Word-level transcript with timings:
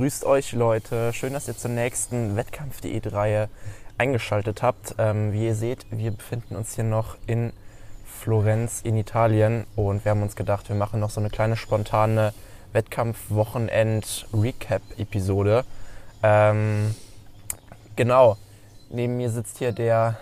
Grüßt 0.00 0.24
euch 0.24 0.52
Leute. 0.52 1.12
Schön, 1.12 1.34
dass 1.34 1.46
ihr 1.46 1.54
zur 1.54 1.70
nächsten 1.70 2.34
Wettkampf.de-Reihe 2.34 3.50
eingeschaltet 3.98 4.62
habt. 4.62 4.94
Ähm, 4.96 5.34
wie 5.34 5.44
ihr 5.44 5.54
seht, 5.54 5.84
wir 5.90 6.12
befinden 6.12 6.56
uns 6.56 6.74
hier 6.74 6.84
noch 6.84 7.18
in 7.26 7.52
Florenz 8.06 8.80
in 8.80 8.96
Italien 8.96 9.66
und 9.76 10.06
wir 10.06 10.12
haben 10.12 10.22
uns 10.22 10.36
gedacht, 10.36 10.70
wir 10.70 10.76
machen 10.76 11.00
noch 11.00 11.10
so 11.10 11.20
eine 11.20 11.28
kleine 11.28 11.54
spontane 11.54 12.32
Wettkampf-Wochenend-Recap-Episode. 12.72 15.66
Ähm, 16.22 16.94
genau, 17.94 18.38
neben 18.88 19.18
mir 19.18 19.28
sitzt 19.28 19.58
hier 19.58 19.72
der 19.72 20.16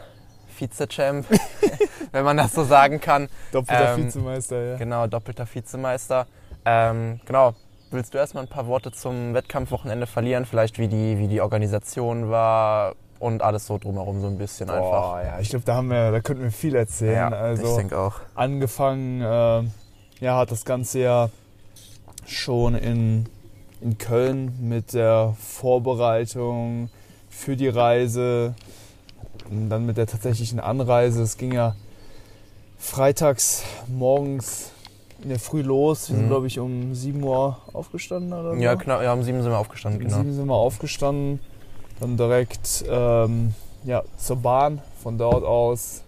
Vize-Champ, 0.56 1.24
wenn 2.10 2.24
man 2.24 2.36
das 2.36 2.52
so 2.52 2.64
sagen 2.64 3.00
kann. 3.00 3.28
Doppelter 3.52 3.94
Ähm, 3.94 4.06
Vizemeister, 4.06 4.60
ja. 4.60 4.76
Genau, 4.76 5.06
doppelter 5.06 5.46
Vizemeister. 5.46 6.26
Ähm, 6.64 7.20
genau, 7.24 7.54
willst 7.92 8.14
du 8.14 8.18
erstmal 8.18 8.44
ein 8.44 8.48
paar 8.48 8.66
Worte 8.66 8.92
zum 8.92 9.34
Wettkampfwochenende 9.34 10.06
verlieren? 10.06 10.44
Vielleicht 10.44 10.78
wie 10.78 10.88
die, 10.88 11.18
wie 11.18 11.28
die 11.28 11.40
Organisation 11.40 12.30
war 12.30 12.94
und 13.18 13.42
alles 13.42 13.66
so 13.66 13.78
drumherum 13.78 14.20
so 14.20 14.26
ein 14.26 14.38
bisschen 14.38 14.70
einfach. 14.70 15.12
Boah, 15.12 15.22
ja, 15.24 15.40
ich 15.40 15.50
glaube, 15.50 15.64
da 15.64 15.74
haben 15.74 15.88
wir, 15.88 16.12
da 16.12 16.20
könnten 16.20 16.44
wir 16.44 16.52
viel 16.52 16.74
erzählen. 16.74 17.14
Ja, 17.14 17.28
ich 17.28 17.60
also 17.60 17.76
denke 17.76 17.98
auch. 17.98 18.20
angefangen, 18.34 19.20
äh, 19.20 20.24
ja, 20.24 20.36
hat 20.36 20.50
das 20.50 20.64
Ganze 20.64 21.00
ja 21.00 21.30
schon 22.26 22.74
in, 22.74 23.26
in 23.80 23.98
Köln 23.98 24.56
mit 24.60 24.94
der 24.94 25.34
Vorbereitung 25.38 26.90
für 27.30 27.56
die 27.56 27.68
Reise, 27.68 28.54
und 29.50 29.70
dann 29.70 29.86
mit 29.86 29.96
der 29.96 30.06
tatsächlichen 30.06 30.60
Anreise. 30.60 31.22
Es 31.22 31.36
ging 31.36 31.52
ja 31.52 31.74
freitags 32.78 33.62
morgens 33.86 34.72
in 35.22 35.28
der 35.30 35.38
Früh 35.38 35.62
los. 35.62 36.08
Wir 36.08 36.16
sind, 36.16 36.24
Mhm. 36.26 36.28
glaube 36.30 36.46
ich, 36.46 36.58
um 36.58 36.94
7 36.94 37.22
Uhr 37.22 37.58
aufgestanden 37.72 38.32
oder 38.32 38.54
so. 38.54 38.60
Ja, 38.60 38.76
knapp, 38.76 39.02
ja, 39.02 39.12
um 39.12 39.22
sieben 39.22 39.42
sind 39.42 39.50
wir 39.50 39.58
aufgestanden, 39.58 40.00
Um 40.00 40.06
genau. 40.08 40.18
sieben 40.20 40.32
sind 40.34 40.46
wir 40.46 40.54
aufgestanden, 40.54 41.40
dann 42.00 42.16
direkt 42.16 42.84
ähm, 42.88 43.54
ja, 43.84 44.02
zur 44.16 44.36
Bahn. 44.36 44.80
Von 45.02 45.18
dort 45.18 45.44
aus 45.44 46.02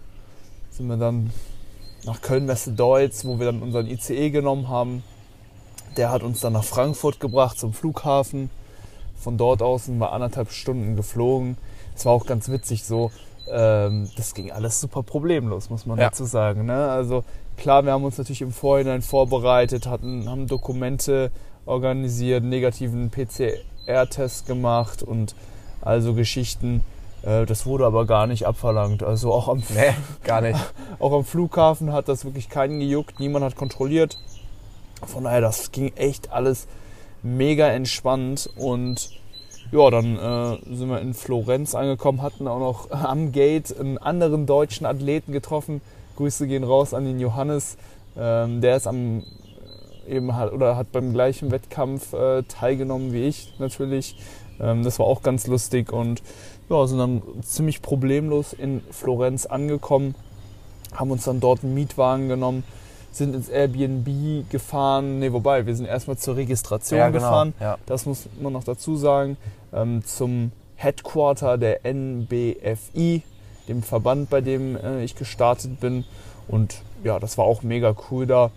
sind 0.71 0.87
wir 0.87 0.97
dann 0.97 1.31
nach 2.05 2.21
Köln-Messe-Deutz, 2.21 3.25
wo 3.25 3.37
wir 3.39 3.45
dann 3.47 3.61
unseren 3.61 3.87
ICE 3.87 4.29
genommen 4.31 4.69
haben. 4.69 5.03
Der 5.97 6.09
hat 6.11 6.23
uns 6.23 6.39
dann 6.39 6.53
nach 6.53 6.63
Frankfurt 6.63 7.19
gebracht 7.19 7.59
zum 7.59 7.73
Flughafen. 7.73 8.49
Von 9.17 9.37
dort 9.37 9.61
aus 9.61 9.85
sind 9.85 9.99
wir 9.99 10.11
anderthalb 10.13 10.51
Stunden 10.51 10.95
geflogen. 10.95 11.57
Es 11.95 12.05
war 12.05 12.13
auch 12.13 12.25
ganz 12.25 12.49
witzig 12.49 12.85
so. 12.85 13.11
Ähm, 13.51 14.09
das 14.15 14.33
ging 14.33 14.51
alles 14.51 14.79
super 14.79 15.03
problemlos, 15.03 15.69
muss 15.69 15.85
man 15.85 15.99
Ja. 15.99 16.05
dazu 16.05 16.23
sagen. 16.25 16.65
Ne? 16.65 16.89
Also 16.89 17.23
klar, 17.61 17.85
wir 17.85 17.91
haben 17.91 18.03
uns 18.03 18.17
natürlich 18.17 18.41
im 18.41 18.51
Vorhinein 18.51 19.03
vorbereitet, 19.03 19.85
hatten, 19.85 20.27
haben 20.27 20.47
Dokumente 20.47 21.31
organisiert, 21.67 22.43
negativen 22.43 23.11
PCR-Test 23.11 24.47
gemacht 24.47 25.03
und 25.03 25.35
also 25.79 26.15
Geschichten. 26.15 26.83
Äh, 27.21 27.45
das 27.45 27.67
wurde 27.67 27.85
aber 27.85 28.07
gar 28.07 28.25
nicht 28.25 28.47
abverlangt. 28.47 29.03
Also 29.03 29.31
auch 29.31 29.47
am, 29.47 29.61
Nee, 29.69 29.93
gar 30.23 30.41
nicht. 30.41 30.59
auch 30.99 31.13
am 31.13 31.23
Flughafen 31.23 31.93
hat 31.93 32.09
das 32.09 32.25
wirklich 32.25 32.49
keinen 32.49 32.79
gejuckt, 32.79 33.19
niemand 33.19 33.45
hat 33.45 33.55
kontrolliert. 33.55 34.17
Von 35.05 35.25
daher, 35.25 35.41
das 35.41 35.71
ging 35.71 35.93
echt 35.95 36.31
alles 36.31 36.67
mega 37.21 37.67
entspannt 37.67 38.49
und 38.55 39.11
ja, 39.71 39.89
dann 39.91 40.17
äh, 40.17 40.75
sind 40.75 40.89
wir 40.89 40.99
in 40.99 41.13
Florenz 41.13 41.75
angekommen, 41.75 42.23
hatten 42.23 42.47
auch 42.47 42.59
noch 42.59 42.91
am 42.91 43.31
Gate 43.31 43.79
einen 43.79 43.99
anderen 43.99 44.47
deutschen 44.47 44.87
Athleten 44.87 45.31
getroffen. 45.31 45.81
Grüße 46.21 46.45
gehen 46.45 46.63
raus 46.63 46.93
an 46.93 47.05
den 47.05 47.19
Johannes. 47.19 47.77
Ähm, 48.15 48.61
der 48.61 48.77
ist 48.77 48.85
am 48.85 49.23
eben 50.07 50.35
hat 50.35 50.51
oder 50.53 50.75
hat 50.75 50.91
beim 50.91 51.13
gleichen 51.13 51.51
Wettkampf 51.51 52.13
äh, 52.13 52.43
teilgenommen 52.43 53.11
wie 53.11 53.23
ich 53.23 53.53
natürlich. 53.57 54.15
Ähm, 54.59 54.83
das 54.83 54.99
war 54.99 55.07
auch 55.07 55.23
ganz 55.23 55.47
lustig 55.47 55.91
und 55.91 56.21
ja, 56.69 56.85
sind 56.85 56.99
dann 56.99 57.21
ziemlich 57.41 57.81
problemlos 57.81 58.53
in 58.53 58.81
Florenz 58.91 59.45
angekommen, 59.45 60.13
haben 60.93 61.11
uns 61.11 61.25
dann 61.25 61.39
dort 61.39 61.63
einen 61.63 61.73
Mietwagen 61.73 62.29
genommen, 62.29 62.63
sind 63.11 63.35
ins 63.35 63.49
Airbnb 63.49 64.49
gefahren. 64.49 65.19
Ne, 65.19 65.33
wobei, 65.33 65.65
wir 65.65 65.75
sind 65.75 65.85
erstmal 65.85 66.17
zur 66.17 66.35
Registration 66.35 66.99
ja, 66.99 67.09
genau. 67.09 67.19
gefahren. 67.19 67.53
Ja. 67.59 67.77
Das 67.87 68.05
muss 68.05 68.27
man 68.39 68.53
noch 68.53 68.63
dazu 68.63 68.95
sagen. 68.95 69.37
Ähm, 69.73 70.03
zum 70.05 70.51
Headquarter 70.75 71.57
der 71.57 71.81
NBFI, 71.83 73.23
dem 73.71 73.83
Verband, 73.83 74.29
bei 74.29 74.41
dem 74.41 74.75
äh, 74.75 75.03
ich 75.03 75.15
gestartet 75.15 75.79
bin. 75.79 76.05
Und 76.47 76.81
ja, 77.03 77.19
das 77.19 77.37
war 77.37 77.45
auch 77.45 77.63
mega 77.63 77.95
cool 78.09 78.27
da. 78.27 78.51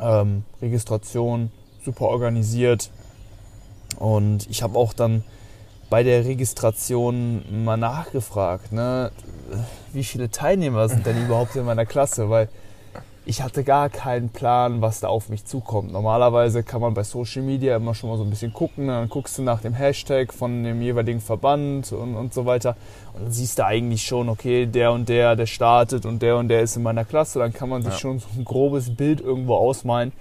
Ähm, 0.00 0.44
Registration 0.60 1.50
super 1.84 2.06
organisiert. 2.06 2.90
Und 3.98 4.48
ich 4.50 4.62
habe 4.62 4.78
auch 4.78 4.92
dann 4.92 5.24
bei 5.90 6.02
der 6.02 6.24
Registration 6.24 7.64
mal 7.64 7.76
nachgefragt, 7.76 8.72
ne, 8.72 9.10
wie 9.92 10.04
viele 10.04 10.30
Teilnehmer 10.30 10.88
sind 10.88 11.06
denn 11.06 11.24
überhaupt 11.24 11.56
in 11.56 11.64
meiner 11.64 11.86
Klasse? 11.86 12.28
Weil 12.28 12.48
ich 13.28 13.42
hatte 13.42 13.62
gar 13.62 13.90
keinen 13.90 14.30
Plan, 14.30 14.80
was 14.80 15.00
da 15.00 15.08
auf 15.08 15.28
mich 15.28 15.44
zukommt. 15.44 15.92
Normalerweise 15.92 16.62
kann 16.62 16.80
man 16.80 16.94
bei 16.94 17.02
Social 17.04 17.42
Media 17.42 17.76
immer 17.76 17.94
schon 17.94 18.08
mal 18.08 18.16
so 18.16 18.24
ein 18.24 18.30
bisschen 18.30 18.54
gucken. 18.54 18.86
ne? 18.86 18.92
Dann 18.92 19.10
guckst 19.10 19.36
du 19.36 19.42
nach 19.42 19.60
dem 19.60 19.74
Hashtag 19.74 20.32
von 20.32 20.64
dem 20.64 20.80
jeweiligen 20.80 21.20
Verband 21.20 21.92
und, 21.92 22.14
und 22.16 22.32
so 22.32 22.46
weiter. 22.46 22.74
Und 23.12 23.24
dann 23.24 23.30
siehst 23.32 23.58
du 23.58 23.66
eigentlich 23.66 24.02
schon, 24.06 24.30
okay, 24.30 24.64
der 24.64 24.92
und 24.92 25.10
der, 25.10 25.36
der 25.36 25.44
startet 25.44 26.06
und 26.06 26.22
der 26.22 26.38
und 26.38 26.48
der 26.48 26.62
ist 26.62 26.76
in 26.76 26.82
meiner 26.82 27.04
Klasse. 27.04 27.38
Dann 27.38 27.52
kann 27.52 27.68
man 27.68 27.82
sich 27.82 27.92
Ja. 27.92 27.98
schon 27.98 28.18
so 28.18 28.28
ein 28.34 28.46
grobes 28.46 28.96
Bild 28.96 29.20
irgendwo 29.20 29.56
ausmalen. 29.56 30.12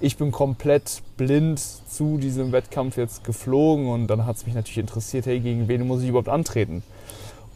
Ich 0.00 0.16
bin 0.16 0.32
komplett 0.32 1.02
blind 1.16 1.60
zu 1.60 2.18
diesem 2.18 2.50
Wettkampf 2.50 2.96
jetzt 2.96 3.22
geflogen 3.22 3.88
und 3.88 4.08
dann 4.08 4.26
hat 4.26 4.34
es 4.34 4.46
mich 4.46 4.56
natürlich 4.56 4.78
interessiert, 4.78 5.26
hey, 5.26 5.38
gegen 5.38 5.68
wen 5.68 5.86
muss 5.86 6.02
ich 6.02 6.08
überhaupt 6.08 6.28
antreten? 6.28 6.82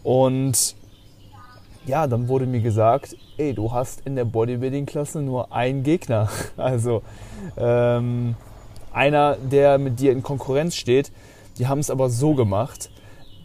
Und 0.05 0.77
ja, 1.87 2.07
dann 2.07 2.29
wurde 2.29 2.47
mir 2.47 2.61
gesagt, 2.61 3.17
ey, 3.37 3.55
du 3.55 3.73
hast 3.73 4.03
in 4.07 4.15
der 4.17 4.25
Bodybuilding-Klasse 4.25 5.21
nur 5.21 5.53
einen 5.53 5.83
Gegner. 5.83 6.29
Also 6.57 7.03
ähm, 7.57 8.37
einer, 8.93 9.37
der 9.37 9.79
mit 9.79 9.99
dir 9.99 10.13
in 10.13 10.23
Konkurrenz 10.23 10.77
steht. 10.77 11.11
Die 11.59 11.67
haben 11.67 11.81
es 11.81 11.91
aber 11.91 12.09
so 12.09 12.35
gemacht, 12.35 12.91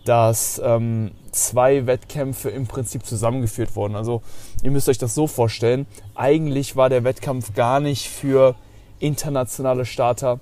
dass 0.06 0.62
ähm, 0.64 1.12
zwei 1.32 1.86
Wettkämpfe 1.86 2.50
im 2.50 2.68
Prinzip 2.68 3.06
zusammengeführt 3.06 3.76
wurden. 3.76 3.96
Also 3.96 4.22
ihr 4.62 4.72
müsst 4.72 4.88
euch 4.88 4.98
das 4.98 5.16
so 5.16 5.28
vorstellen. 5.28 5.88
Eigentlich 6.16 6.76
war 6.76 6.90
der 6.90 7.04
Wettkampf 7.04 7.54
gar 7.54 7.80
nicht 7.80 8.08
für 8.08 8.56
internationale 9.00 9.86
Starter 9.86 10.40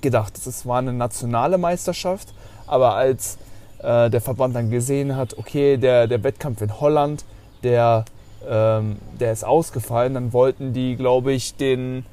gedacht. 0.00 0.34
Es 0.46 0.66
war 0.66 0.78
eine 0.78 0.92
nationale 0.92 1.58
Meisterschaft, 1.58 2.34
aber 2.66 2.94
als 2.94 3.38
äh, 3.82 4.10
der 4.10 4.20
Verband 4.20 4.54
dann 4.54 4.70
gesehen 4.70 5.16
hat, 5.16 5.36
okay, 5.38 5.76
der, 5.76 6.06
der 6.06 6.22
Wettkampf 6.22 6.60
in 6.62 6.80
Holland, 6.80 7.24
der, 7.62 8.04
ähm, 8.48 8.96
der 9.18 9.32
ist 9.32 9.44
ausgefallen, 9.44 10.14
dann 10.14 10.32
wollten 10.32 10.72
die, 10.72 10.96
glaube 10.96 11.32
ich, 11.32 11.54
den 11.56 12.04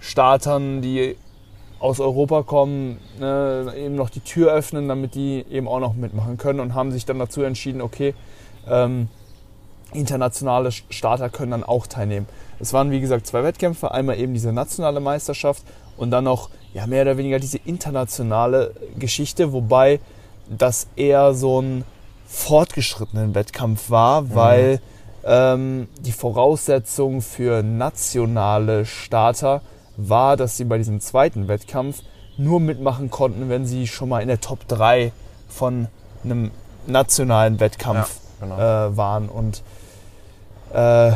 Startern, 0.00 0.82
die 0.82 1.16
aus 1.78 1.98
Europa 1.98 2.42
kommen, 2.42 2.98
ne, 3.18 3.72
eben 3.76 3.96
noch 3.96 4.10
die 4.10 4.20
Tür 4.20 4.52
öffnen, 4.52 4.88
damit 4.88 5.14
die 5.14 5.44
eben 5.50 5.66
auch 5.66 5.80
noch 5.80 5.94
mitmachen 5.94 6.38
können 6.38 6.60
und 6.60 6.74
haben 6.74 6.92
sich 6.92 7.04
dann 7.06 7.18
dazu 7.18 7.42
entschieden, 7.42 7.80
okay, 7.80 8.14
ähm, 8.68 9.08
internationale 9.92 10.70
Starter 10.72 11.28
können 11.28 11.50
dann 11.50 11.64
auch 11.64 11.86
teilnehmen. 11.86 12.26
Es 12.60 12.72
waren 12.72 12.90
wie 12.90 13.00
gesagt 13.00 13.26
zwei 13.26 13.42
Wettkämpfe, 13.42 13.90
einmal 13.90 14.18
eben 14.18 14.32
diese 14.32 14.52
nationale 14.52 15.00
Meisterschaft 15.00 15.64
und 15.96 16.10
dann 16.10 16.24
noch 16.24 16.50
ja, 16.72 16.86
mehr 16.86 17.02
oder 17.02 17.18
weniger 17.18 17.38
diese 17.38 17.58
internationale 17.58 18.72
Geschichte, 18.98 19.52
wobei 19.52 20.00
das 20.48 20.86
eher 20.96 21.34
so 21.34 21.60
ein 21.60 21.84
fortgeschrittenen 22.26 23.34
Wettkampf 23.34 23.90
war, 23.90 24.34
weil 24.34 24.80
ähm, 25.24 25.88
die 26.00 26.12
Voraussetzung 26.12 27.20
für 27.20 27.62
nationale 27.62 28.86
Starter 28.86 29.60
war, 29.96 30.36
dass 30.36 30.56
sie 30.56 30.64
bei 30.64 30.78
diesem 30.78 31.00
zweiten 31.00 31.48
Wettkampf 31.48 32.02
nur 32.38 32.60
mitmachen 32.60 33.10
konnten, 33.10 33.48
wenn 33.48 33.66
sie 33.66 33.86
schon 33.86 34.08
mal 34.08 34.20
in 34.20 34.28
der 34.28 34.40
Top 34.40 34.66
3 34.68 35.12
von 35.48 35.88
einem 36.24 36.50
nationalen 36.86 37.60
Wettkampf 37.60 38.16
Ja, 38.40 38.46
genau. 38.46 38.56
äh, 38.58 38.96
waren. 38.96 39.28
Und 39.28 39.62
äh, 40.72 41.12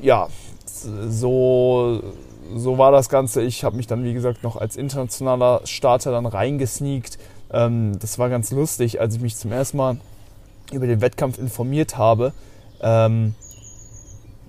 ja, 0.00 0.28
so, 0.66 2.02
so 2.54 2.78
war 2.78 2.92
das 2.92 3.08
Ganze. 3.08 3.42
Ich 3.42 3.64
habe 3.64 3.76
mich 3.76 3.86
dann, 3.86 4.04
wie 4.04 4.12
gesagt, 4.12 4.42
noch 4.42 4.56
als 4.56 4.76
internationaler 4.76 5.62
Starter 5.64 6.12
dann 6.12 6.26
reingesneakt. 6.26 7.18
Ähm, 7.54 7.98
das 8.00 8.18
war 8.18 8.28
ganz 8.28 8.50
lustig, 8.50 9.00
als 9.00 9.14
ich 9.14 9.20
mich 9.20 9.36
zum 9.36 9.52
ersten 9.52 9.76
Mal 9.76 9.96
über 10.72 10.86
den 10.86 11.00
Wettkampf 11.00 11.38
informiert 11.38 11.96
habe. 11.96 12.32
Ähm, 12.82 13.34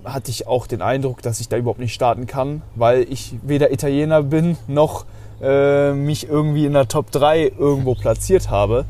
hatte 0.04 0.30
ich 0.30 0.46
auch 0.46 0.66
den 0.66 0.82
Eindruck, 0.82 1.22
dass 1.22 1.40
ich 1.40 1.48
da 1.48 1.56
überhaupt 1.56 1.80
nicht 1.80 1.94
starten 1.94 2.26
kann, 2.26 2.62
weil 2.74 3.06
ich 3.10 3.34
weder 3.42 3.72
Italiener 3.72 4.22
bin 4.22 4.56
noch 4.66 5.04
äh, 5.40 5.92
mich 5.92 6.28
irgendwie 6.28 6.66
in 6.66 6.72
der 6.72 6.88
Top 6.88 7.10
3 7.10 7.52
irgendwo 7.58 7.94
platziert 7.94 8.50
habe 8.50 8.84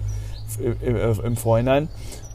im, 0.58 0.96
im, 0.96 1.20
im 1.20 1.36
Vorhinein. 1.36 1.88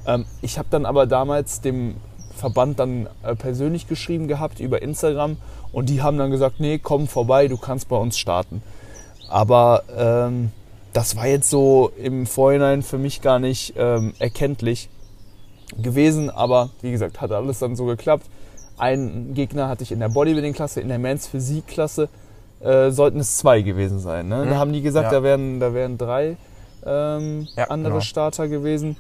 Ähm, 0.06 0.26
ich 0.42 0.58
habe 0.58 0.68
dann 0.72 0.86
aber 0.86 1.06
damals 1.06 1.62
dem 1.62 1.96
Verband 2.36 2.80
dann 2.80 3.08
äh, 3.24 3.36
persönlich 3.36 3.88
geschrieben 3.88 4.28
gehabt 4.28 4.60
über 4.60 4.82
Instagram 4.82 5.38
und 5.72 5.90
die 5.90 6.02
haben 6.02 6.18
dann 6.18 6.32
gesagt, 6.32 6.60
nee, 6.60 6.80
komm 6.80 7.08
vorbei, 7.08 7.48
du 7.48 7.58
kannst 7.58 7.88
bei 7.88 7.98
uns 7.98 8.18
starten. 8.18 8.64
Aber 9.30 9.84
ähm, 9.96 10.52
das 10.94 11.16
war 11.16 11.28
jetzt 11.28 11.50
so 11.50 11.92
im 11.98 12.26
Vorhinein 12.26 12.82
für 12.82 12.98
mich 12.98 13.22
gar 13.22 13.40
nicht 13.40 13.74
ähm, 13.78 14.14
erkenntlich 14.20 14.90
gewesen. 15.82 16.30
Aber 16.30 16.70
wie 16.82 16.92
gesagt, 16.92 17.22
hat 17.22 17.32
alles 17.32 17.60
dann 17.60 17.76
so 17.76 17.86
geklappt. 17.86 18.26
Ein 18.78 19.34
Gegner 19.34 19.68
hatte 19.68 19.84
ich 19.84 19.92
in 19.92 20.00
der 20.00 20.10
Bodybuilding-Klasse, 20.10 20.82
in 20.82 20.90
der 20.90 21.00
Men's 21.00 21.28
Physik-Klasse 21.28 22.10
äh, 22.62 22.92
sollten 22.92 23.20
es 23.20 23.38
zwei 23.38 23.62
gewesen 23.62 24.00
sein. 24.00 24.28
Ne? 24.28 24.46
Mhm. 24.46 24.50
Da 24.50 24.56
haben 24.56 24.74
die 24.74 24.82
gesagt, 24.82 25.12
ja. 25.12 25.20
da 25.20 25.24
wären, 25.24 25.60
da 25.60 25.74
wären 25.74 25.98
drei 25.98 26.38
ähm, 26.86 27.48
ja, 27.56 27.66
andere 27.66 27.94
genau. 27.94 28.02
Starter 28.02 28.48
gewesen. 28.48 28.98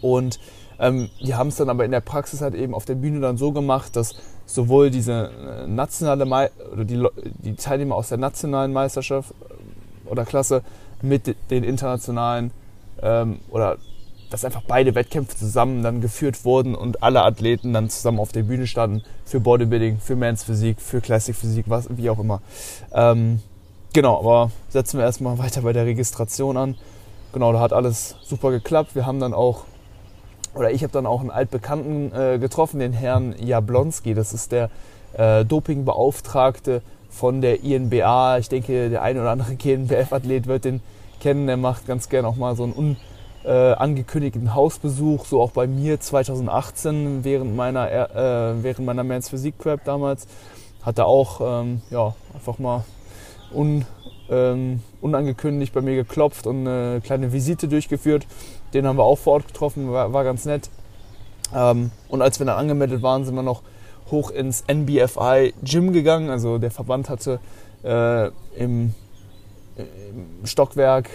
Und 0.00 0.38
ähm, 0.78 1.10
die 1.20 1.34
haben 1.34 1.48
es 1.48 1.56
dann 1.56 1.68
aber 1.68 1.84
in 1.84 1.90
der 1.90 2.00
Praxis 2.00 2.40
halt 2.40 2.54
eben 2.54 2.74
auf 2.74 2.84
der 2.84 2.94
Bühne 2.94 3.20
dann 3.20 3.36
so 3.36 3.52
gemacht, 3.52 3.96
dass 3.96 4.14
sowohl 4.46 4.90
diese 4.90 5.30
äh, 5.30 5.66
nationale 5.66 6.24
Me 6.24 6.50
oder 6.72 6.84
die, 6.84 7.06
die 7.38 7.54
Teilnehmer 7.56 7.94
aus 7.94 8.08
der 8.08 8.18
nationalen 8.18 8.72
Meisterschaft 8.72 9.32
äh, 9.32 10.10
oder 10.10 10.24
Klasse 10.24 10.62
mit 11.02 11.36
den 11.50 11.64
internationalen 11.64 12.50
ähm, 13.02 13.40
oder 13.50 13.78
dass 14.30 14.44
einfach 14.46 14.62
beide 14.66 14.94
Wettkämpfe 14.94 15.36
zusammen 15.36 15.82
dann 15.82 16.00
geführt 16.00 16.44
wurden 16.44 16.74
und 16.74 17.02
alle 17.02 17.22
Athleten 17.22 17.74
dann 17.74 17.90
zusammen 17.90 18.18
auf 18.18 18.32
der 18.32 18.44
Bühne 18.44 18.66
standen 18.66 19.02
für 19.26 19.40
Bodybuilding, 19.40 19.98
für 19.98 20.16
Men's 20.16 20.42
Physik, 20.42 20.80
für 20.80 21.02
Classic 21.02 21.36
Physik, 21.36 21.66
was, 21.68 21.86
wie 21.90 22.08
auch 22.08 22.18
immer. 22.18 22.40
Ähm, 22.92 23.40
genau, 23.92 24.18
aber 24.18 24.50
setzen 24.70 24.98
wir 24.98 25.04
erstmal 25.04 25.38
weiter 25.38 25.60
bei 25.60 25.74
der 25.74 25.84
Registration 25.84 26.56
an. 26.56 26.76
Genau, 27.34 27.52
da 27.52 27.60
hat 27.60 27.74
alles 27.74 28.16
super 28.22 28.50
geklappt. 28.50 28.94
Wir 28.94 29.04
haben 29.04 29.20
dann 29.20 29.34
auch, 29.34 29.64
oder 30.54 30.70
ich 30.70 30.82
habe 30.82 30.92
dann 30.92 31.04
auch 31.04 31.20
einen 31.20 31.30
altbekannten 31.30 32.12
äh, 32.14 32.38
getroffen, 32.38 32.80
den 32.80 32.94
Herrn 32.94 33.34
Jablonski. 33.38 34.14
Das 34.14 34.32
ist 34.32 34.50
der 34.52 34.70
äh, 35.12 35.44
Dopingbeauftragte 35.44 36.80
von 37.12 37.40
der 37.40 37.62
INBA. 37.62 38.38
Ich 38.38 38.48
denke, 38.48 38.90
der 38.90 39.02
eine 39.02 39.20
oder 39.20 39.30
andere 39.30 39.54
GNBF-Athlet 39.54 40.46
wird 40.46 40.64
den 40.64 40.80
kennen. 41.20 41.46
Der 41.46 41.56
macht 41.56 41.86
ganz 41.86 42.08
gern 42.08 42.24
auch 42.24 42.36
mal 42.36 42.56
so 42.56 42.64
einen 42.64 42.72
un 42.72 42.96
äh, 43.44 43.74
Hausbesuch, 44.54 45.26
so 45.26 45.40
auch 45.40 45.50
bei 45.50 45.66
mir 45.66 46.00
2018 46.00 47.24
während 47.24 47.54
meiner, 47.54 47.90
äh, 47.90 48.62
während 48.62 48.86
meiner 48.86 49.04
Men's 49.04 49.28
Physik 49.28 49.58
Prep 49.58 49.84
damals, 49.84 50.26
hat 50.82 50.98
er 50.98 51.06
auch 51.06 51.40
ähm, 51.62 51.82
ja, 51.90 52.14
einfach 52.34 52.58
mal 52.58 52.84
un, 53.52 53.84
ähm, 54.30 54.80
unangekündigt 55.00 55.72
bei 55.72 55.80
mir 55.80 55.96
geklopft 55.96 56.46
und 56.46 56.66
eine 56.66 57.00
kleine 57.02 57.32
Visite 57.32 57.68
durchgeführt. 57.68 58.26
Den 58.74 58.86
haben 58.86 58.96
wir 58.96 59.04
auch 59.04 59.18
vor 59.18 59.34
Ort 59.34 59.48
getroffen, 59.48 59.92
war, 59.92 60.12
war 60.12 60.24
ganz 60.24 60.44
nett. 60.44 60.70
Ähm, 61.54 61.90
und 62.08 62.22
als 62.22 62.38
wir 62.38 62.46
dann 62.46 62.58
angemeldet 62.58 63.02
waren, 63.02 63.24
sind 63.24 63.34
wir 63.34 63.42
noch 63.42 63.62
hoch 64.10 64.30
ins 64.30 64.64
NBFI 64.66 65.54
Gym 65.62 65.92
gegangen. 65.92 66.30
Also 66.30 66.58
der 66.58 66.70
Verband 66.70 67.08
hatte 67.08 67.40
äh, 67.82 68.30
im 68.56 68.94
Stockwerk 70.44 71.08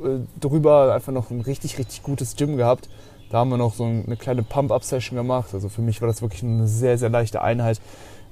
äh, 0.00 0.20
drüber 0.40 0.94
einfach 0.94 1.12
noch 1.12 1.30
ein 1.30 1.40
richtig, 1.40 1.78
richtig 1.78 2.02
gutes 2.02 2.36
Gym 2.36 2.56
gehabt. 2.56 2.88
Da 3.30 3.38
haben 3.38 3.50
wir 3.50 3.56
noch 3.56 3.74
so 3.74 3.84
eine 3.84 4.16
kleine 4.16 4.42
Pump-Up-Session 4.42 5.16
gemacht. 5.16 5.50
Also 5.52 5.68
für 5.68 5.82
mich 5.82 6.00
war 6.00 6.08
das 6.08 6.22
wirklich 6.22 6.42
eine 6.42 6.68
sehr, 6.68 6.96
sehr 6.98 7.08
leichte 7.08 7.42
Einheit. 7.42 7.80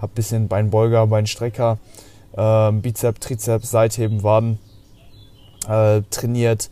Hab 0.01 0.13
ein 0.13 0.15
bisschen 0.15 0.49
Beinbeuger, 0.49 1.07
Beinstrecker, 1.07 1.79
äh, 2.37 2.73
Bizep, 2.73 3.21
Trizeps, 3.21 3.71
Seitheben, 3.71 4.23
Waden 4.23 4.59
äh, 5.69 6.03
trainiert, 6.11 6.71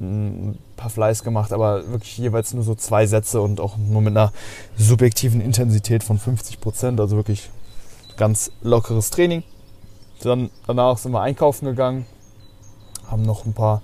ein 0.00 0.58
paar 0.76 0.90
Fleiß 0.90 1.22
gemacht, 1.22 1.52
aber 1.52 1.88
wirklich 1.90 2.16
jeweils 2.18 2.54
nur 2.54 2.64
so 2.64 2.74
zwei 2.74 3.06
Sätze 3.06 3.40
und 3.40 3.60
auch 3.60 3.76
nur 3.76 4.00
mit 4.00 4.16
einer 4.16 4.32
subjektiven 4.76 5.40
Intensität 5.40 6.02
von 6.02 6.18
50 6.18 6.60
Prozent. 6.60 7.00
Also 7.00 7.16
wirklich 7.16 7.50
ganz 8.16 8.50
lockeres 8.62 9.10
Training. 9.10 9.42
Dann 10.22 10.50
danach 10.66 10.98
sind 10.98 11.12
wir 11.12 11.20
einkaufen 11.20 11.66
gegangen, 11.66 12.06
haben 13.10 13.22
noch 13.22 13.46
ein 13.46 13.54
paar 13.54 13.82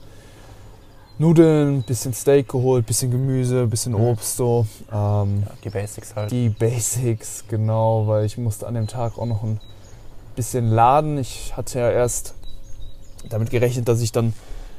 Nudeln, 1.19 1.79
ein 1.79 1.83
bisschen 1.83 2.13
Steak 2.13 2.49
geholt, 2.49 2.85
ein 2.85 2.87
bisschen 2.87 3.11
Gemüse, 3.11 3.63
ein 3.63 3.71
bisschen 3.71 3.93
mhm. 3.93 4.01
Obst 4.01 4.37
so. 4.37 4.67
Ähm, 4.93 5.45
ja, 5.47 5.53
die 5.65 5.71
Basics 5.71 6.15
halt. 6.15 6.31
Die 6.31 6.51
Basics, 6.51 7.45
genau, 7.49 8.07
weil 8.07 8.27
ich 8.27 8.37
musste 8.37 8.67
an 8.67 8.75
dem 8.75 8.87
Tag 8.87 9.17
auch 9.19 9.25
noch 9.25 9.43
ein 9.43 9.59
bisschen 10.35 10.71
laden. 10.71 11.17
Ich 11.17 11.57
hatte 11.57 11.79
ja 11.79 11.91
erst 11.91 12.35
damit 13.31 13.51
gerechnet, 13.51 13.89
dass 13.89 14.03
ich 14.03 14.13
dann 14.13 14.35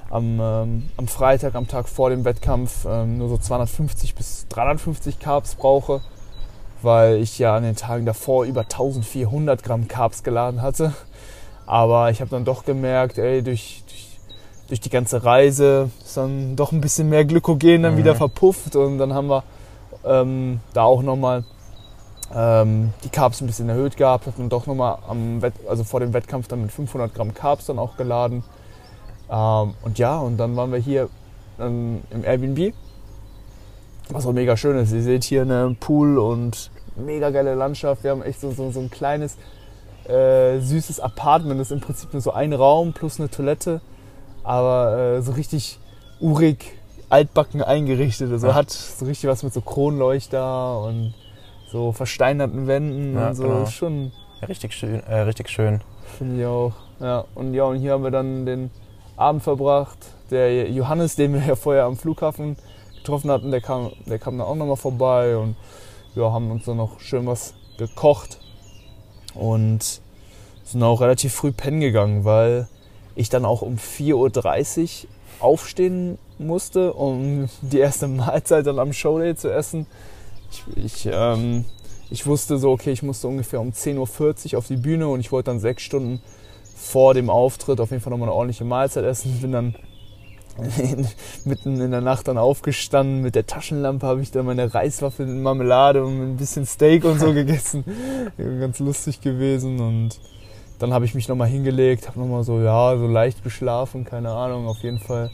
am, 0.09 0.39
ähm, 0.39 0.89
am 0.97 1.07
Freitag, 1.07 1.55
am 1.55 1.67
Tag 1.67 1.89
vor 1.89 2.09
dem 2.09 2.25
Wettkampf, 2.25 2.85
ähm, 2.89 3.17
nur 3.17 3.29
so 3.29 3.37
250 3.37 4.15
bis 4.15 4.47
350 4.49 5.19
Carbs 5.19 5.55
brauche, 5.55 6.01
weil 6.81 7.17
ich 7.17 7.39
ja 7.39 7.55
an 7.55 7.63
den 7.63 7.75
Tagen 7.75 8.05
davor 8.05 8.45
über 8.45 8.61
1400 8.61 9.63
Gramm 9.63 9.87
Carbs 9.87 10.23
geladen 10.23 10.61
hatte. 10.61 10.93
Aber 11.65 12.11
ich 12.11 12.21
habe 12.21 12.31
dann 12.31 12.45
doch 12.45 12.63
gemerkt, 12.63 13.17
ey, 13.17 13.43
durch, 13.43 13.83
durch 14.69 14.79
die 14.79 14.89
ganze 14.89 15.23
Reise 15.23 15.89
ist 16.03 16.15
dann 16.15 16.55
doch 16.55 16.71
ein 16.71 16.81
bisschen 16.81 17.09
mehr 17.09 17.25
Glykogen 17.25 17.83
dann 17.83 17.93
mhm. 17.93 17.97
wieder 17.97 18.15
verpufft 18.15 18.75
und 18.75 18.97
dann 18.97 19.13
haben 19.13 19.27
wir 19.27 19.43
ähm, 20.05 20.61
da 20.73 20.83
auch 20.83 21.01
nochmal 21.01 21.43
ähm, 22.33 22.93
die 23.03 23.09
Carbs 23.09 23.41
ein 23.41 23.47
bisschen 23.47 23.69
erhöht 23.69 23.97
gehabt, 23.97 24.27
hat 24.27 24.39
man 24.39 24.49
doch 24.49 24.65
nochmal 24.65 24.97
am 25.07 25.41
Wett 25.41 25.53
also 25.67 25.83
vor 25.83 25.99
dem 25.99 26.13
Wettkampf 26.13 26.47
dann 26.47 26.61
mit 26.61 26.71
500 26.71 27.13
Gramm 27.13 27.33
Carbs 27.33 27.65
dann 27.65 27.79
auch 27.79 27.97
geladen. 27.97 28.43
Ähm, 29.29 29.73
und 29.81 29.99
ja, 29.99 30.19
und 30.19 30.37
dann 30.37 30.55
waren 30.55 30.71
wir 30.71 30.79
hier 30.79 31.09
ähm, 31.59 32.01
im 32.11 32.23
Airbnb, 32.23 32.73
was 34.09 34.25
auch 34.25 34.33
mega 34.33 34.55
schön 34.57 34.77
ist. 34.77 34.91
Ihr 34.93 35.01
seht 35.01 35.23
hier 35.23 35.41
einen 35.41 35.75
Pool 35.75 36.17
und 36.17 36.71
mega 36.95 37.29
geile 37.29 37.55
Landschaft. 37.55 38.03
Wir 38.03 38.11
haben 38.11 38.23
echt 38.23 38.39
so, 38.39 38.51
so, 38.51 38.71
so 38.71 38.79
ein 38.79 38.89
kleines, 38.89 39.37
äh, 40.07 40.59
süßes 40.59 40.99
Apartment. 40.99 41.59
Das 41.59 41.67
ist 41.67 41.73
im 41.73 41.81
Prinzip 41.81 42.13
nur 42.13 42.21
so 42.21 42.31
ein 42.31 42.53
Raum 42.53 42.93
plus 42.93 43.19
eine 43.19 43.29
Toilette 43.29 43.81
aber 44.47 45.17
äh, 45.17 45.21
so 45.21 45.33
richtig 45.33 45.77
urig, 46.21 46.77
altbacken 47.09 47.61
eingerichtet. 47.61 48.31
Also 48.31 48.47
ja. 48.47 48.55
hat 48.55 48.71
so 48.71 49.05
richtig 49.05 49.29
was 49.29 49.43
mit 49.43 49.53
so 49.53 49.59
Kronleuchter 49.59 50.81
und 50.81 51.13
so 51.69 51.91
versteinerten 51.91 52.65
Wänden 52.65 53.15
ja, 53.15 53.27
und 53.27 53.35
so. 53.35 53.43
Genau. 53.43 53.65
Schon 53.65 54.13
ja, 54.39 54.47
richtig 54.47 54.73
schön. 54.73 55.03
Äh, 55.03 55.19
richtig 55.19 55.49
schön. 55.49 55.81
Finde 56.17 56.39
ich 56.39 56.45
auch. 56.45 56.71
Ja, 57.01 57.25
und 57.35 57.53
ja, 57.53 57.65
und 57.65 57.79
hier 57.79 57.91
haben 57.91 58.03
wir 58.03 58.11
dann 58.11 58.45
den 58.45 58.71
Abend 59.17 59.43
verbracht. 59.43 59.97
Der 60.31 60.69
Johannes, 60.69 61.15
den 61.15 61.33
wir 61.33 61.45
ja 61.45 61.55
vorher 61.55 61.85
am 61.85 61.97
Flughafen 61.97 62.55
getroffen 62.95 63.31
hatten, 63.31 63.51
der 63.51 63.61
kam, 63.61 63.91
der 64.05 64.19
kam 64.19 64.37
dann 64.37 64.47
auch 64.47 64.55
nochmal 64.55 64.77
vorbei 64.77 65.37
und 65.37 65.55
ja, 66.15 66.31
haben 66.31 66.51
uns 66.51 66.65
dann 66.65 66.77
noch 66.77 66.99
schön 66.99 67.25
was 67.25 67.53
gekocht 67.77 68.39
und 69.33 70.01
sind 70.63 70.83
auch 70.83 71.01
relativ 71.01 71.33
früh 71.33 71.51
pennen 71.51 71.79
gegangen, 71.79 72.25
weil 72.25 72.67
ich 73.15 73.29
dann 73.29 73.45
auch 73.45 73.61
um 73.61 73.77
4.30 73.77 75.03
Uhr 75.03 75.09
aufstehen 75.39 76.17
musste, 76.37 76.93
um 76.93 77.49
die 77.61 77.79
erste 77.79 78.07
Mahlzeit 78.07 78.65
dann 78.67 78.79
am 78.79 78.93
Showday 78.93 79.35
zu 79.35 79.51
essen. 79.51 79.87
Ich, 80.51 80.85
ich, 80.85 81.09
ähm, 81.11 81.65
ich 82.09 82.25
wusste 82.25 82.57
so, 82.57 82.71
okay, 82.71 82.91
ich 82.91 83.03
musste 83.03 83.27
ungefähr 83.27 83.61
um 83.61 83.69
10.40 83.69 84.53
Uhr 84.53 84.59
auf 84.59 84.67
die 84.67 84.77
Bühne 84.77 85.07
und 85.07 85.19
ich 85.19 85.31
wollte 85.31 85.51
dann 85.51 85.59
sechs 85.59 85.83
Stunden 85.83 86.21
vor 86.77 87.13
dem 87.13 87.29
Auftritt 87.29 87.79
auf 87.81 87.89
jeden 87.91 88.01
Fall 88.01 88.11
nochmal 88.11 88.29
eine 88.29 88.35
ordentliche 88.35 88.63
Mahlzeit 88.63 89.03
essen. 89.03 89.41
Bin 89.41 89.51
dann 89.51 89.75
mitten 91.45 91.81
in 91.81 91.91
der 91.91 92.01
Nacht 92.01 92.27
dann 92.27 92.37
aufgestanden. 92.37 93.21
Mit 93.21 93.35
der 93.35 93.45
Taschenlampe 93.45 94.05
habe 94.05 94.21
ich 94.21 94.31
dann 94.31 94.45
meine 94.45 94.73
Reiswaffeln 94.73 95.29
in 95.29 95.43
Marmelade 95.43 96.03
und 96.03 96.21
ein 96.21 96.37
bisschen 96.37 96.65
Steak 96.65 97.03
und 97.03 97.19
so 97.19 97.33
gegessen. 97.33 97.83
Ganz 98.37 98.79
lustig 98.79 99.21
gewesen 99.21 99.79
und 99.79 100.19
dann 100.79 100.93
habe 100.93 101.05
ich 101.05 101.15
mich 101.15 101.27
nochmal 101.27 101.47
hingelegt, 101.47 102.07
habe 102.07 102.19
nochmal 102.19 102.43
so, 102.43 102.61
ja, 102.61 102.95
so 102.97 103.07
leicht 103.07 103.43
geschlafen, 103.43 104.05
keine 104.05 104.29
Ahnung. 104.29 104.67
Auf 104.67 104.83
jeden 104.83 104.99
Fall 104.99 105.31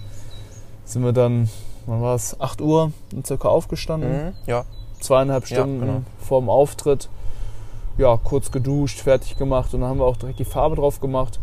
sind 0.85 1.03
wir 1.03 1.13
dann, 1.13 1.49
wann 1.85 2.01
war 2.01 2.15
es, 2.15 2.39
8 2.39 2.61
Uhr 2.61 2.93
circa 3.25 3.49
aufgestanden. 3.49 4.27
Mhm, 4.27 4.33
ja. 4.45 4.65
Zweieinhalb 5.01 5.45
Stunden 5.45 5.79
ja, 5.79 5.85
genau. 5.85 6.01
vor 6.19 6.39
dem 6.39 6.49
Auftritt. 6.49 7.09
Ja, 7.97 8.17
kurz 8.17 8.51
geduscht, 8.51 8.99
fertig 8.99 9.37
gemacht 9.37 9.73
und 9.73 9.81
dann 9.81 9.89
haben 9.89 9.99
wir 9.99 10.05
auch 10.05 10.17
direkt 10.17 10.39
die 10.39 10.45
Farbe 10.45 10.75
drauf 10.75 10.99
gemacht. 10.99 11.39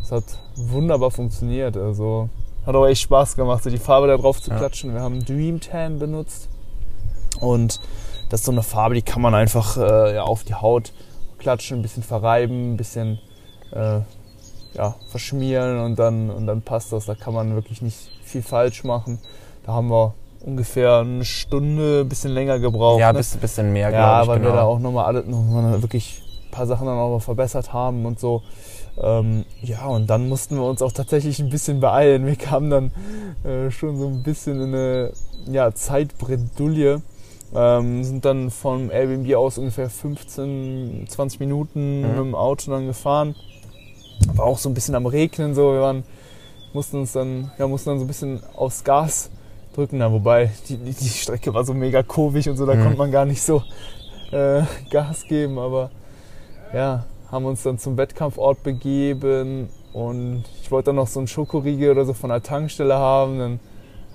Das 0.00 0.12
hat 0.12 0.24
wunderbar 0.56 1.10
funktioniert. 1.10 1.76
Also 1.76 2.28
hat 2.66 2.74
auch 2.74 2.86
echt 2.86 3.02
Spaß 3.02 3.36
gemacht, 3.36 3.62
so 3.62 3.70
die 3.70 3.78
Farbe 3.78 4.06
da 4.06 4.16
drauf 4.16 4.40
zu 4.40 4.50
ja. 4.50 4.56
klatschen. 4.56 4.94
Wir 4.94 5.02
haben 5.02 5.24
Dream 5.24 5.60
Tan 5.60 5.98
benutzt 5.98 6.48
und 7.40 7.80
das 8.30 8.40
ist 8.40 8.46
so 8.46 8.52
eine 8.52 8.62
Farbe, 8.62 8.94
die 8.94 9.02
kann 9.02 9.20
man 9.20 9.34
einfach 9.34 9.76
äh, 9.76 10.14
ja, 10.14 10.22
auf 10.22 10.44
die 10.44 10.54
Haut 10.54 10.92
klatschen, 11.38 11.78
ein 11.78 11.82
bisschen 11.82 12.02
verreiben, 12.02 12.72
ein 12.72 12.76
bisschen 12.76 13.18
äh, 13.72 14.00
ja, 14.74 14.96
verschmieren 15.10 15.80
und 15.80 15.98
dann, 15.98 16.30
und 16.30 16.46
dann 16.46 16.62
passt 16.62 16.92
das. 16.92 17.06
Da 17.06 17.14
kann 17.14 17.34
man 17.34 17.54
wirklich 17.54 17.82
nicht 17.82 18.10
viel 18.24 18.42
falsch 18.42 18.84
machen. 18.84 19.18
Da 19.64 19.72
haben 19.72 19.88
wir 19.88 20.14
ungefähr 20.44 20.98
eine 20.98 21.24
Stunde, 21.24 22.02
ein 22.02 22.08
bisschen 22.08 22.32
länger 22.32 22.58
gebraucht. 22.58 23.00
Ja, 23.00 23.08
ein 23.08 23.14
ne? 23.14 23.20
bisschen, 23.20 23.40
bisschen 23.40 23.72
mehr, 23.72 23.90
glaube 23.90 24.02
ja, 24.02 24.20
ich. 24.20 24.26
Ja, 24.26 24.32
weil 24.32 24.38
genau. 24.40 24.50
wir 24.52 24.56
da 24.56 24.62
auch 24.64 24.78
nochmal 24.78 25.04
alle, 25.06 25.24
noch 25.24 25.42
mal 25.42 25.82
wirklich 25.82 26.22
ein 26.46 26.50
paar 26.50 26.66
Sachen 26.66 26.86
dann 26.86 26.98
auch 26.98 27.10
noch 27.10 27.22
verbessert 27.22 27.72
haben 27.72 28.04
und 28.04 28.20
so. 28.20 28.42
Ähm, 29.02 29.44
ja, 29.62 29.86
und 29.86 30.08
dann 30.08 30.28
mussten 30.28 30.56
wir 30.56 30.64
uns 30.64 30.82
auch 30.82 30.92
tatsächlich 30.92 31.40
ein 31.40 31.48
bisschen 31.48 31.80
beeilen. 31.80 32.26
Wir 32.26 32.36
kamen 32.36 32.70
dann 32.70 32.90
äh, 33.42 33.70
schon 33.70 33.96
so 33.98 34.06
ein 34.06 34.22
bisschen 34.22 34.60
in 34.60 34.74
eine 34.74 35.12
ja, 35.50 35.72
Zeitbredouille. 35.74 37.02
Ähm, 37.56 38.02
sind 38.02 38.24
dann 38.24 38.50
vom 38.50 38.90
Airbnb 38.90 39.32
aus 39.36 39.58
ungefähr 39.58 39.88
15, 39.88 41.06
20 41.08 41.40
Minuten 41.40 42.00
mhm. 42.00 42.08
mit 42.08 42.16
dem 42.18 42.34
Auto 42.34 42.70
dann 42.70 42.86
gefahren. 42.86 43.34
War 44.34 44.46
auch 44.46 44.58
so 44.58 44.68
ein 44.68 44.74
bisschen 44.74 44.94
am 44.94 45.06
Regnen, 45.06 45.54
so. 45.54 45.72
Wir 45.72 45.80
waren, 45.80 46.04
mussten 46.72 46.98
uns 46.98 47.12
dann, 47.12 47.50
ja, 47.58 47.66
mussten 47.66 47.90
dann 47.90 47.98
so 47.98 48.04
ein 48.04 48.08
bisschen 48.08 48.42
aufs 48.54 48.84
Gas 48.84 49.30
drücken. 49.76 49.98
Na, 49.98 50.10
wobei 50.10 50.50
die, 50.68 50.76
die 50.76 51.08
Strecke 51.08 51.52
war 51.54 51.64
so 51.64 51.74
mega 51.74 52.02
kurvig 52.02 52.48
und 52.48 52.56
so, 52.56 52.66
da 52.66 52.74
mhm. 52.74 52.82
konnte 52.82 52.98
man 52.98 53.10
gar 53.10 53.24
nicht 53.24 53.42
so 53.42 53.62
äh, 54.32 54.62
Gas 54.90 55.24
geben. 55.28 55.58
Aber 55.58 55.90
ja, 56.72 57.04
haben 57.30 57.44
uns 57.44 57.62
dann 57.62 57.78
zum 57.78 57.96
Wettkampfort 57.96 58.62
begeben 58.62 59.68
und 59.92 60.44
ich 60.62 60.70
wollte 60.70 60.86
dann 60.86 60.96
noch 60.96 61.06
so 61.06 61.20
einen 61.20 61.28
Schokoriegel 61.28 61.90
oder 61.90 62.04
so 62.04 62.14
von 62.14 62.30
der 62.30 62.42
Tankstelle 62.42 62.96
haben. 62.96 63.38
Dann 63.38 63.60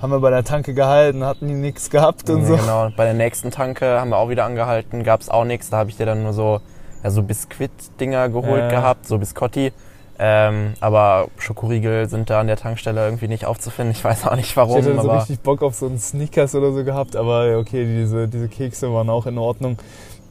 haben 0.01 0.11
wir 0.11 0.19
bei 0.19 0.29
der 0.29 0.43
Tanke 0.43 0.73
gehalten, 0.73 1.23
hatten 1.23 1.47
die 1.47 1.53
nichts 1.53 1.89
gehabt 1.89 2.29
und 2.29 2.41
ja, 2.41 2.47
so. 2.47 2.57
Genau, 2.57 2.89
bei 2.95 3.05
der 3.05 3.13
nächsten 3.13 3.51
Tanke 3.51 3.99
haben 3.99 4.09
wir 4.09 4.17
auch 4.17 4.29
wieder 4.29 4.45
angehalten, 4.45 5.03
gab 5.03 5.21
es 5.21 5.29
auch 5.29 5.45
nichts. 5.45 5.69
Da 5.69 5.77
habe 5.77 5.89
ich 5.89 5.97
dir 5.97 6.05
dann 6.05 6.23
nur 6.23 6.33
so, 6.33 6.61
ja, 7.03 7.11
so 7.11 7.21
Biskuit-Dinger 7.21 8.29
geholt 8.29 8.63
äh. 8.63 8.69
gehabt, 8.69 9.07
so 9.07 9.17
Biscotti. 9.17 9.73
Ähm, 10.21 10.73
aber 10.81 11.29
Schokoriegel 11.37 12.09
sind 12.09 12.29
da 12.29 12.41
an 12.41 12.47
der 12.47 12.57
Tankstelle 12.57 13.05
irgendwie 13.05 13.29
nicht 13.29 13.45
aufzufinden. 13.45 13.95
Ich 13.95 14.03
weiß 14.03 14.27
auch 14.27 14.35
nicht 14.35 14.55
warum. 14.57 14.79
Ich 14.79 14.85
hätte 14.85 15.01
so 15.01 15.09
richtig 15.11 15.39
Bock 15.39 15.63
auf 15.63 15.75
so 15.75 15.85
einen 15.85 15.97
Snickers 15.97 16.55
oder 16.55 16.73
so 16.73 16.83
gehabt, 16.83 17.15
aber 17.15 17.57
okay, 17.57 17.85
diese, 17.85 18.27
diese 18.27 18.49
Kekse 18.49 18.93
waren 18.93 19.09
auch 19.09 19.25
in 19.25 19.37
Ordnung. 19.37 19.77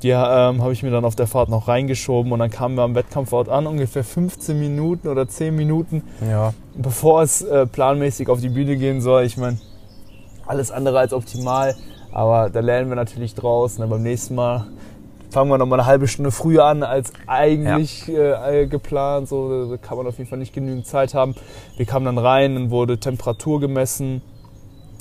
Die 0.02 0.10
ähm, 0.10 0.62
habe 0.62 0.72
ich 0.72 0.82
mir 0.82 0.90
dann 0.90 1.06
auf 1.06 1.16
der 1.16 1.26
Fahrt 1.26 1.48
noch 1.48 1.66
reingeschoben 1.68 2.30
und 2.30 2.38
dann 2.38 2.50
kamen 2.50 2.76
wir 2.76 2.82
am 2.82 2.94
Wettkampfort 2.94 3.48
an, 3.48 3.66
ungefähr 3.66 4.04
15 4.04 4.58
Minuten 4.58 5.08
oder 5.08 5.26
10 5.26 5.56
Minuten, 5.56 6.02
ja. 6.30 6.52
bevor 6.76 7.22
es 7.22 7.42
äh, 7.42 7.66
planmäßig 7.66 8.28
auf 8.28 8.40
die 8.40 8.50
Bühne 8.50 8.76
gehen 8.76 9.00
soll. 9.00 9.24
Ich 9.24 9.38
meine, 9.38 9.58
alles 10.46 10.70
andere 10.70 10.98
als 10.98 11.12
optimal, 11.12 11.74
aber 12.12 12.50
da 12.50 12.60
lernen 12.60 12.90
wir 12.90 12.96
natürlich 12.96 13.34
draus. 13.34 13.78
Ne? 13.78 13.86
Beim 13.88 14.02
nächsten 14.02 14.34
Mal 14.34 14.66
fangen 15.30 15.50
wir 15.50 15.58
noch 15.58 15.66
mal 15.66 15.78
eine 15.78 15.86
halbe 15.86 16.08
Stunde 16.08 16.30
früher 16.30 16.64
an 16.64 16.82
als 16.82 17.12
eigentlich 17.26 18.06
ja. 18.06 18.50
äh, 18.50 18.66
geplant. 18.66 19.28
So 19.28 19.70
da 19.70 19.76
kann 19.76 19.96
man 19.96 20.06
auf 20.06 20.18
jeden 20.18 20.28
Fall 20.28 20.38
nicht 20.38 20.54
genügend 20.54 20.86
Zeit 20.86 21.14
haben. 21.14 21.34
Wir 21.76 21.86
kamen 21.86 22.06
dann 22.06 22.18
rein, 22.18 22.54
dann 22.54 22.70
wurde 22.70 22.98
Temperatur 22.98 23.60
gemessen, 23.60 24.22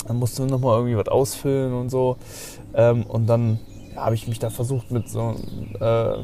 dann 0.06 0.16
mussten 0.18 0.44
wir 0.44 0.50
noch 0.50 0.60
mal 0.60 0.76
irgendwie 0.76 0.96
was 0.96 1.08
ausfüllen 1.08 1.72
und 1.74 1.90
so. 1.90 2.16
Ähm, 2.74 3.04
und 3.04 3.26
dann 3.26 3.58
habe 3.96 4.14
ich 4.14 4.28
mich 4.28 4.38
da 4.38 4.50
versucht 4.50 4.90
mit 4.90 5.08
so 5.08 5.34
äh, 5.80 6.18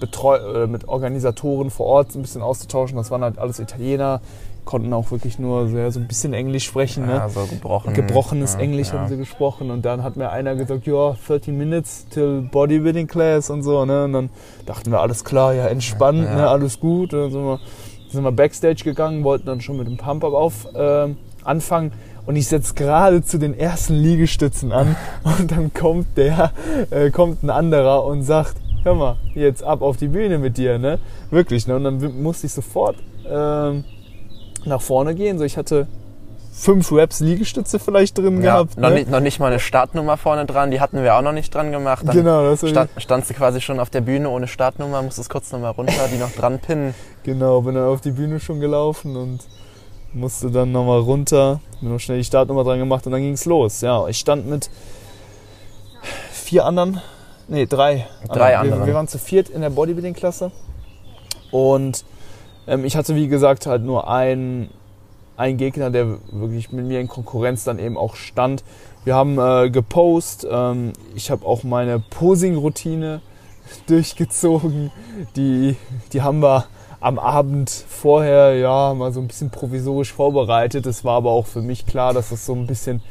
Betreu 0.00 0.36
äh, 0.36 0.66
mit 0.66 0.88
Organisatoren 0.88 1.70
vor 1.70 1.86
Ort 1.86 2.14
ein 2.14 2.22
bisschen 2.22 2.42
auszutauschen. 2.42 2.96
Das 2.96 3.10
waren 3.10 3.22
halt 3.22 3.38
alles 3.38 3.58
Italiener, 3.58 4.20
konnten 4.64 4.92
auch 4.92 5.10
wirklich 5.10 5.38
nur 5.38 5.68
sehr, 5.68 5.90
so 5.92 6.00
ein 6.00 6.06
bisschen 6.06 6.32
Englisch 6.34 6.64
sprechen. 6.64 7.06
Ne? 7.06 7.14
Ja, 7.14 7.28
so 7.28 7.46
gebrochen, 7.46 7.94
Gebrochenes 7.94 8.54
ja, 8.54 8.60
Englisch 8.60 8.88
ja. 8.88 8.94
haben 8.94 9.08
sie 9.08 9.16
gesprochen. 9.16 9.70
Und 9.70 9.84
dann 9.84 10.02
hat 10.02 10.16
mir 10.16 10.30
einer 10.30 10.54
gesagt, 10.54 10.86
ja, 10.86 11.16
30 11.26 11.54
Minutes 11.54 12.06
till 12.08 12.48
Bodybuilding 12.50 13.06
Class 13.06 13.50
und 13.50 13.62
so. 13.62 13.84
Ne? 13.84 14.04
Und 14.04 14.12
dann 14.12 14.30
dachten 14.66 14.90
wir, 14.90 15.00
alles 15.00 15.24
klar, 15.24 15.54
ja, 15.54 15.66
entspannt, 15.66 16.22
Ne? 16.22 16.48
alles 16.48 16.80
gut. 16.80 17.12
Und 17.14 17.20
dann 17.20 17.30
sind 17.30 17.44
wir, 17.44 17.60
sind 18.08 18.24
wir 18.24 18.32
Backstage 18.32 18.84
gegangen, 18.84 19.24
wollten 19.24 19.46
dann 19.46 19.60
schon 19.60 19.76
mit 19.76 19.86
dem 19.86 19.96
Pump-Up 19.96 20.32
auf 20.32 20.74
äh, 20.74 21.14
anfangen 21.44 21.92
und 22.26 22.36
ich 22.36 22.48
setze 22.48 22.74
gerade 22.74 23.22
zu 23.22 23.38
den 23.38 23.58
ersten 23.58 23.94
Liegestützen 23.94 24.72
an 24.72 24.96
und 25.24 25.50
dann 25.50 25.72
kommt 25.74 26.16
der, 26.16 26.52
äh, 26.90 27.10
kommt 27.10 27.42
ein 27.42 27.50
anderer 27.50 28.04
und 28.04 28.22
sagt, 28.22 28.56
hör 28.82 28.94
mal, 28.94 29.16
jetzt 29.34 29.62
ab 29.62 29.82
auf 29.82 29.96
die 29.96 30.08
Bühne 30.08 30.38
mit 30.38 30.56
dir, 30.56 30.78
ne? 30.78 30.98
Wirklich, 31.30 31.66
ne? 31.66 31.76
Und 31.76 31.84
dann 31.84 32.22
musste 32.22 32.46
ich 32.46 32.52
sofort 32.52 32.96
ähm, 33.28 33.84
nach 34.66 34.82
vorne 34.82 35.14
gehen. 35.14 35.38
So, 35.38 35.44
ich 35.44 35.56
hatte 35.56 35.86
fünf 36.54 36.92
Raps 36.92 37.20
Liegestütze 37.20 37.78
vielleicht 37.78 38.16
drin 38.16 38.36
ja, 38.36 38.54
gehabt. 38.54 38.78
Noch, 38.78 38.90
ne? 38.90 38.94
nicht, 38.96 39.10
noch 39.10 39.20
nicht 39.20 39.40
mal 39.40 39.48
eine 39.48 39.58
Startnummer 39.58 40.16
vorne 40.16 40.46
dran, 40.46 40.70
die 40.70 40.80
hatten 40.80 41.02
wir 41.02 41.16
auch 41.16 41.22
noch 41.22 41.32
nicht 41.32 41.52
dran 41.52 41.72
gemacht. 41.72 42.06
Dann 42.06 42.16
genau, 42.16 42.48
das 42.48 42.68
stand, 42.68 42.90
standst 42.96 43.30
du 43.30 43.34
quasi 43.34 43.60
schon 43.60 43.80
auf 43.80 43.90
der 43.90 44.00
Bühne 44.00 44.30
ohne 44.30 44.46
Startnummer, 44.46 45.02
musstest 45.02 45.28
kurz 45.28 45.50
nochmal 45.52 45.72
runter, 45.72 46.08
die 46.12 46.18
noch 46.18 46.30
dran 46.30 46.60
pinnen. 46.60 46.94
Genau, 47.24 47.60
bin 47.62 47.74
dann 47.74 47.86
auf 47.86 48.00
die 48.00 48.12
Bühne 48.12 48.38
schon 48.38 48.60
gelaufen 48.60 49.16
und 49.16 49.40
musste 50.12 50.50
dann 50.50 50.70
nochmal 50.70 51.00
runter, 51.00 51.60
mir 51.80 51.90
noch 51.90 51.98
schnell 51.98 52.18
die 52.18 52.24
Startnummer 52.24 52.62
dran 52.62 52.78
gemacht 52.78 53.04
und 53.06 53.12
dann 53.12 53.20
ging 53.20 53.32
es 53.32 53.44
los. 53.46 53.80
Ja, 53.80 54.06
ich 54.06 54.18
stand 54.18 54.46
mit 54.46 54.70
vier 56.30 56.64
anderen, 56.64 57.00
nee, 57.48 57.66
drei. 57.66 58.06
Drei 58.28 58.56
anderen. 58.56 58.82
Wir, 58.82 58.86
wir 58.88 58.94
waren 58.94 59.08
zu 59.08 59.18
viert 59.18 59.48
in 59.48 59.60
der 59.60 59.70
Bodybuilding-Klasse 59.70 60.52
und 61.50 62.04
ähm, 62.66 62.84
ich 62.84 62.96
hatte, 62.96 63.14
wie 63.14 63.28
gesagt, 63.28 63.66
halt 63.66 63.82
nur 63.82 64.08
einen, 64.08 64.70
einen 65.36 65.56
Gegner, 65.56 65.90
der 65.90 66.18
wirklich 66.32 66.72
mit 66.72 66.86
mir 66.86 67.00
in 67.00 67.08
Konkurrenz 67.08 67.64
dann 67.64 67.78
eben 67.78 67.96
auch 67.96 68.16
stand. 68.16 68.64
Wir 69.04 69.14
haben 69.14 69.38
äh, 69.38 69.70
gepostet, 69.70 70.50
ähm, 70.52 70.92
ich 71.14 71.30
habe 71.30 71.46
auch 71.46 71.62
meine 71.62 71.98
Posing-Routine 71.98 73.20
durchgezogen. 73.86 74.90
Die, 75.36 75.76
die 76.12 76.22
haben 76.22 76.40
wir 76.40 76.66
am 77.00 77.18
Abend 77.18 77.68
vorher 77.70 78.54
ja 78.56 78.94
mal 78.94 79.12
so 79.12 79.20
ein 79.20 79.26
bisschen 79.28 79.50
provisorisch 79.50 80.12
vorbereitet. 80.12 80.86
Es 80.86 81.04
war 81.04 81.16
aber 81.16 81.32
auch 81.32 81.46
für 81.46 81.60
mich 81.60 81.84
klar, 81.84 82.14
dass 82.14 82.30
das 82.30 82.46
so 82.46 82.54
ein 82.54 82.66
bisschen 82.66 83.02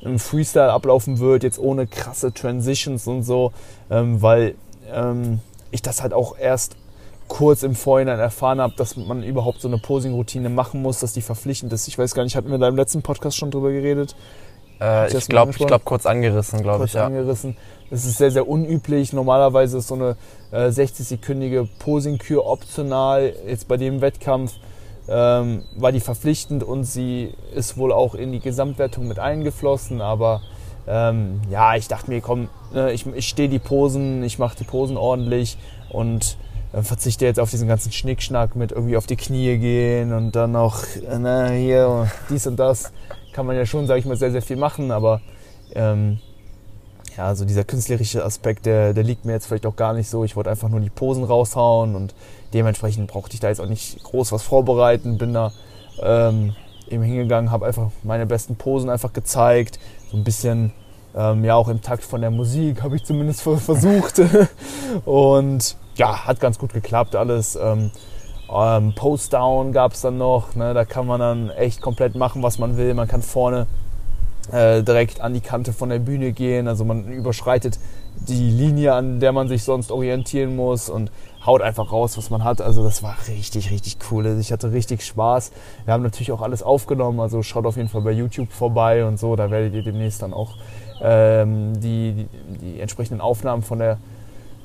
im 0.00 0.18
Freestyle 0.18 0.72
ablaufen 0.72 1.18
wird, 1.18 1.42
jetzt 1.42 1.58
ohne 1.58 1.86
krasse 1.86 2.32
Transitions 2.32 3.06
und 3.06 3.22
so, 3.22 3.52
ähm, 3.90 4.22
weil 4.22 4.54
ähm, 4.92 5.40
ich 5.70 5.82
das 5.82 6.02
halt 6.02 6.12
auch 6.12 6.38
erst 6.38 6.76
kurz 7.28 7.62
im 7.62 7.74
Vorhinein 7.74 8.18
erfahren 8.18 8.60
habe, 8.60 8.74
dass 8.76 8.96
man 8.96 9.22
überhaupt 9.22 9.60
so 9.60 9.68
eine 9.68 9.78
Posing-Routine 9.78 10.48
machen 10.48 10.82
muss, 10.82 11.00
dass 11.00 11.12
die 11.12 11.22
verpflichtend 11.22 11.72
ist. 11.72 11.88
Ich 11.88 11.98
weiß 11.98 12.14
gar 12.14 12.24
nicht, 12.24 12.36
hatten 12.36 12.50
wir 12.50 12.58
da 12.58 12.68
im 12.68 12.76
letzten 12.76 13.02
Podcast 13.02 13.36
schon 13.36 13.50
drüber 13.50 13.72
geredet? 13.72 14.14
Äh, 14.80 15.16
ich 15.16 15.28
glaube, 15.28 15.52
glaub, 15.52 15.84
kurz 15.84 16.06
angerissen, 16.06 16.62
glaube 16.62 16.84
ich. 16.84 16.94
Ja. 16.94 17.06
angerissen. 17.06 17.56
Das 17.90 18.04
ist 18.04 18.18
sehr, 18.18 18.30
sehr 18.30 18.48
unüblich. 18.48 19.12
Normalerweise 19.12 19.78
ist 19.78 19.88
so 19.88 19.94
eine 19.94 20.16
äh, 20.52 20.68
60-sekündige 20.68 21.68
Posing-Kür 21.78 22.46
optional. 22.46 23.32
Jetzt 23.46 23.68
bei 23.68 23.76
dem 23.76 24.00
Wettkampf 24.00 24.52
ähm, 25.08 25.62
war 25.76 25.92
die 25.92 26.00
verpflichtend 26.00 26.62
und 26.62 26.84
sie 26.84 27.34
ist 27.54 27.76
wohl 27.76 27.92
auch 27.92 28.14
in 28.14 28.32
die 28.32 28.40
Gesamtwertung 28.40 29.06
mit 29.06 29.18
eingeflossen. 29.18 30.00
Aber 30.00 30.42
ähm, 30.86 31.40
ja, 31.50 31.76
ich 31.76 31.88
dachte 31.88 32.10
mir, 32.10 32.20
komm, 32.20 32.48
äh, 32.74 32.92
ich, 32.92 33.06
ich 33.06 33.28
stehe 33.28 33.48
die 33.48 33.58
Posen, 33.58 34.22
ich 34.22 34.38
mache 34.38 34.56
die 34.58 34.64
Posen 34.64 34.96
ordentlich 34.96 35.56
und 35.90 36.36
äh, 36.74 36.82
verzichte 36.82 37.24
jetzt 37.24 37.38
auf 37.40 37.50
diesen 37.50 37.68
ganzen 37.68 37.92
Schnickschnack 37.92 38.56
mit 38.56 38.72
irgendwie 38.72 38.96
auf 38.96 39.06
die 39.06 39.16
Knie 39.16 39.58
gehen 39.58 40.12
und 40.12 40.34
dann 40.34 40.52
noch 40.52 40.82
na, 41.18 41.50
hier 41.50 42.10
dies 42.30 42.46
und 42.46 42.56
das. 42.56 42.92
Kann 43.32 43.46
man 43.46 43.56
ja 43.56 43.66
schon, 43.66 43.86
sage 43.86 44.00
ich 44.00 44.06
mal, 44.06 44.16
sehr, 44.16 44.30
sehr 44.30 44.42
viel 44.42 44.56
machen, 44.56 44.90
aber 44.90 45.20
ähm, 45.74 46.18
ja, 47.16 47.26
also 47.26 47.44
dieser 47.44 47.64
künstlerische 47.64 48.24
Aspekt, 48.24 48.66
der, 48.66 48.92
der 48.92 49.04
liegt 49.04 49.24
mir 49.24 49.32
jetzt 49.32 49.46
vielleicht 49.46 49.66
auch 49.66 49.76
gar 49.76 49.92
nicht 49.92 50.08
so. 50.08 50.24
Ich 50.24 50.36
wollte 50.36 50.50
einfach 50.50 50.68
nur 50.68 50.80
die 50.80 50.90
Posen 50.90 51.24
raushauen 51.24 51.94
und 51.94 52.14
dementsprechend 52.52 53.08
brauchte 53.08 53.34
ich 53.34 53.40
da 53.40 53.48
jetzt 53.48 53.60
auch 53.60 53.68
nicht 53.68 54.02
groß 54.02 54.32
was 54.32 54.42
vorbereiten. 54.42 55.18
Bin 55.18 55.32
da 55.32 55.52
ähm, 56.00 56.54
eben 56.88 57.02
hingegangen, 57.02 57.50
habe 57.50 57.66
einfach 57.66 57.90
meine 58.02 58.26
besten 58.26 58.56
Posen 58.56 58.90
einfach 58.90 59.12
gezeigt. 59.12 59.78
So 60.10 60.16
ein 60.16 60.24
bisschen, 60.24 60.72
ähm, 61.14 61.44
ja, 61.44 61.54
auch 61.54 61.68
im 61.68 61.82
Takt 61.82 62.04
von 62.04 62.20
der 62.20 62.30
Musik 62.30 62.82
habe 62.82 62.96
ich 62.96 63.04
zumindest 63.04 63.42
versucht. 63.42 64.20
und 65.04 65.76
ja, 65.96 66.26
hat 66.26 66.40
ganz 66.40 66.58
gut 66.58 66.72
geklappt 66.72 67.16
alles. 67.16 67.56
Ähm, 67.56 67.90
ähm, 68.52 68.94
Post-Down 68.94 69.72
gab 69.72 69.92
es 69.92 70.02
dann 70.02 70.18
noch. 70.18 70.54
Ne? 70.54 70.74
Da 70.74 70.84
kann 70.84 71.06
man 71.06 71.20
dann 71.20 71.50
echt 71.50 71.80
komplett 71.80 72.14
machen, 72.14 72.42
was 72.42 72.58
man 72.58 72.76
will. 72.76 72.94
Man 72.94 73.08
kann 73.08 73.22
vorne 73.22 73.66
äh, 74.52 74.82
direkt 74.82 75.20
an 75.20 75.34
die 75.34 75.40
Kante 75.40 75.72
von 75.72 75.88
der 75.88 75.98
Bühne 75.98 76.32
gehen. 76.32 76.68
Also 76.68 76.84
man 76.84 77.06
überschreitet 77.08 77.78
die 78.28 78.50
Linie, 78.50 78.94
an 78.94 79.20
der 79.20 79.32
man 79.32 79.48
sich 79.48 79.64
sonst 79.64 79.90
orientieren 79.90 80.56
muss 80.56 80.88
und 80.88 81.10
haut 81.44 81.62
einfach 81.62 81.92
raus, 81.92 82.16
was 82.16 82.30
man 82.30 82.44
hat. 82.44 82.60
Also 82.60 82.82
das 82.82 83.02
war 83.02 83.16
richtig, 83.28 83.70
richtig 83.70 83.98
cool. 84.10 84.26
Also 84.26 84.40
ich 84.40 84.52
hatte 84.52 84.72
richtig 84.72 85.04
Spaß. 85.04 85.52
Wir 85.84 85.94
haben 85.94 86.02
natürlich 86.02 86.32
auch 86.32 86.42
alles 86.42 86.62
aufgenommen. 86.62 87.20
Also 87.20 87.42
schaut 87.42 87.66
auf 87.66 87.76
jeden 87.76 87.88
Fall 87.88 88.02
bei 88.02 88.12
YouTube 88.12 88.52
vorbei 88.52 89.04
und 89.04 89.18
so. 89.18 89.36
Da 89.36 89.50
werdet 89.50 89.74
ihr 89.74 89.82
demnächst 89.82 90.22
dann 90.22 90.32
auch 90.32 90.54
ähm, 91.02 91.80
die, 91.80 92.12
die, 92.12 92.58
die, 92.58 92.80
entsprechenden 92.80 93.20
Aufnahmen 93.20 93.62
von 93.62 93.78
der, 93.78 93.98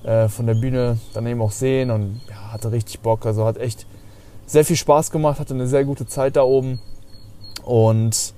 äh, 0.03 0.27
von 0.27 0.47
der 0.47 0.55
Bühne 0.55 0.97
dann 1.13 1.25
eben 1.27 1.41
auch 1.41 1.51
sehen. 1.51 1.91
Und 1.91 2.21
ja, 2.29 2.53
hatte 2.53 2.71
richtig 2.71 2.99
Bock. 2.99 3.25
Also 3.25 3.45
hat 3.45 3.57
echt 3.57 3.85
sehr 4.45 4.65
viel 4.65 4.75
Spaß 4.75 5.11
gemacht. 5.11 5.39
Hatte 5.39 5.53
eine 5.53 5.67
sehr 5.67 5.85
gute 5.85 6.07
Zeit 6.07 6.35
da 6.35 6.43
oben. 6.43 6.79
Und 7.63 8.33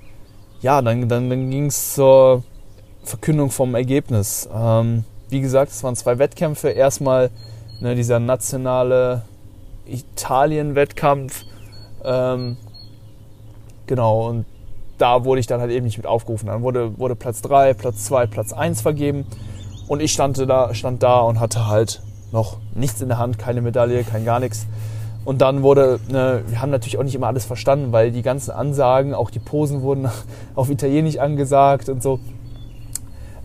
ja, 0.60 0.80
dann, 0.82 1.08
dann, 1.08 1.30
dann 1.30 1.50
ging 1.50 1.66
es 1.66 1.94
zur 1.94 2.42
Verkündung 3.02 3.50
vom 3.50 3.74
Ergebnis. 3.74 4.48
Ähm, 4.54 5.04
wie 5.28 5.40
gesagt, 5.40 5.72
es 5.72 5.82
waren 5.82 5.96
zwei 5.96 6.18
Wettkämpfe. 6.18 6.68
Erstmal 6.68 7.30
ne, 7.80 7.94
dieser 7.94 8.18
nationale 8.20 9.22
Italien-Wettkampf. 9.86 11.44
Ähm, 12.04 12.56
genau, 13.86 14.28
und 14.28 14.46
da 14.98 15.24
wurde 15.24 15.40
ich 15.40 15.46
dann 15.46 15.60
halt 15.60 15.70
eben 15.70 15.84
nicht 15.84 15.96
mit 15.96 16.06
aufgerufen. 16.06 16.46
Dann 16.46 16.62
wurde, 16.62 16.96
wurde 16.98 17.16
Platz 17.16 17.42
3, 17.42 17.74
Platz 17.74 18.04
2, 18.04 18.26
Platz 18.26 18.52
1 18.52 18.80
vergeben. 18.80 19.26
Und 19.92 20.00
ich 20.00 20.14
stand 20.14 20.38
da, 20.38 20.72
stand 20.72 21.02
da 21.02 21.20
und 21.20 21.38
hatte 21.38 21.68
halt 21.68 22.00
noch 22.32 22.56
nichts 22.74 23.02
in 23.02 23.08
der 23.08 23.18
Hand, 23.18 23.38
keine 23.38 23.60
Medaille, 23.60 24.04
kein 24.04 24.24
gar 24.24 24.40
nichts. 24.40 24.66
Und 25.26 25.42
dann 25.42 25.62
wurde, 25.62 26.00
ne, 26.10 26.42
wir 26.46 26.62
haben 26.62 26.70
natürlich 26.70 26.96
auch 26.96 27.02
nicht 27.02 27.14
immer 27.14 27.26
alles 27.26 27.44
verstanden, 27.44 27.92
weil 27.92 28.10
die 28.10 28.22
ganzen 28.22 28.52
Ansagen, 28.52 29.12
auch 29.12 29.28
die 29.28 29.38
Posen 29.38 29.82
wurden 29.82 30.08
auf 30.54 30.70
Italienisch 30.70 31.18
angesagt 31.18 31.90
und 31.90 32.02
so. 32.02 32.20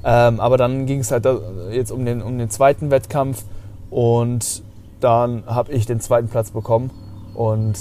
Ähm, 0.06 0.40
aber 0.40 0.56
dann 0.56 0.86
ging 0.86 1.02
es 1.02 1.12
halt 1.12 1.28
jetzt 1.74 1.92
um 1.92 2.06
den, 2.06 2.22
um 2.22 2.38
den 2.38 2.50
zweiten 2.50 2.92
Wettkampf 2.92 3.44
und 3.90 4.64
dann 5.02 5.44
habe 5.48 5.74
ich 5.74 5.86
den 5.86 6.00
zweiten 6.00 6.30
Platz 6.30 6.52
bekommen. 6.52 6.92
Und 7.34 7.78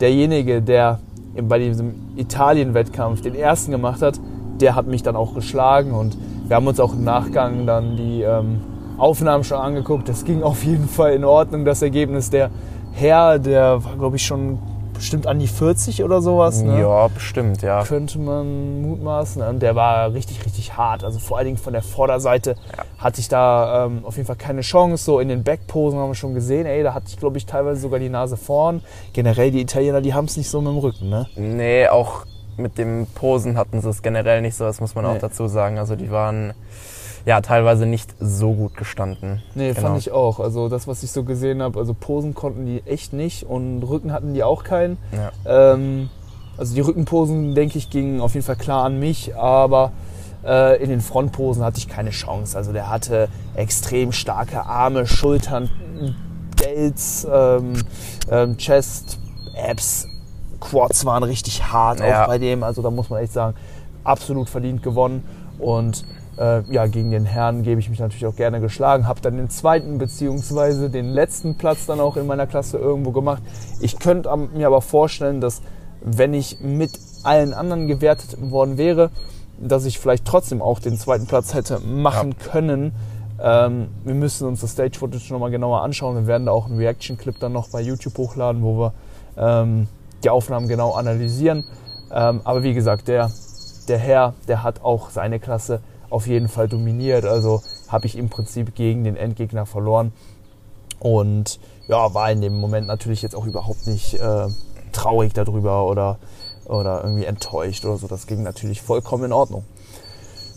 derjenige, 0.00 0.60
der 0.60 0.98
bei 1.40 1.60
diesem 1.60 2.16
Italien-Wettkampf 2.16 3.20
den 3.20 3.36
ersten 3.36 3.70
gemacht 3.70 4.02
hat, 4.02 4.18
der 4.60 4.74
hat 4.74 4.88
mich 4.88 5.04
dann 5.04 5.14
auch 5.14 5.34
geschlagen 5.34 5.92
und 5.92 6.16
wir 6.48 6.56
haben 6.56 6.66
uns 6.66 6.80
auch 6.80 6.92
im 6.92 7.04
Nachgang 7.04 7.66
dann 7.66 7.96
die 7.96 8.22
ähm, 8.22 8.60
Aufnahmen 8.98 9.44
schon 9.44 9.58
angeguckt. 9.58 10.08
Das 10.08 10.24
ging 10.24 10.42
auf 10.42 10.64
jeden 10.64 10.88
Fall 10.88 11.12
in 11.12 11.24
Ordnung, 11.24 11.64
das 11.64 11.82
Ergebnis. 11.82 12.30
Der 12.30 12.50
Herr, 12.92 13.38
der 13.38 13.84
war, 13.84 13.96
glaube 13.96 14.16
ich, 14.16 14.26
schon 14.26 14.58
bestimmt 14.94 15.28
an 15.28 15.38
die 15.38 15.46
40 15.46 16.02
oder 16.02 16.20
sowas. 16.20 16.60
Ne? 16.62 16.80
Ja, 16.80 17.06
bestimmt, 17.06 17.62
ja. 17.62 17.84
Könnte 17.84 18.18
man 18.18 18.82
mutmaßen. 18.82 19.40
Und 19.42 19.60
der 19.60 19.76
war 19.76 20.12
richtig, 20.12 20.44
richtig 20.44 20.76
hart. 20.76 21.04
Also 21.04 21.20
vor 21.20 21.36
allen 21.38 21.44
Dingen 21.46 21.56
von 21.58 21.72
der 21.72 21.82
Vorderseite 21.82 22.56
Ja. 22.76 22.82
hatte 22.98 23.20
ich 23.20 23.28
da 23.28 23.84
ähm, 23.86 24.00
auf 24.04 24.16
jeden 24.16 24.26
Fall 24.26 24.34
keine 24.34 24.62
Chance. 24.62 25.04
So 25.04 25.20
in 25.20 25.28
den 25.28 25.44
Backposen 25.44 25.98
haben 26.00 26.10
wir 26.10 26.14
schon 26.16 26.34
gesehen, 26.34 26.66
ey, 26.66 26.82
da 26.82 26.94
hatte 26.94 27.06
ich, 27.10 27.16
glaube 27.16 27.38
ich, 27.38 27.46
teilweise 27.46 27.80
sogar 27.80 28.00
die 28.00 28.08
Nase 28.08 28.36
vorn. 28.36 28.82
Generell, 29.12 29.52
die 29.52 29.60
Italiener, 29.60 30.00
die 30.00 30.14
haben 30.14 30.24
es 30.24 30.36
nicht 30.36 30.50
so 30.50 30.60
mit 30.60 30.72
dem 30.72 30.78
Rücken, 30.78 31.08
ne? 31.08 31.26
Nee, 31.36 31.86
auch 31.86 32.24
mit 32.58 32.78
dem 32.78 33.06
Posen 33.14 33.56
hatten 33.56 33.80
sie 33.80 33.88
es 33.88 34.02
generell 34.02 34.40
nicht 34.42 34.56
so, 34.56 34.64
das 34.64 34.80
muss 34.80 34.94
man 34.94 35.04
Nee. 35.04 35.10
auch 35.12 35.18
dazu 35.18 35.46
sagen. 35.48 35.78
Also 35.78 35.96
die 35.96 36.10
waren 36.10 36.52
ja 37.26 37.40
teilweise 37.40 37.84
nicht 37.86 38.14
so 38.20 38.52
gut 38.54 38.76
gestanden. 38.76 39.42
Nee, 39.54 39.72
Genau. 39.72 39.88
fand 39.88 39.98
ich 39.98 40.10
auch. 40.12 40.40
Also 40.40 40.68
das, 40.68 40.86
was 40.88 41.02
ich 41.02 41.10
so 41.10 41.24
gesehen 41.24 41.62
habe, 41.62 41.78
also 41.78 41.94
Posen 41.94 42.34
konnten 42.34 42.64
die 42.66 42.82
echt 42.86 43.12
nicht 43.12 43.44
und 43.44 43.82
Rücken 43.82 44.12
hatten 44.12 44.34
die 44.34 44.42
auch 44.42 44.64
keinen. 44.64 44.96
Ja. 45.12 45.72
Ähm, 45.74 46.08
also 46.56 46.74
die 46.74 46.80
Rückenposen, 46.80 47.54
denke 47.54 47.78
ich, 47.78 47.90
gingen 47.90 48.20
auf 48.20 48.34
jeden 48.34 48.44
Fall 48.46 48.56
klar 48.56 48.84
an 48.84 48.98
mich, 48.98 49.36
aber 49.36 49.92
äh, 50.44 50.82
in 50.82 50.88
den 50.90 51.00
Frontposen 51.00 51.62
hatte 51.64 51.78
ich 51.78 51.88
keine 51.88 52.10
Chance. 52.10 52.56
Also 52.56 52.72
der 52.72 52.88
hatte 52.88 53.28
extrem 53.54 54.12
starke 54.12 54.64
Arme, 54.64 55.06
Schultern, 55.06 55.68
Delts, 56.60 57.26
ähm, 57.30 57.74
ähm, 58.30 58.56
Chest, 58.56 59.18
Abs, 59.70 60.06
Quads 60.60 61.04
waren 61.04 61.22
richtig 61.22 61.72
hart 61.72 62.00
Ja. 62.00 62.22
auch 62.24 62.28
bei 62.28 62.38
dem. 62.38 62.62
Also 62.62 62.82
da 62.82 62.90
muss 62.90 63.10
man 63.10 63.22
echt 63.22 63.32
sagen, 63.32 63.56
absolut 64.04 64.48
verdient 64.48 64.82
gewonnen. 64.82 65.24
Und 65.58 66.04
äh, 66.38 66.62
ja, 66.72 66.86
gegen 66.86 67.10
den 67.10 67.24
Herrn 67.24 67.62
gebe 67.62 67.80
ich 67.80 67.90
mich 67.90 67.98
natürlich 67.98 68.26
auch 68.26 68.36
gerne 68.36 68.60
geschlagen. 68.60 69.06
Habe 69.06 69.20
dann 69.20 69.36
den 69.36 69.50
zweiten 69.50 69.98
beziehungsweise 69.98 70.88
den 70.90 71.06
letzten 71.08 71.56
Platz 71.56 71.86
dann 71.86 72.00
auch 72.00 72.16
in 72.16 72.26
meiner 72.26 72.46
Klasse 72.46 72.78
irgendwo 72.78 73.10
gemacht. 73.10 73.42
Ich 73.80 73.98
könnte 73.98 74.34
mir 74.36 74.66
aber 74.66 74.80
vorstellen, 74.80 75.40
dass 75.40 75.62
wenn 76.00 76.32
ich 76.34 76.60
mit 76.60 76.92
allen 77.24 77.52
anderen 77.52 77.88
gewertet 77.88 78.36
worden 78.50 78.78
wäre, 78.78 79.10
dass 79.60 79.84
ich 79.84 79.98
vielleicht 79.98 80.24
trotzdem 80.24 80.62
auch 80.62 80.78
den 80.78 80.96
zweiten 80.96 81.26
Platz 81.26 81.54
hätte 81.54 81.80
machen 81.80 82.38
können. 82.38 82.92
Ähm, 83.42 83.88
wir 84.04 84.14
müssen 84.14 84.46
uns 84.46 84.60
das 84.60 84.72
Stage 84.72 84.98
Footage 84.98 85.32
nochmal 85.32 85.50
genauer 85.50 85.82
anschauen. 85.82 86.14
Wir 86.16 86.26
werden 86.28 86.46
da 86.46 86.52
auch 86.52 86.66
einen 86.66 86.78
Reaction-Clip 86.78 87.38
dann 87.40 87.52
noch 87.52 87.68
bei 87.68 87.80
YouTube 87.80 88.16
hochladen, 88.16 88.62
wo 88.62 88.78
wir 88.78 88.92
ähm, 89.36 89.88
die 90.24 90.30
Aufnahmen 90.30 90.68
genau 90.68 90.92
analysieren. 90.92 91.64
Ähm, 92.10 92.40
aber 92.44 92.62
wie 92.62 92.74
gesagt, 92.74 93.08
der, 93.08 93.30
der 93.88 93.98
Herr, 93.98 94.34
der 94.46 94.62
hat 94.62 94.82
auch 94.82 95.10
seine 95.10 95.40
Klasse 95.40 95.80
auf 96.10 96.26
jeden 96.26 96.48
Fall 96.48 96.68
dominiert. 96.68 97.24
Also 97.24 97.62
habe 97.88 98.06
ich 98.06 98.16
im 98.16 98.28
Prinzip 98.28 98.74
gegen 98.74 99.04
den 99.04 99.16
Endgegner 99.16 99.66
verloren. 99.66 100.12
Und 101.00 101.60
ja, 101.86 102.12
war 102.14 102.30
in 102.30 102.40
dem 102.40 102.58
Moment 102.58 102.86
natürlich 102.86 103.22
jetzt 103.22 103.36
auch 103.36 103.46
überhaupt 103.46 103.86
nicht 103.86 104.14
äh, 104.14 104.48
traurig 104.92 105.32
darüber 105.32 105.86
oder, 105.86 106.18
oder 106.66 107.02
irgendwie 107.04 107.24
enttäuscht 107.24 107.84
oder 107.84 107.98
so. 107.98 108.08
Das 108.08 108.26
ging 108.26 108.42
natürlich 108.42 108.82
vollkommen 108.82 109.24
in 109.24 109.32
Ordnung. 109.32 109.64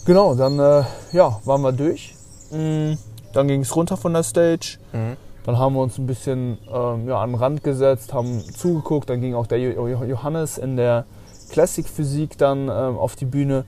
Genau, 0.05 0.33
dann 0.33 0.57
äh, 0.59 0.83
ja, 1.11 1.39
waren 1.45 1.61
wir 1.61 1.71
durch. 1.71 2.15
Mm, 2.49 2.93
Dann 3.33 3.47
ging 3.47 3.61
es 3.61 3.75
runter 3.75 3.97
von 3.97 4.13
der 4.13 4.23
Stage. 4.23 4.77
Mhm. 4.93 5.15
Dann 5.43 5.57
haben 5.57 5.73
wir 5.75 5.81
uns 5.81 5.97
ein 5.97 6.05
bisschen 6.05 6.57
ähm, 6.71 7.07
ja, 7.07 7.19
an 7.21 7.31
den 7.31 7.35
Rand 7.39 7.63
gesetzt, 7.63 8.13
haben 8.13 8.39
zugeguckt. 8.41 9.09
Dann 9.09 9.21
ging 9.21 9.33
auch 9.33 9.47
der 9.47 9.59
Jo- 9.59 9.87
Jo- 9.87 10.03
Johannes 10.03 10.57
in 10.57 10.77
der 10.77 11.05
Classic 11.49 11.87
Physik 11.87 12.37
dann 12.37 12.63
ähm, 12.69 12.97
auf 12.97 13.15
die 13.15 13.25
Bühne. 13.25 13.65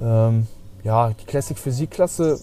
Ähm, 0.00 0.46
ja, 0.84 1.10
die 1.10 1.24
Classic 1.24 1.58
Physik 1.58 1.90
Klasse 1.90 2.38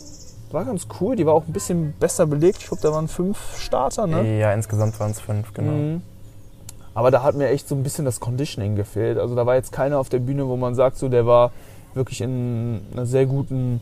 war 0.51 0.65
ganz 0.65 0.87
cool. 0.99 1.15
Die 1.15 1.25
war 1.25 1.33
auch 1.33 1.45
ein 1.47 1.53
bisschen 1.53 1.93
besser 1.99 2.25
belegt. 2.27 2.57
Ich 2.59 2.67
glaube, 2.67 2.81
da 2.83 2.91
waren 2.91 3.07
fünf 3.07 3.57
Starter. 3.57 4.05
Ne? 4.05 4.37
Ja, 4.39 4.53
insgesamt 4.53 4.99
waren 4.99 5.11
es 5.11 5.19
fünf, 5.19 5.53
genau. 5.53 5.71
Mhm. 5.71 6.01
Aber 6.93 7.09
da 7.11 7.23
hat 7.23 7.35
mir 7.35 7.47
echt 7.49 7.67
so 7.67 7.75
ein 7.75 7.83
bisschen 7.83 8.05
das 8.05 8.19
Conditioning 8.19 8.75
gefehlt. 8.75 9.17
Also 9.17 9.35
da 9.35 9.45
war 9.45 9.55
jetzt 9.55 9.71
keiner 9.71 9.99
auf 9.99 10.09
der 10.09 10.19
Bühne, 10.19 10.47
wo 10.47 10.55
man 10.57 10.75
sagt, 10.75 10.97
so 10.97 11.09
der 11.09 11.25
war 11.25 11.51
wirklich 11.93 12.21
in 12.21 12.81
einer 12.91 13.05
sehr 13.05 13.25
guten 13.25 13.81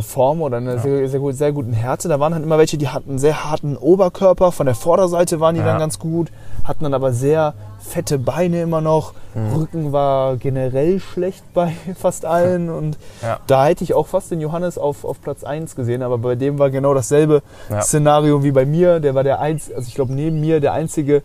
Form 0.00 0.40
oder 0.42 0.56
einer 0.58 0.74
Ja. 0.74 0.78
sehr, 0.80 1.08
sehr, 1.08 1.32
sehr 1.32 1.52
guten 1.52 1.72
Härte. 1.72 2.08
Da 2.08 2.18
waren 2.20 2.32
halt 2.34 2.42
immer 2.42 2.58
welche, 2.58 2.78
die 2.78 2.88
hatten 2.88 3.10
einen 3.10 3.18
sehr 3.18 3.44
harten 3.44 3.76
Oberkörper. 3.76 4.50
Von 4.52 4.66
der 4.66 4.74
Vorderseite 4.74 5.40
waren 5.40 5.54
die 5.54 5.60
Ja. 5.60 5.66
dann 5.66 5.78
ganz 5.78 5.98
gut, 5.98 6.28
hatten 6.64 6.84
dann 6.84 6.94
aber 6.94 7.12
sehr 7.12 7.54
fette 7.80 8.18
Beine 8.18 8.62
immer 8.62 8.80
noch. 8.80 9.12
Mhm. 9.34 9.52
Rücken 9.54 9.92
war 9.92 10.36
generell 10.36 11.00
schlecht 11.00 11.44
bei 11.52 11.72
fast 11.98 12.24
allen 12.24 12.70
und 12.70 12.96
Ja. 13.22 13.40
da 13.46 13.66
hätte 13.66 13.84
ich 13.84 13.92
auch 13.94 14.06
fast 14.06 14.30
den 14.30 14.40
Johannes 14.40 14.78
auf, 14.78 15.04
auf 15.04 15.20
Platz 15.20 15.44
1 15.44 15.76
gesehen, 15.76 16.02
aber 16.02 16.16
bei 16.18 16.34
dem 16.34 16.58
war 16.58 16.70
genau 16.70 16.94
dasselbe. 16.94 17.42
Szenario 17.82 18.42
wie 18.42 18.52
bei 18.52 18.64
mir. 18.64 19.00
Der 19.00 19.14
war 19.14 19.22
der 19.24 19.40
einzige, 19.40 19.76
also 19.76 19.86
ich 19.88 19.94
glaube 19.94 20.14
neben 20.14 20.40
mir 20.40 20.60
der 20.60 20.72
einzige 20.72 21.22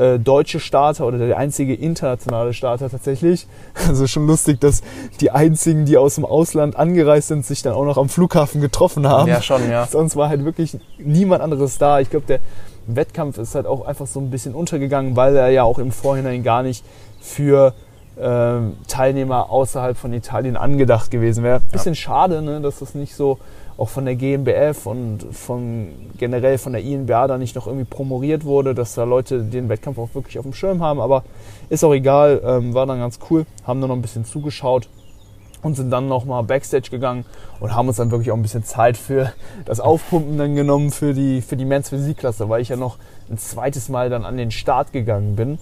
äh, 0.00 0.18
deutsche 0.18 0.60
Starter 0.60 1.06
oder 1.06 1.18
der 1.18 1.36
einzige 1.36 1.74
internationale 1.74 2.54
Starter 2.54 2.90
tatsächlich. 2.90 3.46
Also 3.88 4.06
schon 4.06 4.26
lustig, 4.26 4.60
dass 4.60 4.82
die 5.20 5.30
einzigen, 5.30 5.84
die 5.84 5.96
aus 5.96 6.14
dem 6.14 6.24
Ausland 6.24 6.76
angereist 6.76 7.28
sind, 7.28 7.44
sich 7.44 7.62
dann 7.62 7.72
auch 7.72 7.84
noch 7.84 7.98
am 7.98 8.08
Flughafen 8.08 8.60
getroffen 8.60 9.08
haben. 9.08 9.28
Ja, 9.28 9.42
schon, 9.42 9.68
ja. 9.68 9.86
Sonst 9.86 10.16
war 10.16 10.28
halt 10.28 10.44
wirklich 10.44 10.78
niemand 10.98 11.42
anderes 11.42 11.78
da. 11.78 11.98
Ich 11.98 12.10
glaube, 12.10 12.26
der 12.26 12.40
Wettkampf 12.86 13.38
ist 13.38 13.54
halt 13.54 13.66
auch 13.66 13.86
einfach 13.86 14.06
so 14.06 14.20
ein 14.20 14.30
bisschen 14.30 14.54
untergegangen, 14.54 15.16
weil 15.16 15.36
er 15.36 15.48
ja 15.48 15.64
auch 15.64 15.78
im 15.78 15.90
Vorhinein 15.92 16.42
gar 16.42 16.62
nicht 16.62 16.84
für 17.20 17.74
ähm, 18.20 18.76
Teilnehmer 18.86 19.50
außerhalb 19.50 19.96
von 19.96 20.12
Italien 20.12 20.56
angedacht 20.56 21.10
gewesen 21.10 21.42
wäre. 21.42 21.60
Bisschen 21.72 21.94
schade, 21.94 22.42
ne, 22.42 22.60
dass 22.60 22.78
das 22.78 22.94
nicht 22.94 23.14
so 23.14 23.38
auch 23.80 23.88
von 23.88 24.04
der 24.04 24.14
GmbF 24.14 24.84
und 24.84 25.24
von 25.32 25.88
generell 26.18 26.58
von 26.58 26.74
der 26.74 26.82
INBA 26.82 27.26
da 27.26 27.38
nicht 27.38 27.56
noch 27.56 27.66
irgendwie 27.66 27.86
promoriert 27.86 28.44
wurde, 28.44 28.74
dass 28.74 28.94
da 28.94 29.04
Leute 29.04 29.42
den 29.42 29.70
Wettkampf 29.70 29.98
auch 29.98 30.14
wirklich 30.14 30.38
auf 30.38 30.44
dem 30.44 30.52
Schirm 30.52 30.82
haben. 30.82 31.00
Aber 31.00 31.24
ist 31.70 31.82
auch 31.82 31.94
egal, 31.94 32.42
ähm, 32.44 32.74
war 32.74 32.84
dann 32.84 32.98
ganz 32.98 33.18
cool. 33.30 33.46
Haben 33.64 33.80
dann 33.80 33.88
noch 33.88 33.96
ein 33.96 34.02
bisschen 34.02 34.26
zugeschaut 34.26 34.90
und 35.62 35.76
sind 35.76 35.90
dann 35.90 36.08
nochmal 36.08 36.42
Backstage 36.42 36.90
gegangen 36.90 37.24
und 37.58 37.74
haben 37.74 37.88
uns 37.88 37.96
dann 37.96 38.10
wirklich 38.10 38.30
auch 38.30 38.36
ein 38.36 38.42
bisschen 38.42 38.64
Zeit 38.64 38.98
für 38.98 39.32
das 39.64 39.80
Aufpumpen 39.80 40.36
dann 40.36 40.54
genommen 40.54 40.90
für 40.90 41.14
die, 41.14 41.40
für 41.40 41.56
die 41.56 41.64
Men's 41.64 41.88
Physikklasse, 41.88 42.50
weil 42.50 42.60
ich 42.60 42.68
ja 42.68 42.76
noch 42.76 42.98
ein 43.30 43.38
zweites 43.38 43.88
Mal 43.88 44.10
dann 44.10 44.26
an 44.26 44.36
den 44.36 44.50
Start 44.50 44.92
gegangen 44.92 45.36
bin. 45.36 45.58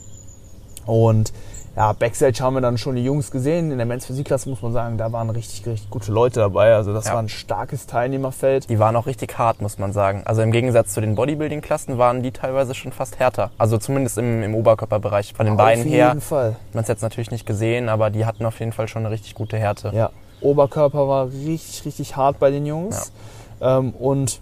Und 0.87 1.33
ja, 1.79 1.93
Backstage 1.93 2.43
haben 2.43 2.55
wir 2.55 2.61
dann 2.61 2.77
schon 2.77 2.97
die 2.97 3.05
Jungs 3.05 3.31
gesehen. 3.31 3.71
In 3.71 3.79
der 3.79 3.87
Men's 3.87 4.05
Physikklasse 4.05 4.49
muss 4.49 4.61
man 4.63 4.73
sagen, 4.73 4.99
da 4.99 5.13
waren 5.13 5.31
richtig, 5.31 5.65
richtig 5.65 5.89
gute 5.91 6.11
Leute 6.11 6.41
dabei. 6.41 6.75
Also 6.75 6.93
das 6.93 7.07
Ja. 7.07 7.13
war 7.13 7.21
ein 7.23 7.29
starkes 7.29 7.87
Teilnehmerfeld. 7.87 8.69
Die 8.69 8.81
waren 8.81 8.97
auch 8.97 9.07
richtig 9.07 9.39
hart, 9.39 9.63
muss 9.63 9.79
man 9.79 9.93
sagen. 9.93 10.23
Also 10.25 10.43
im 10.43 10.51
Gegensatz 10.51 10.93
zu 10.93 11.01
den 11.01 11.15
Bodybuilding-Klassen 11.15 11.97
waren 11.97 12.25
die 12.25 12.33
teilweise 12.33 12.75
schon 12.75 12.91
fast 12.91 13.21
härter. 13.21 13.53
Also 13.59 13.79
zumindest 13.79 14.19
im, 14.19 14.43
im 14.43 14.57
Oberkörperbereich. 14.57 15.35
Von 15.35 15.47
den 15.47 15.57
Beinen 15.57 15.85
Auf 15.85 15.89
her 15.93 16.09
jeden 16.09 16.21
Fall. 16.21 16.57
man 16.73 16.83
es 16.83 16.89
jetzt 16.89 17.03
natürlich 17.03 17.31
nicht 17.31 17.47
gesehen, 17.47 17.89
aber 17.89 18.11
die 18.11 18.27
hatten 18.27 18.45
auf 18.45 18.59
jeden 18.59 18.73
Fall 18.73 18.89
schon 18.89 19.07
eine 19.07 19.13
richtig 19.15 19.37
gute 19.37 19.57
Härte. 19.57 19.93
Ja, 19.95 20.11
Oberkörper 20.41 21.07
war 21.07 21.27
richtig, 21.29 21.85
richtig 21.85 22.17
hart 22.17 22.41
bei 22.41 22.51
den 22.51 22.67
Jungs. 22.67 23.13
Ähm, 23.61 23.91
und 23.93 24.41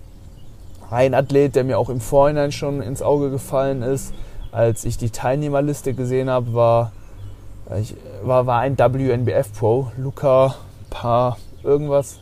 ein 0.90 1.12
Athlet, 1.12 1.54
der 1.54 1.64
mir 1.64 1.78
auch 1.78 1.90
im 1.90 2.00
Vorhinein 2.00 2.50
schon 2.50 2.80
ins 2.80 3.02
Auge 3.02 3.28
gefallen 3.30 3.82
ist, 3.82 4.14
als 4.52 4.86
ich 4.86 4.96
die 4.96 5.10
Teilnehmerliste 5.10 5.92
gesehen 5.92 6.30
habe, 6.30 6.54
war, 6.54 6.92
ich, 7.80 7.94
war, 8.22 8.46
war 8.46 8.60
ein 8.60 8.78
WNBF 8.78 9.52
Pro, 9.58 9.90
Luca 9.96 10.54
Paar 10.90 11.36
irgendwas. 11.62 12.20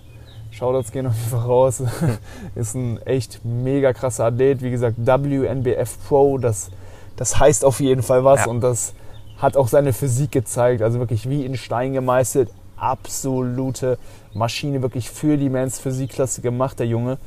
Shoutouts 0.50 0.92
gehen 0.92 1.07
auf 1.07 1.14
jeden 1.16 1.30
Fall 1.30 1.46
raus. 1.46 1.83
ist 2.54 2.74
ein 2.74 2.98
echt 3.02 3.44
mega 3.44 3.92
krasser 3.92 4.26
Athlet. 4.26 4.62
Wie 4.62 4.70
gesagt, 4.70 4.96
WNBF 4.98 5.98
Pro, 6.09 6.38
das, 6.38 6.70
das 7.16 7.38
heißt 7.38 7.64
auf 7.64 7.80
jeden 7.80 8.02
Fall 8.02 8.24
was 8.24 8.40
Ja. 8.40 8.50
und 8.50 8.61
das 8.61 8.94
hat 9.38 9.57
auch 9.57 9.68
seine 9.68 9.92
Physik 9.92 10.30
gezeigt. 10.33 10.80
Also 10.80 10.98
wirklich 11.00 11.28
wie 11.28 11.44
in 11.44 11.57
Stein 11.57 11.92
gemeißelt. 11.92 12.50
Absolute 12.76 13.98
Maschine, 14.33 14.83
wirklich 14.83 15.11
für 15.11 15.37
die 15.37 15.48
Men's 15.48 15.78
Physikklasse 15.78 16.40
gemacht, 16.40 16.78
der 16.78 16.87
Junge. 16.87 17.18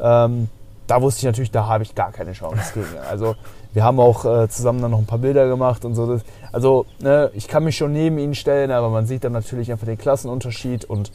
Ähm, 0.00 0.48
da 0.86 1.00
wusste 1.00 1.20
ich 1.20 1.24
natürlich, 1.24 1.50
da 1.50 1.66
habe 1.66 1.82
ich 1.82 1.94
gar 1.94 2.12
keine 2.12 2.32
Chance 2.32 2.72
gegen. 2.74 2.98
Also 3.08 3.34
wir 3.74 3.82
haben 3.82 3.98
auch 3.98 4.24
äh, 4.24 4.48
zusammen 4.48 4.80
dann 4.80 4.92
noch 4.92 4.98
ein 4.98 5.06
paar 5.06 5.18
Bilder 5.18 5.48
gemacht 5.48 5.84
und 5.84 5.96
so. 5.96 6.06
Das, 6.06 6.22
also 6.52 6.86
ne, 7.00 7.30
ich 7.34 7.48
kann 7.48 7.64
mich 7.64 7.76
schon 7.76 7.92
neben 7.92 8.18
ihn 8.18 8.34
stellen, 8.34 8.70
aber 8.70 8.88
man 8.88 9.06
sieht 9.06 9.24
dann 9.24 9.32
natürlich 9.32 9.70
einfach 9.72 9.86
den 9.86 9.98
Klassenunterschied 9.98 10.84
und 10.84 11.10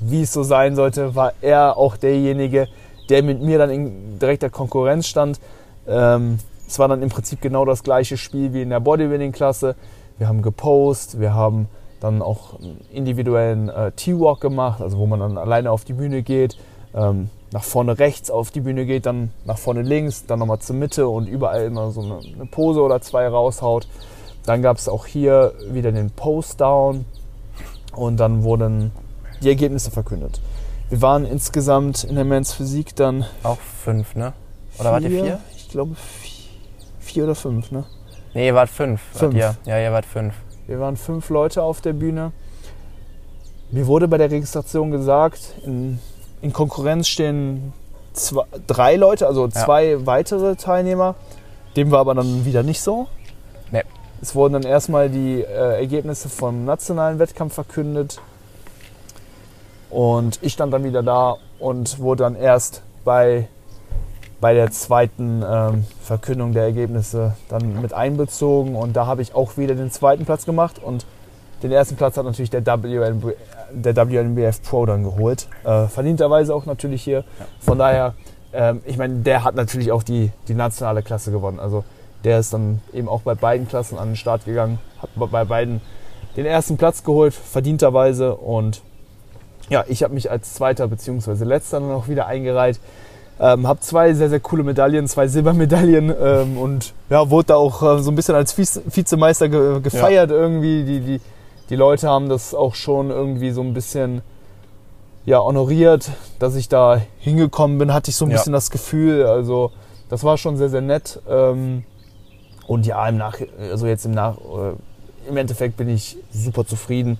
wie 0.00 0.22
es 0.22 0.32
so 0.32 0.44
sein 0.44 0.76
sollte, 0.76 1.16
war 1.16 1.32
er 1.40 1.76
auch 1.76 1.96
derjenige, 1.96 2.68
der 3.08 3.24
mit 3.24 3.42
mir 3.42 3.58
dann 3.58 3.70
in 3.70 4.18
direkter 4.20 4.50
Konkurrenz 4.50 5.08
stand. 5.08 5.40
Ähm, 5.88 6.38
es 6.68 6.78
war 6.78 6.86
dann 6.86 7.02
im 7.02 7.08
Prinzip 7.08 7.40
genau 7.40 7.64
das 7.64 7.82
gleiche 7.82 8.16
Spiel 8.16 8.52
wie 8.52 8.62
in 8.62 8.70
der 8.70 8.78
Bodybuilding-Klasse. 8.78 9.74
Wir 10.18 10.28
haben 10.28 10.42
gepostet, 10.42 11.18
wir 11.18 11.34
haben 11.34 11.68
dann 12.00 12.22
auch 12.22 12.60
einen 12.60 12.80
individuellen 12.92 13.68
äh, 13.68 13.90
T-Walk 13.90 14.40
gemacht, 14.40 14.80
also 14.80 14.98
wo 14.98 15.06
man 15.06 15.18
dann 15.18 15.38
alleine 15.38 15.72
auf 15.72 15.84
die 15.84 15.94
Bühne 15.94 16.22
geht. 16.22 16.56
Ähm, 16.94 17.30
nach 17.52 17.64
vorne 17.64 17.98
rechts 17.98 18.30
auf 18.30 18.50
die 18.50 18.60
Bühne 18.60 18.84
geht, 18.84 19.06
dann 19.06 19.32
nach 19.44 19.58
vorne 19.58 19.82
links, 19.82 20.26
dann 20.26 20.38
nochmal 20.38 20.58
zur 20.58 20.76
Mitte 20.76 21.08
und 21.08 21.26
überall 21.26 21.64
immer 21.64 21.90
so 21.90 22.02
eine, 22.02 22.18
eine 22.18 22.46
Pose 22.46 22.82
oder 22.82 23.00
zwei 23.00 23.26
raushaut. 23.26 23.88
Dann 24.44 24.62
gab 24.62 24.76
es 24.76 24.88
auch 24.88 25.06
hier 25.06 25.52
wieder 25.70 25.92
den 25.92 26.10
Post-Down 26.10 27.04
und 27.94 28.16
dann 28.18 28.42
wurden 28.42 28.92
die 29.42 29.48
Ergebnisse 29.48 29.90
verkündet. 29.90 30.40
Wir 30.90 31.02
waren 31.02 31.26
insgesamt 31.26 32.04
in 32.04 32.14
der 32.14 32.24
Men's 32.24 32.52
Physik 32.52 32.96
dann. 32.96 33.26
Auch 33.42 33.58
fünf, 33.58 34.14
ne? 34.14 34.32
Oder 34.78 34.92
wart 34.92 35.02
ihr 35.02 35.10
vier? 35.10 35.40
Ich 35.54 35.68
glaube 35.68 35.94
vier, 35.94 36.48
vier 36.98 37.24
oder 37.24 37.34
fünf, 37.34 37.70
ne? 37.70 37.84
Nee, 38.34 38.46
ihr 38.46 38.54
wart 38.54 38.70
fünf. 38.70 39.00
Fünf. 39.12 39.34
Wart 39.34 39.56
ihr. 39.66 39.70
Ja, 39.70 39.80
ihr 39.80 39.92
wart 39.92 40.06
fünf. 40.06 40.34
Wir 40.66 40.80
waren 40.80 40.96
fünf 40.96 41.28
Leute 41.30 41.62
auf 41.62 41.80
der 41.80 41.92
Bühne. 41.92 42.32
Mir 43.70 43.86
wurde 43.86 44.08
bei 44.08 44.16
der 44.16 44.30
Registration 44.30 44.90
gesagt, 44.90 45.54
in, 45.64 45.98
in 46.42 46.52
Konkurrenz 46.52 47.08
stehen 47.08 47.72
zwei, 48.12 48.44
drei 48.66 48.96
Leute, 48.96 49.26
also 49.26 49.48
zwei 49.48 50.06
weitere 50.06 50.56
Teilnehmer. 50.56 51.14
Dem 51.76 51.90
war 51.90 52.00
aber 52.00 52.14
dann 52.14 52.44
wieder 52.44 52.62
nicht 52.62 52.80
so. 52.80 53.06
Nee. 53.70 53.82
Es 54.20 54.34
wurden 54.34 54.54
dann 54.54 54.62
erstmal 54.62 55.10
die 55.10 55.42
äh, 55.42 55.78
Ergebnisse 55.78 56.28
vom 56.28 56.64
nationalen 56.64 57.18
Wettkampf 57.18 57.54
verkündet. 57.54 58.20
Und 59.90 60.38
ich 60.42 60.52
stand 60.52 60.72
dann 60.72 60.84
wieder 60.84 61.02
da 61.02 61.36
und 61.58 61.98
wurde 61.98 62.24
dann 62.24 62.34
erst 62.34 62.82
bei, 63.04 63.48
bei 64.40 64.54
der 64.54 64.70
zweiten 64.70 65.42
ähm, 65.48 65.84
Verkündung 66.02 66.52
der 66.52 66.64
Ergebnisse 66.64 67.36
dann 67.48 67.80
mit 67.80 67.92
einbezogen. 67.92 68.74
Und 68.74 68.96
da 68.96 69.06
habe 69.06 69.22
ich 69.22 69.34
auch 69.34 69.56
wieder 69.56 69.74
den 69.74 69.90
zweiten 69.90 70.24
Platz 70.24 70.44
gemacht. 70.44 70.80
Und 70.82 71.06
den 71.62 71.72
ersten 71.72 71.96
Platz 71.96 72.16
hat 72.16 72.24
natürlich 72.24 72.50
der, 72.50 72.64
WNB, 72.64 73.34
der 73.72 73.96
WNBF 73.96 74.62
Pro 74.62 74.86
dann 74.86 75.02
geholt. 75.02 75.48
Äh, 75.64 75.86
verdienterweise 75.86 76.54
auch 76.54 76.66
natürlich 76.66 77.02
hier. 77.02 77.24
Von 77.60 77.78
daher, 77.78 78.14
ähm, 78.52 78.80
ich 78.84 78.96
meine, 78.96 79.14
der 79.20 79.44
hat 79.44 79.54
natürlich 79.54 79.90
auch 79.90 80.02
die, 80.02 80.30
die 80.46 80.54
nationale 80.54 81.02
Klasse 81.02 81.32
gewonnen. 81.32 81.58
Also 81.58 81.84
der 82.24 82.38
ist 82.38 82.52
dann 82.52 82.80
eben 82.92 83.08
auch 83.08 83.22
bei 83.22 83.34
beiden 83.34 83.68
Klassen 83.68 83.98
an 83.98 84.10
den 84.10 84.16
Start 84.16 84.44
gegangen, 84.44 84.78
hat 85.00 85.10
bei 85.16 85.44
beiden 85.44 85.80
den 86.36 86.46
ersten 86.46 86.76
Platz 86.76 87.02
geholt, 87.02 87.34
verdienterweise. 87.34 88.34
Und 88.36 88.82
ja, 89.68 89.84
ich 89.88 90.02
habe 90.02 90.14
mich 90.14 90.30
als 90.30 90.54
Zweiter 90.54 90.86
bzw. 90.86 91.44
Letzter 91.44 91.80
dann 91.80 91.90
auch 91.90 92.08
wieder 92.08 92.26
eingereiht. 92.26 92.80
Ähm, 93.40 93.68
habe 93.68 93.78
zwei 93.80 94.14
sehr, 94.14 94.28
sehr 94.28 94.40
coole 94.40 94.64
Medaillen, 94.64 95.06
zwei 95.06 95.28
Silbermedaillen 95.28 96.12
ähm, 96.20 96.58
und 96.58 96.92
ja, 97.08 97.30
wurde 97.30 97.48
da 97.48 97.54
auch 97.54 97.82
äh, 97.82 98.02
so 98.02 98.10
ein 98.10 98.16
bisschen 98.16 98.34
als 98.34 98.58
Vize 98.58 98.82
Vizemeister 98.84 99.48
ge 99.48 99.80
gefeiert 99.80 100.30
ja. 100.30 100.36
irgendwie. 100.36 100.82
Die, 100.82 101.00
die, 101.00 101.20
die 101.70 101.76
Leute 101.76 102.08
haben 102.08 102.28
das 102.28 102.54
auch 102.54 102.74
schon 102.74 103.10
irgendwie 103.10 103.50
so 103.50 103.62
ein 103.62 103.74
bisschen 103.74 104.22
ja, 105.26 105.40
honoriert, 105.40 106.10
dass 106.38 106.54
ich 106.54 106.68
da 106.68 107.00
hingekommen 107.18 107.78
bin, 107.78 107.92
hatte 107.92 108.10
ich 108.10 108.16
so 108.16 108.24
ein 108.24 108.30
ja. 108.30 108.38
bisschen 108.38 108.54
das 108.54 108.70
Gefühl. 108.70 109.26
Also 109.26 109.72
das 110.08 110.24
war 110.24 110.38
schon 110.38 110.56
sehr, 110.56 110.70
sehr 110.70 110.80
nett. 110.80 111.20
Ähm, 111.28 111.84
und 112.66 112.86
ja, 112.86 113.06
im 113.08 113.18
Nach 113.18 113.38
also 113.58 113.86
jetzt 113.86 114.06
im 114.06 114.12
Nach 114.12 114.36
äh, 114.36 115.28
im 115.28 115.36
Endeffekt 115.36 115.76
bin 115.76 115.88
ich 115.90 116.16
super 116.30 116.66
zufrieden 116.66 117.18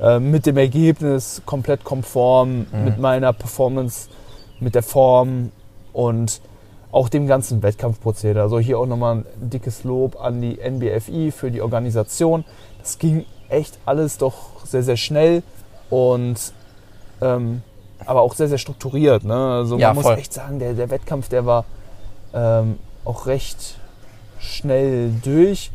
äh, 0.00 0.18
mit 0.18 0.46
dem 0.46 0.56
Ergebnis, 0.56 1.42
komplett 1.44 1.84
konform 1.84 2.66
mhm. 2.72 2.84
mit 2.84 2.98
meiner 2.98 3.32
Performance, 3.34 4.08
mit 4.58 4.74
der 4.74 4.82
Form 4.82 5.52
und 5.92 6.40
auch 6.92 7.08
dem 7.08 7.26
ganzen 7.26 7.62
Wettkampfprozedere. 7.62 8.42
Also 8.42 8.58
hier 8.58 8.78
auch 8.78 8.86
nochmal 8.86 9.16
ein 9.16 9.50
dickes 9.50 9.84
Lob 9.84 10.20
an 10.20 10.40
die 10.40 10.58
NBFI 10.58 11.30
für 11.30 11.50
die 11.50 11.60
Organisation. 11.60 12.44
Das 12.78 12.98
ging 12.98 13.26
echt 13.50 13.78
alles 13.84 14.18
doch 14.18 14.64
sehr, 14.64 14.82
sehr 14.82 14.96
schnell 14.96 15.42
und 15.88 16.52
ähm, 17.20 17.62
aber 18.06 18.22
auch 18.22 18.34
sehr, 18.34 18.48
sehr 18.48 18.58
strukturiert. 18.58 19.24
Ne? 19.24 19.34
Also 19.34 19.74
man 19.74 19.80
ja, 19.80 19.94
muss 19.94 20.06
echt 20.06 20.32
sagen, 20.32 20.58
der, 20.58 20.74
der 20.74 20.90
Wettkampf, 20.90 21.28
der 21.28 21.46
war 21.46 21.64
ähm, 22.32 22.78
auch 23.04 23.26
recht 23.26 23.76
schnell 24.38 25.12
durch. 25.22 25.70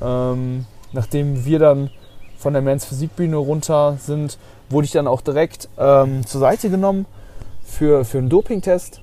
Ähm, 0.00 0.66
nachdem 0.92 1.44
wir 1.44 1.58
dann 1.58 1.90
von 2.36 2.52
der 2.52 2.62
Men's 2.62 2.84
Physikbühne 2.84 3.36
runter 3.36 3.96
sind, 3.98 4.38
wurde 4.68 4.84
ich 4.84 4.92
dann 4.92 5.06
auch 5.06 5.20
direkt 5.20 5.68
ähm, 5.78 6.26
zur 6.26 6.40
Seite 6.40 6.70
genommen 6.70 7.06
für, 7.64 8.04
für 8.04 8.18
einen 8.18 8.28
Dopingtest. 8.28 9.00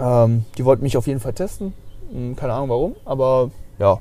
Ähm, 0.00 0.44
die 0.58 0.64
wollten 0.64 0.82
mich 0.82 0.96
auf 0.96 1.06
jeden 1.06 1.20
Fall 1.20 1.32
testen. 1.32 1.72
Hm, 2.10 2.36
keine 2.36 2.52
Ahnung 2.52 2.68
warum, 2.68 2.96
aber 3.04 3.50
ja, 3.78 3.98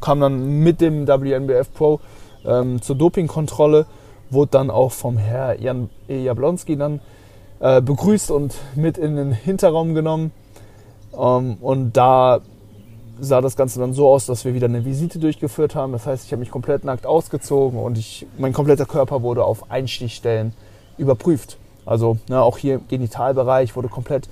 kam 0.00 0.20
dann 0.20 0.60
mit 0.60 0.80
dem 0.80 1.06
WNBF 1.06 1.72
Pro 1.72 2.00
ähm, 2.44 2.82
zur 2.82 2.96
Dopingkontrolle, 2.96 3.86
wurde 4.30 4.50
dann 4.52 4.70
auch 4.70 4.92
vom 4.92 5.16
Herr 5.16 5.60
Jan 5.60 5.90
Jablonski 6.08 6.76
dann 6.76 7.00
äh, 7.60 7.80
begrüßt 7.80 8.30
und 8.30 8.54
mit 8.74 8.98
in 8.98 9.16
den 9.16 9.32
Hinterraum 9.32 9.94
genommen. 9.94 10.32
Ähm, 11.18 11.56
und 11.60 11.96
da 11.96 12.40
sah 13.20 13.40
das 13.40 13.56
Ganze 13.56 13.78
dann 13.78 13.92
so 13.92 14.08
aus, 14.08 14.26
dass 14.26 14.44
wir 14.44 14.54
wieder 14.54 14.66
eine 14.66 14.84
Visite 14.84 15.18
durchgeführt 15.18 15.74
haben. 15.74 15.92
Das 15.92 16.06
heißt, 16.06 16.24
ich 16.26 16.32
habe 16.32 16.40
mich 16.40 16.50
komplett 16.50 16.84
nackt 16.84 17.06
ausgezogen 17.06 17.78
und 17.78 17.96
ich, 17.96 18.26
mein 18.38 18.52
kompletter 18.52 18.86
Körper 18.86 19.22
wurde 19.22 19.44
auf 19.44 19.70
Einstichstellen 19.70 20.52
überprüft. 20.98 21.56
Also 21.86 22.18
ne, 22.28 22.42
auch 22.42 22.58
hier 22.58 22.76
im 22.76 22.88
Genitalbereich 22.88 23.76
wurde 23.76 23.88
komplett 23.88 24.28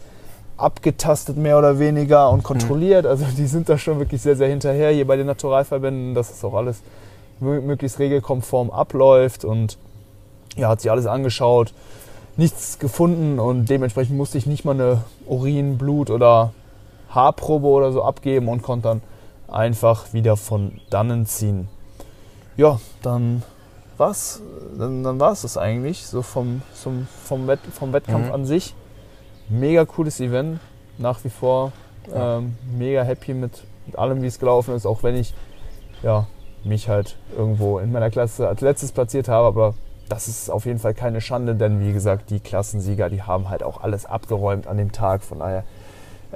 abgetastet, 0.57 1.37
mehr 1.37 1.59
oder 1.59 1.79
weniger, 1.79 2.31
und 2.31 2.43
kontrolliert. 2.43 3.07
Also 3.07 3.25
die 3.37 3.47
sind 3.47 3.69
da 3.69 3.79
schon 3.79 3.99
wirklich 3.99 4.23
sehr, 4.23 4.37
sehr 4.37 4.49
hinterher 4.49 4.91
hier 4.91 5.07
bei 5.07 5.17
den 5.17 5.27
Naturalverbänden, 5.27 6.15
das 6.15 6.43
auch 6.45 6.55
alles 6.55 6.83
möglichst 7.43 7.99
regelkonform 7.99 8.71
abläuft. 8.71 9.45
Und 9.45 9.79
ja, 10.57 10.69
hat 10.69 10.81
sich 10.81 10.91
alles 10.91 11.07
angeschaut, 11.07 11.73
nichts 12.37 12.79
gefunden 12.79 13.39
und 13.39 13.67
dementsprechend 13.67 14.17
musste 14.17 14.39
ich 14.39 14.47
nicht 14.47 14.65
mal 14.65 14.73
eine 14.73 15.05
Urin, 15.27 15.79
Blut 15.79 16.11
oder 16.11 16.53
Haarprobe 17.11 17.67
oder 17.67 17.93
so 17.93 18.03
abgeben 18.03 18.49
und 18.49 18.63
konnte 18.63 18.89
dann 18.89 19.03
einfach 19.49 20.13
wieder 20.13 20.37
von 20.37 20.81
dannen 20.91 21.27
ziehen. 21.27 21.69
Ja, 22.57 22.81
dann 23.03 23.43
was? 23.99 24.43
Dann, 24.79 25.03
dann 25.03 25.21
war 25.21 25.33
es 25.33 25.43
das 25.43 25.57
eigentlich, 25.57 26.07
so 26.07 26.23
vom, 26.23 26.63
zum, 26.75 27.07
vom, 27.25 27.47
Wett, 27.47 27.61
vom 27.73 27.93
Wettkampf 27.93 28.29
mhm. 28.29 28.33
an 28.33 28.47
sich. 28.47 28.75
Mega 29.49 29.85
cooles 29.85 30.21
Event, 30.21 30.61
nach 30.99 31.23
wie 31.25 31.31
vor. 31.31 31.73
Ähm, 32.13 32.57
mega 32.77 33.03
happy 33.03 33.35
mit, 33.35 33.63
mit 33.87 33.97
allem, 33.97 34.23
wie 34.23 34.27
es 34.27 34.41
gelaufen 34.41 34.75
ist, 34.75 34.87
auch 34.87 35.03
wenn 35.03 35.15
ich 35.15 35.35
ja, 36.03 36.27
mich 36.65 36.89
halt 36.89 37.17
irgendwo 37.37 37.79
in 37.79 37.93
meiner 37.93 38.11
Klasse 38.11 38.49
als 38.49 38.61
letztes 38.61 38.93
platziert 38.93 39.29
habe, 39.29 39.47
aber 39.47 39.75
das 40.09 40.29
ist 40.29 40.51
auf 40.51 40.67
jeden 40.67 40.79
Fall 40.79 40.95
keine 40.95 41.21
Schande, 41.21 41.55
denn 41.55 41.81
wie 41.81 41.93
gesagt, 41.93 42.31
die 42.31 42.41
Klassensieger, 42.41 43.09
die 43.09 43.23
haben 43.23 43.49
halt 43.49 43.63
auch 43.63 43.83
alles 43.83 44.05
abgeräumt 44.05 44.67
an 44.67 44.77
dem 44.77 44.93
Tag. 44.93 45.23
Von 45.23 45.39
daher 45.39 45.65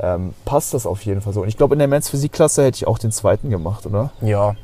ähm, 0.01 0.35
passt 0.45 0.73
das 0.73 0.87
auf 0.87 1.05
jeden 1.05 1.21
Fall 1.21 1.33
so. 1.33 1.43
Und 1.43 1.49
ich 1.49 1.57
glaube, 1.57 1.75
in 1.75 1.79
der 1.79 1.89
Men's 1.89 2.09
Physikklasse 2.09 2.65
hätte 2.65 2.77
ich 2.77 2.87
auch 2.87 2.99
den 2.99 3.13
zweiten 3.13 3.51
gemacht, 3.51 3.87
oder? 3.87 4.11
Ja, 4.21 4.55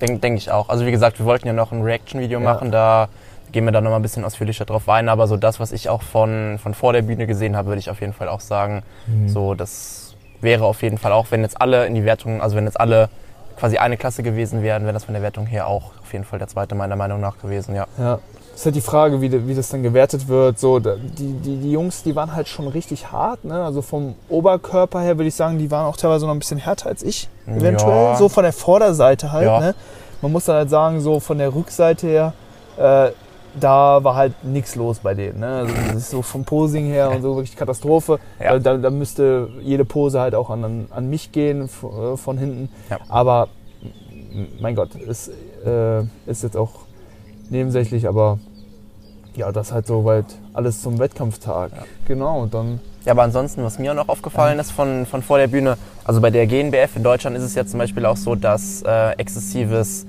denke 0.00 0.18
denk 0.18 0.38
ich 0.38 0.50
auch. 0.50 0.68
Also 0.68 0.86
wie 0.86 0.90
gesagt, 0.90 1.18
wir 1.18 1.26
wollten 1.26 1.46
ja 1.46 1.52
noch 1.52 1.72
ein 1.72 1.82
Reaction-Video 1.82 2.40
ja. 2.40 2.44
machen, 2.44 2.72
da 2.72 3.08
gehen 3.52 3.64
wir 3.64 3.72
da 3.72 3.80
nochmal 3.80 4.00
ein 4.00 4.02
bisschen 4.02 4.24
ausführlicher 4.24 4.64
drauf 4.64 4.88
ein. 4.88 5.08
Aber 5.08 5.28
so 5.28 5.36
das, 5.36 5.60
was 5.60 5.72
ich 5.72 5.88
auch 5.88 6.02
von, 6.02 6.58
von 6.60 6.74
vor 6.74 6.92
der 6.92 7.02
Bühne 7.02 7.26
gesehen 7.26 7.56
habe, 7.56 7.68
würde 7.68 7.78
ich 7.78 7.90
auf 7.90 8.00
jeden 8.00 8.12
Fall 8.12 8.28
auch 8.28 8.40
sagen. 8.40 8.82
Mhm. 9.06 9.28
So, 9.28 9.54
das 9.54 10.16
wäre 10.40 10.64
auf 10.64 10.82
jeden 10.82 10.98
Fall 10.98 11.12
auch, 11.12 11.30
wenn 11.30 11.42
jetzt 11.42 11.60
alle 11.60 11.86
in 11.86 11.94
die 11.94 12.04
Wertung, 12.04 12.40
also 12.42 12.56
wenn 12.56 12.64
jetzt 12.64 12.80
alle 12.80 13.08
quasi 13.56 13.78
eine 13.78 13.96
Klasse 13.96 14.22
gewesen 14.22 14.62
wären, 14.62 14.82
wäre 14.84 14.92
das 14.92 15.04
von 15.04 15.14
der 15.14 15.22
Wertung 15.22 15.46
her 15.46 15.66
auch 15.66 15.92
auf 16.02 16.12
jeden 16.12 16.24
Fall 16.24 16.38
der 16.38 16.48
zweite 16.48 16.74
meiner 16.74 16.96
Meinung 16.96 17.20
nach 17.20 17.38
gewesen, 17.38 17.74
ja. 17.74 17.86
Ja, 17.98 18.20
ist 18.56 18.64
halt 18.64 18.74
die 18.74 18.80
Frage, 18.80 19.20
wie, 19.20 19.46
wie 19.46 19.54
das 19.54 19.68
dann 19.68 19.82
gewertet 19.82 20.28
wird. 20.28 20.58
So, 20.58 20.78
die, 20.78 21.32
die, 21.34 21.56
die 21.58 21.72
Jungs, 21.72 22.02
die 22.02 22.16
waren 22.16 22.34
halt 22.34 22.48
schon 22.48 22.66
richtig 22.68 23.12
hart. 23.12 23.44
Ne? 23.44 23.62
Also 23.62 23.82
vom 23.82 24.14
Oberkörper 24.30 25.00
her 25.00 25.18
würde 25.18 25.28
ich 25.28 25.34
sagen, 25.34 25.58
die 25.58 25.70
waren 25.70 25.84
auch 25.84 25.96
teilweise 25.96 26.24
noch 26.24 26.32
ein 26.32 26.38
bisschen 26.38 26.58
härter 26.58 26.88
als 26.88 27.02
ich, 27.02 27.28
eventuell. 27.46 27.94
Ja. 27.94 28.16
So 28.16 28.30
von 28.30 28.44
der 28.44 28.54
Vorderseite 28.54 29.30
halt. 29.30 29.46
Ja. 29.46 29.60
Ne? 29.60 29.74
Man 30.22 30.32
muss 30.32 30.46
dann 30.46 30.56
halt 30.56 30.70
sagen, 30.70 31.00
so 31.02 31.20
von 31.20 31.36
der 31.36 31.54
Rückseite 31.54 32.06
her, 32.06 32.32
äh, 32.78 33.10
da 33.58 34.02
war 34.04 34.14
halt 34.14 34.44
nichts 34.44 34.74
los 34.74 35.00
bei 35.00 35.14
denen. 35.14 35.40
Ne? 35.40 35.46
Also 35.46 35.74
das 35.74 35.96
ist 35.96 36.10
so 36.10 36.22
vom 36.22 36.44
Posing 36.44 36.86
her 36.86 37.10
und 37.10 37.22
so 37.22 37.36
wirklich 37.36 37.56
Katastrophe. 37.56 38.18
Ja. 38.40 38.58
Da, 38.58 38.76
da, 38.76 38.90
müsste 38.90 39.48
jede 39.62 39.84
Pose 39.84 40.20
halt 40.20 40.34
auch 40.34 40.50
an, 40.50 40.86
an 40.90 41.10
mich 41.10 41.32
gehen 41.32 41.62
äh, 41.64 42.16
von 42.16 42.38
hinten. 42.38 42.68
Ja. 42.90 42.98
Aber 43.08 43.48
mein 44.60 44.74
Gott, 44.74 44.90
es 44.94 45.30
äh, 45.64 46.02
ist 46.26 46.42
jetzt 46.42 46.56
auch 46.56 46.72
nebensächlich, 47.50 48.08
aber 48.08 48.38
ja, 49.34 49.52
das 49.52 49.72
halt 49.72 49.86
soweit 49.86 50.26
alles 50.52 50.82
zum 50.82 50.98
Wettkampftag. 50.98 51.72
Ja. 51.72 51.82
Genau, 52.06 52.40
und 52.40 52.54
dann. 52.54 52.80
Ja, 53.04 53.12
aber 53.12 53.22
ansonsten, 53.22 53.62
was 53.62 53.78
mir 53.78 53.92
auch 53.92 53.96
noch 53.96 54.08
aufgefallen 54.08 54.58
ist 54.58 54.72
von, 54.72 55.06
von 55.06 55.22
vor 55.22 55.38
der 55.38 55.46
Bühne, 55.46 55.76
also 56.04 56.20
bei 56.20 56.30
der 56.30 56.46
GNBF 56.46 56.96
in 56.96 57.04
Deutschland 57.04 57.36
ist 57.36 57.44
es 57.44 57.54
ja 57.54 57.64
zum 57.64 57.78
Beispiel 57.78 58.04
auch 58.04 58.16
so, 58.16 58.34
dass 58.34 58.82
äh, 58.82 59.10
exzessives 59.12 60.06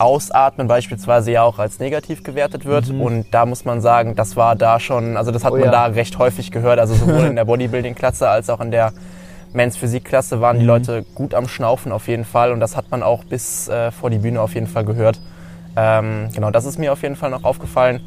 Ausatmen 0.00 0.66
beispielsweise 0.66 1.30
ja 1.32 1.42
auch 1.42 1.58
als 1.58 1.78
negativ 1.78 2.22
gewertet 2.22 2.64
wird. 2.64 2.88
Mhm. 2.88 3.00
Und 3.00 3.26
da 3.32 3.46
muss 3.46 3.64
man 3.64 3.80
sagen, 3.80 4.16
das 4.16 4.36
war 4.36 4.56
da 4.56 4.80
schon, 4.80 5.16
also 5.16 5.30
das 5.30 5.44
hat 5.44 5.52
oh, 5.52 5.56
man 5.56 5.66
ja. 5.66 5.70
da 5.70 5.84
recht 5.86 6.18
häufig 6.18 6.50
gehört, 6.50 6.78
also 6.78 6.94
sowohl 6.94 7.26
in 7.26 7.36
der 7.36 7.44
Bodybuilding-Klasse 7.46 8.28
als 8.28 8.50
auch 8.50 8.60
in 8.60 8.70
der 8.70 8.92
Men's 9.52 9.76
Physik-Klasse 9.76 10.40
waren 10.40 10.56
mhm. 10.56 10.60
die 10.60 10.66
Leute 10.66 11.04
gut 11.14 11.34
am 11.34 11.48
Schnaufen 11.48 11.92
auf 11.92 12.08
jeden 12.08 12.24
Fall. 12.24 12.52
Und 12.52 12.60
das 12.60 12.76
hat 12.76 12.90
man 12.90 13.02
auch 13.02 13.24
bis 13.24 13.68
äh, 13.68 13.90
vor 13.90 14.10
die 14.10 14.18
Bühne 14.18 14.40
auf 14.40 14.54
jeden 14.54 14.66
Fall 14.66 14.84
gehört. 14.84 15.20
Ähm, 15.76 16.28
genau, 16.34 16.50
das 16.50 16.64
ist 16.64 16.78
mir 16.78 16.92
auf 16.92 17.02
jeden 17.02 17.16
Fall 17.16 17.30
noch 17.30 17.44
aufgefallen. 17.44 18.00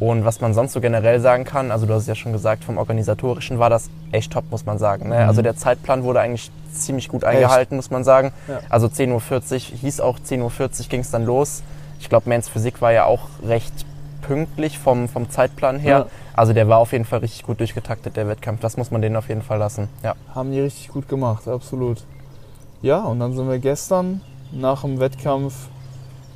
Und 0.00 0.24
was 0.24 0.40
man 0.40 0.54
sonst 0.54 0.72
so 0.72 0.80
generell 0.80 1.20
sagen 1.20 1.44
kann, 1.44 1.70
also 1.70 1.84
du 1.84 1.92
hast 1.92 2.02
es 2.02 2.08
ja 2.08 2.14
schon 2.14 2.32
gesagt, 2.32 2.64
vom 2.64 2.78
Organisatorischen 2.78 3.58
war 3.58 3.68
das 3.68 3.90
echt 4.12 4.32
top, 4.32 4.44
muss 4.50 4.64
man 4.64 4.78
sagen. 4.78 5.10
Ne? 5.10 5.16
Mhm. 5.16 5.28
Also 5.28 5.42
der 5.42 5.56
Zeitplan 5.56 6.02
wurde 6.02 6.20
eigentlich 6.20 6.50
ziemlich 6.72 7.08
gut 7.08 7.22
eingehalten, 7.22 7.76
muss 7.76 7.90
man 7.90 8.02
sagen. 8.02 8.32
Ja. 8.48 8.60
Also 8.70 8.86
10.40 8.86 9.72
Uhr 9.72 9.78
hieß 9.78 10.00
auch 10.00 10.18
10.40 10.18 10.40
Uhr 10.40 10.88
ging 10.88 11.00
es 11.00 11.10
dann 11.10 11.26
los. 11.26 11.62
Ich 12.00 12.08
glaube, 12.08 12.30
Mans 12.30 12.48
Physik 12.48 12.80
war 12.80 12.92
ja 12.92 13.04
auch 13.04 13.28
recht 13.46 13.84
pünktlich 14.22 14.78
vom, 14.78 15.08
vom 15.08 15.28
Zeitplan 15.28 15.78
her. 15.78 15.98
Ja. 15.98 16.06
Also 16.34 16.54
der 16.54 16.68
war 16.68 16.78
auf 16.78 16.92
jeden 16.92 17.04
Fall 17.04 17.18
richtig 17.18 17.42
gut 17.42 17.60
durchgetaktet, 17.60 18.16
der 18.16 18.26
Wettkampf. 18.26 18.60
Das 18.60 18.78
muss 18.78 18.90
man 18.90 19.02
denen 19.02 19.16
auf 19.16 19.28
jeden 19.28 19.42
Fall 19.42 19.58
lassen. 19.58 19.88
Ja, 20.02 20.14
Haben 20.34 20.52
die 20.52 20.60
richtig 20.60 20.88
gut 20.88 21.08
gemacht, 21.08 21.46
absolut. 21.46 22.04
Ja, 22.80 23.00
und 23.00 23.20
dann 23.20 23.34
sind 23.34 23.48
wir 23.48 23.58
gestern 23.58 24.22
nach 24.52 24.80
dem 24.80 24.98
Wettkampf 24.98 25.68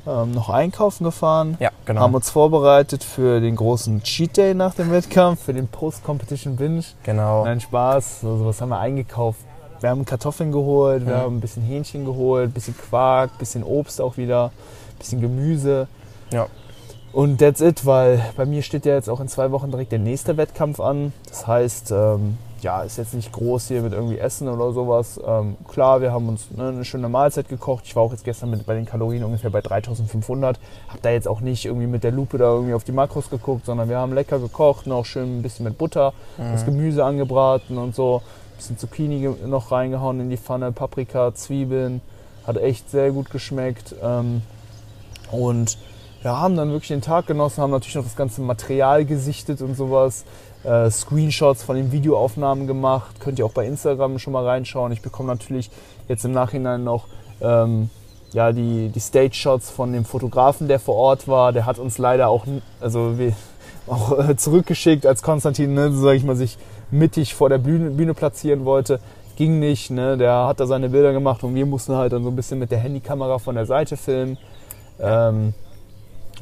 ähm, 0.07 0.31
noch 0.31 0.49
einkaufen 0.49 1.03
gefahren. 1.03 1.57
ja 1.59 1.69
genau. 1.85 2.01
Haben 2.01 2.15
uns 2.15 2.29
vorbereitet 2.29 3.03
für 3.03 3.41
den 3.41 3.55
großen 3.55 4.03
Cheat 4.03 4.37
Day 4.37 4.53
nach 4.53 4.73
dem 4.75 4.91
Wettkampf, 4.91 5.43
für 5.43 5.53
den 5.53 5.67
Post-Competition 5.67 6.55
Binge. 6.55 6.83
genau. 7.03 7.43
Nein, 7.45 7.59
Spaß. 7.61 8.23
Also, 8.23 8.45
was 8.45 8.61
haben 8.61 8.69
wir 8.69 8.79
eingekauft? 8.79 9.39
Wir 9.81 9.89
haben 9.89 10.05
Kartoffeln 10.05 10.51
geholt, 10.51 11.05
wir 11.05 11.15
Mhm. 11.15 11.19
haben 11.19 11.37
ein 11.37 11.41
bisschen 11.41 11.63
Hähnchen 11.63 12.05
geholt, 12.05 12.49
ein 12.49 12.53
bisschen 12.53 12.75
Quark, 12.77 13.31
ein 13.33 13.37
bisschen 13.39 13.63
Obst 13.63 13.99
auch 14.01 14.17
wieder, 14.17 14.45
ein 14.45 14.97
bisschen 14.99 15.21
Gemüse. 15.21 15.87
Ja. 16.31 16.47
Und 17.11 17.37
that's 17.39 17.61
it, 17.61 17.85
weil 17.85 18.21
bei 18.35 18.45
mir 18.45 18.61
steht 18.61 18.85
ja 18.85 18.93
jetzt 18.93 19.09
auch 19.09 19.19
in 19.19 19.27
zwei 19.27 19.51
Wochen 19.51 19.71
direkt 19.71 19.91
der 19.91 19.99
nächste 19.99 20.37
Wettkampf 20.37 20.79
an. 20.79 21.13
Das 21.29 21.47
heißt, 21.47 21.91
ähm, 21.91 22.37
ja, 22.65 22.81
ist 22.81 22.97
jetzt 22.97 23.13
nicht 23.13 23.31
groß 23.31 23.67
hier 23.67 23.83
mit 23.83 23.93
irgendwie 23.93 24.17
Essen 24.17 24.47
oder 24.49 24.71
sowas. 24.73 25.21
Ähm, 25.23 25.55
klar, 25.67 26.01
wir 26.01 26.11
haben 26.11 26.27
uns 26.27 26.49
ne, 26.49 26.69
eine 26.69 26.83
schöne 26.83 27.07
Mahlzeit 27.09 27.47
gekocht. 27.47 27.83
Ich 27.85 27.95
war 27.95 28.01
auch 28.01 28.11
jetzt 28.11 28.23
gestern 28.23 28.49
mit, 28.49 28.65
bei 28.65 28.73
den 28.73 28.87
Kalorien 28.87 29.23
ungefähr 29.23 29.51
bei 29.51 29.61
3500. 29.61 30.59
Hab 30.87 31.01
da 31.03 31.11
jetzt 31.11 31.27
auch 31.27 31.41
nicht 31.41 31.65
irgendwie 31.65 31.85
mit 31.85 32.03
der 32.03 32.11
Lupe 32.11 32.39
da 32.39 32.45
irgendwie 32.45 32.73
auf 32.73 32.83
die 32.83 32.91
Makros 32.91 33.29
geguckt, 33.29 33.67
sondern 33.67 33.87
wir 33.87 33.99
haben 33.99 34.15
lecker 34.15 34.39
gekocht, 34.39 34.87
noch 34.87 35.05
schön 35.05 35.37
ein 35.37 35.41
bisschen 35.43 35.63
mit 35.63 35.77
Butter, 35.77 36.13
das 36.37 36.65
Gemüse 36.65 37.05
angebraten 37.05 37.77
und 37.77 37.93
so. 37.93 38.23
Ein 38.23 38.57
bisschen 38.57 38.77
Zucchini 38.79 39.29
noch 39.45 39.71
reingehauen 39.71 40.19
in 40.19 40.31
die 40.31 40.37
Pfanne, 40.37 40.71
Paprika, 40.71 41.35
Zwiebeln. 41.35 42.01
Hat 42.47 42.57
echt 42.57 42.89
sehr 42.89 43.11
gut 43.11 43.29
geschmeckt. 43.29 43.93
Ähm, 44.01 44.41
und 45.31 45.77
ja, 46.23 46.39
haben 46.39 46.55
dann 46.55 46.69
wirklich 46.69 46.87
den 46.87 47.01
Tag 47.01 47.27
genossen, 47.27 47.61
haben 47.61 47.69
natürlich 47.69 47.93
noch 47.93 48.03
das 48.03 48.15
ganze 48.15 48.41
Material 48.41 49.05
gesichtet 49.05 49.61
und 49.61 49.75
sowas. 49.75 50.25
Äh, 50.65 50.89
Screenshots 50.89 51.63
von 51.63 51.75
den 51.75 51.91
Videoaufnahmen 51.91 52.65
gemacht. 52.65 53.19
Könnt 53.19 53.37
ihr 53.37 53.45
auch 53.45 53.51
bei 53.51 53.67
Instagram 53.67 54.17
schon 54.17 54.33
mal 54.33 54.45
reinschauen. 54.45 54.91
Ich 54.91 55.01
bekomme 55.01 55.29
natürlich 55.29 55.69
jetzt 56.07 56.25
im 56.25 56.31
Nachhinein 56.31 56.83
noch 56.83 57.05
ähm, 57.39 57.89
ja, 58.33 58.51
die, 58.51 58.89
die 58.89 58.99
Stage-Shots 58.99 59.69
von 59.69 59.93
dem 59.93 60.05
Fotografen, 60.05 60.67
der 60.67 60.79
vor 60.79 60.95
Ort 60.95 61.27
war. 61.27 61.53
Der 61.53 61.65
hat 61.65 61.77
uns 61.77 61.97
leider 61.97 62.29
auch, 62.29 62.45
also 62.81 63.17
wir, 63.17 63.33
auch 63.87 64.17
äh, 64.17 64.35
zurückgeschickt, 64.35 65.05
als 65.05 65.21
Konstantin, 65.21 65.73
ne, 65.73 65.91
so 65.91 66.01
sag 66.01 66.15
ich 66.15 66.23
mal, 66.23 66.35
sich 66.35 66.57
mittig 66.89 67.35
vor 67.35 67.49
der 67.49 67.59
Bühne, 67.59 67.91
Bühne 67.91 68.13
platzieren 68.13 68.65
wollte. 68.65 68.99
Ging 69.35 69.59
nicht, 69.59 69.91
ne? 69.91 70.17
der 70.17 70.47
hat 70.47 70.59
da 70.59 70.65
seine 70.65 70.89
Bilder 70.89 71.11
gemacht 71.11 71.43
und 71.43 71.53
wir 71.55 71.65
mussten 71.65 71.93
halt 71.95 72.13
dann 72.13 72.23
so 72.23 72.29
ein 72.29 72.35
bisschen 72.35 72.57
mit 72.57 72.71
der 72.71 72.79
Handykamera 72.79 73.37
von 73.37 73.55
der 73.55 73.65
Seite 73.65 73.97
filmen. 73.97 74.37
Ähm, 74.99 75.53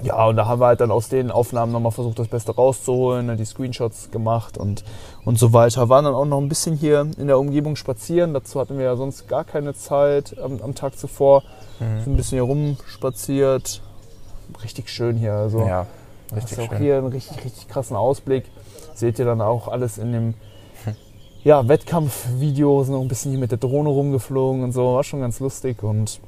ja, 0.01 0.25
und 0.25 0.35
da 0.37 0.47
haben 0.47 0.59
wir 0.59 0.67
halt 0.67 0.81
dann 0.81 0.91
aus 0.91 1.09
den 1.09 1.29
Aufnahmen 1.29 1.71
nochmal 1.71 1.91
versucht, 1.91 2.17
das 2.17 2.27
Beste 2.27 2.55
rauszuholen, 2.55 3.27
ne, 3.27 3.35
die 3.35 3.45
Screenshots 3.45 4.09
gemacht 4.11 4.57
und, 4.57 4.83
und 5.23 5.37
so 5.37 5.53
weiter. 5.53 5.87
Waren 5.89 6.05
dann 6.05 6.15
auch 6.15 6.25
noch 6.25 6.39
ein 6.39 6.49
bisschen 6.49 6.75
hier 6.75 7.07
in 7.17 7.27
der 7.27 7.37
Umgebung 7.37 7.75
spazieren. 7.75 8.33
Dazu 8.33 8.59
hatten 8.59 8.77
wir 8.77 8.85
ja 8.85 8.95
sonst 8.95 9.27
gar 9.27 9.43
keine 9.43 9.73
Zeit 9.75 10.35
am, 10.39 10.61
am 10.61 10.73
Tag 10.73 10.97
zuvor. 10.97 11.43
Mhm. 11.79 12.03
So 12.03 12.11
ein 12.11 12.15
bisschen 12.17 12.35
hier 12.37 12.43
rumspaziert. 12.43 13.81
Richtig 14.63 14.89
schön 14.89 15.15
hier. 15.17 15.33
Also, 15.33 15.59
Ja, 15.65 15.85
Hast 16.31 16.37
richtig 16.43 16.59
auch 16.59 16.69
schön. 16.69 16.77
hier 16.79 16.97
einen 16.97 17.07
richtig, 17.07 17.45
richtig 17.45 17.67
krassen 17.67 17.95
Ausblick. 17.95 18.45
Seht 18.95 19.19
ihr 19.19 19.25
dann 19.25 19.41
auch 19.41 19.67
alles 19.67 19.97
in 19.97 20.11
dem 20.11 20.33
ja, 21.43 21.67
Wettkampfvideo, 21.67 22.83
sind 22.83 22.95
auch 22.95 23.01
ein 23.01 23.07
bisschen 23.07 23.31
hier 23.31 23.39
mit 23.39 23.51
der 23.51 23.59
Drohne 23.59 23.89
rumgeflogen 23.89 24.63
und 24.63 24.71
so. 24.71 24.95
War 24.95 25.03
schon 25.03 25.21
ganz 25.21 25.39
lustig 25.39 25.83
und 25.83 26.19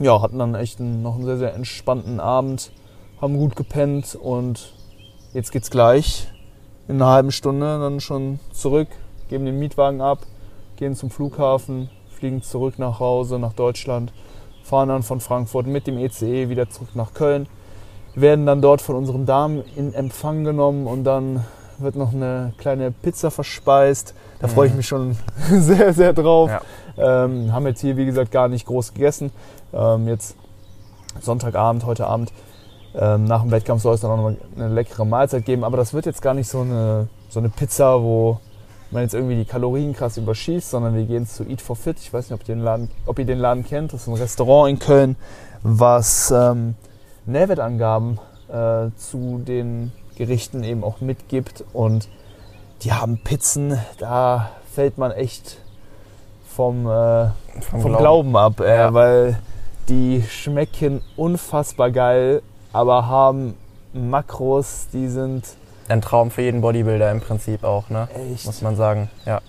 ja, 0.00 0.20
hatten 0.22 0.38
dann 0.38 0.54
echt 0.54 0.80
einen, 0.80 1.02
noch 1.02 1.14
einen 1.14 1.24
sehr, 1.24 1.38
sehr 1.38 1.54
entspannten 1.54 2.20
Abend. 2.20 2.72
Haben 3.20 3.36
gut 3.38 3.56
gepennt 3.56 4.14
und 4.14 4.72
jetzt 5.34 5.52
geht's 5.52 5.70
gleich 5.70 6.28
in 6.88 6.96
einer 6.96 7.10
halben 7.10 7.32
Stunde 7.32 7.78
dann 7.78 8.00
schon 8.00 8.40
zurück, 8.52 8.88
geben 9.28 9.44
den 9.44 9.58
Mietwagen 9.58 10.00
ab, 10.00 10.20
gehen 10.76 10.94
zum 10.96 11.10
Flughafen, 11.10 11.90
fliegen 12.10 12.42
zurück 12.42 12.78
nach 12.78 12.98
Hause, 12.98 13.38
nach 13.38 13.52
Deutschland, 13.52 14.12
fahren 14.64 14.88
dann 14.88 15.02
von 15.02 15.20
Frankfurt 15.20 15.66
mit 15.66 15.86
dem 15.86 15.98
ECE 15.98 16.48
wieder 16.48 16.68
zurück 16.70 16.90
nach 16.94 17.14
Köln 17.14 17.46
werden 18.16 18.44
dann 18.44 18.60
dort 18.60 18.82
von 18.82 18.96
unseren 18.96 19.24
Damen 19.24 19.62
in 19.76 19.94
Empfang 19.94 20.42
genommen 20.42 20.88
und 20.88 21.04
dann 21.04 21.44
wird 21.78 21.94
noch 21.94 22.12
eine 22.12 22.52
kleine 22.58 22.90
Pizza 22.90 23.30
verspeist. 23.30 24.14
Da 24.40 24.48
freue 24.48 24.66
ich 24.66 24.72
Mhm. 24.72 24.76
mich 24.78 24.88
schon 24.88 25.16
sehr, 25.50 25.92
sehr 25.94 26.12
drauf. 26.12 26.50
Ja. 26.96 27.24
Ähm, 27.24 27.52
haben 27.52 27.66
jetzt 27.68 27.80
hier, 27.80 27.96
wie 27.96 28.04
gesagt, 28.06 28.32
gar 28.32 28.48
nicht 28.48 28.66
groß 28.66 28.94
gegessen. 28.94 29.30
Ähm, 29.72 30.08
jetzt 30.08 30.34
Sonntagabend, 31.20 31.86
heute 31.86 32.08
Abend, 32.08 32.32
ähm, 32.94 33.24
nach 33.24 33.42
dem 33.42 33.50
Wettkampf 33.50 33.82
soll 33.82 33.94
es 33.94 34.00
dann 34.00 34.10
auch 34.10 34.16
noch 34.30 34.36
eine 34.56 34.68
leckere 34.68 35.04
Mahlzeit 35.04 35.44
geben. 35.44 35.64
Aber 35.64 35.76
das 35.76 35.92
wird 35.94 36.06
jetzt 36.06 36.22
gar 36.22 36.34
nicht 36.34 36.48
so 36.48 36.60
eine, 36.60 37.08
so 37.28 37.38
eine 37.40 37.48
Pizza, 37.48 38.02
wo 38.02 38.38
man 38.90 39.02
jetzt 39.02 39.14
irgendwie 39.14 39.36
die 39.36 39.44
Kalorien 39.44 39.94
krass 39.94 40.16
überschießt, 40.16 40.70
sondern 40.70 40.94
wir 40.96 41.04
gehen 41.04 41.26
zu 41.26 41.44
Eat 41.48 41.60
for 41.60 41.76
Fit. 41.76 41.98
Ich 42.00 42.12
weiß 42.12 42.30
nicht, 42.30 42.40
ob 42.40 42.48
ihr 42.48 42.54
den 42.56 42.64
Laden, 42.64 42.90
ob 43.06 43.18
ihr 43.18 43.24
den 43.24 43.38
Laden 43.38 43.64
kennt. 43.64 43.92
Das 43.92 44.02
ist 44.02 44.08
ein 44.08 44.14
Restaurant 44.14 44.70
in 44.70 44.78
Köln, 44.80 45.16
was 45.62 46.32
ähm, 46.32 46.74
Nährwertangaben 47.26 48.18
äh, 48.48 48.88
zu 48.96 49.38
den 49.46 49.92
Gerichten 50.16 50.64
eben 50.64 50.82
auch 50.82 51.00
mitgibt. 51.00 51.64
Und 51.72 52.08
die 52.82 52.92
haben 52.92 53.18
Pizzen, 53.22 53.78
da 53.98 54.50
fällt 54.74 54.98
man 54.98 55.12
echt 55.12 55.58
vom, 56.48 56.86
äh, 56.86 57.28
Vom, 57.60 57.80
vom 57.82 57.92
Glauben. 57.92 57.98
Glauben, 58.32 58.36
ab, 58.36 58.60
äh, 58.60 58.76
Ja. 58.76 58.92
weil 58.94 59.38
die 59.88 60.22
schmecken 60.28 61.00
unfassbar 61.16 61.90
geil, 61.90 62.42
aber 62.72 63.06
haben 63.06 63.54
Makros, 63.92 64.86
die 64.92 65.08
sind 65.08 65.44
Ein 65.88 66.00
Traum 66.00 66.30
für 66.30 66.42
jeden 66.42 66.60
Bodybuilder 66.60 67.10
im 67.10 67.20
Prinzip 67.20 67.64
auch, 67.64 67.90
ne? 67.90 68.08
echt, 68.32 68.46
Muss 68.46 68.62
man 68.62 68.76
sagen. 68.76 69.10
Ja. 69.26 69.40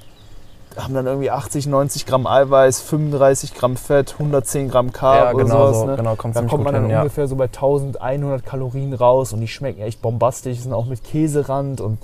haben 0.75 0.93
dann 0.93 1.05
irgendwie 1.05 1.29
80, 1.29 1.67
90 1.67 2.05
Gramm 2.05 2.25
Eiweiß, 2.25 2.81
35 2.81 3.53
Gramm 3.53 3.77
Fett, 3.77 4.13
110 4.13 4.69
Gramm 4.69 4.91
Carb 4.91 5.15
ja, 5.15 5.33
oder 5.33 5.43
genau 5.43 5.67
sowas. 5.67 5.77
so. 5.77 5.85
ne? 5.85 5.95
Genau, 5.97 6.15
kommt 6.15 6.35
Da 6.35 6.41
kommt 6.43 6.63
man 6.63 6.73
dann 6.73 6.83
hin, 6.83 6.91
ja. 6.91 6.99
ungefähr 7.01 7.27
so 7.27 7.35
bei 7.35 7.45
1100 7.45 8.45
Kalorien 8.45 8.93
raus 8.93 9.33
und 9.33 9.41
die 9.41 9.47
schmecken 9.47 9.81
echt 9.81 10.01
bombastisch, 10.01 10.59
sind 10.59 10.73
auch 10.73 10.85
mit 10.85 11.03
Käserand 11.03 11.81
und 11.81 11.99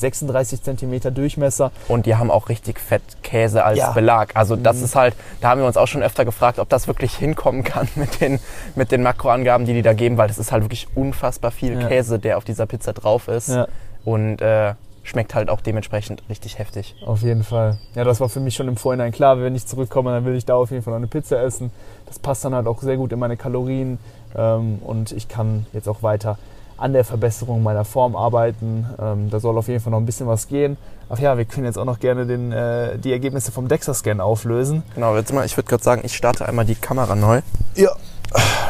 36 0.00 0.62
Zentimeter 0.62 1.10
Durchmesser. 1.10 1.70
Und 1.88 2.06
die 2.06 2.16
haben 2.16 2.30
auch 2.30 2.48
richtig 2.48 2.80
fett 2.80 3.02
Käse 3.22 3.64
als 3.64 3.78
Ja. 3.78 3.92
Belag. 3.92 4.30
Also 4.34 4.56
das 4.56 4.78
Mhm. 4.78 4.84
ist 4.84 4.96
halt, 4.96 5.14
da 5.40 5.50
haben 5.50 5.60
wir 5.60 5.66
uns 5.66 5.76
auch 5.76 5.86
schon 5.88 6.02
öfter 6.02 6.24
gefragt, 6.24 6.58
ob 6.58 6.68
das 6.68 6.86
wirklich 6.88 7.14
hinkommen 7.14 7.62
kann 7.64 7.88
mit 7.94 8.20
den, 8.20 8.40
mit 8.74 8.90
den 8.92 9.02
Makroangaben, 9.02 9.66
die 9.66 9.74
die 9.74 9.82
da 9.82 9.92
geben, 9.92 10.16
weil 10.16 10.28
das 10.28 10.38
ist 10.38 10.50
halt 10.52 10.64
wirklich 10.64 10.88
unfassbar 10.94 11.50
viel 11.50 11.80
Ja. 11.80 11.88
Käse, 11.88 12.18
der 12.18 12.36
auf 12.38 12.44
dieser 12.44 12.66
Pizza 12.66 12.92
drauf 12.92 13.28
ist. 13.28 13.48
Ja, 13.50 13.66
Und 14.04 14.40
äh, 14.42 14.74
schmeckt 15.02 15.34
halt 15.34 15.48
auch 15.50 15.60
dementsprechend 15.62 16.22
richtig 16.28 16.58
heftig. 16.58 16.94
auf 17.06 17.22
jeden 17.22 17.42
Fall. 17.42 17.78
Ja, 17.94 18.04
das 18.04 18.20
war 18.20 18.28
für 18.28 18.38
mich 18.40 18.54
schon 18.54 18.68
im 18.68 18.76
Vorhinein 18.76 19.12
klar, 19.12 19.40
wenn 19.40 19.54
ich 19.54 19.66
zurückkomme, 19.66 20.10
dann 20.10 20.24
will 20.24 20.34
ich 20.36 20.44
da 20.44 20.54
auf 20.54 20.70
jeden 20.70 20.82
Fall 20.82 20.92
noch 20.92 20.98
eine 20.98 21.06
Pizza 21.06 21.42
essen. 21.42 21.70
Das 22.06 22.18
passt 22.18 22.44
dann 22.44 22.54
halt 22.54 22.66
auch 22.66 22.80
sehr 22.82 22.96
gut 22.98 23.10
in 23.12 23.18
meine 23.18 23.36
Kalorien 23.36 23.98
ähm, 24.36 24.78
und 24.84 25.12
ich 25.12 25.28
kann 25.28 25.66
jetzt 25.72 25.88
auch 25.88 26.02
weiter 26.02 26.38
an 26.80 26.94
der 26.94 27.04
Verbesserung 27.04 27.62
meiner 27.62 27.84
Form 27.84 28.16
arbeiten. 28.16 28.86
Ähm, 29.00 29.30
da 29.30 29.38
soll 29.38 29.56
auf 29.58 29.68
jeden 29.68 29.80
Fall 29.80 29.90
noch 29.90 29.98
ein 29.98 30.06
bisschen 30.06 30.26
was 30.26 30.48
gehen. 30.48 30.76
Ach 31.10 31.18
ja, 31.18 31.36
wir 31.36 31.44
können 31.44 31.66
jetzt 31.66 31.78
auch 31.78 31.84
noch 31.84 32.00
gerne 32.00 32.26
den, 32.26 32.52
äh, 32.52 32.98
die 32.98 33.12
Ergebnisse 33.12 33.52
vom 33.52 33.68
DEXA-Scan 33.68 34.20
auflösen. 34.20 34.82
Genau, 34.94 35.14
jetzt 35.16 35.32
mal, 35.32 35.44
ich 35.44 35.56
würde 35.56 35.68
gerade 35.68 35.84
sagen, 35.84 36.02
ich 36.04 36.16
starte 36.16 36.46
einmal 36.46 36.64
die 36.64 36.74
Kamera 36.74 37.14
neu. 37.14 37.42
Ja, 37.76 37.90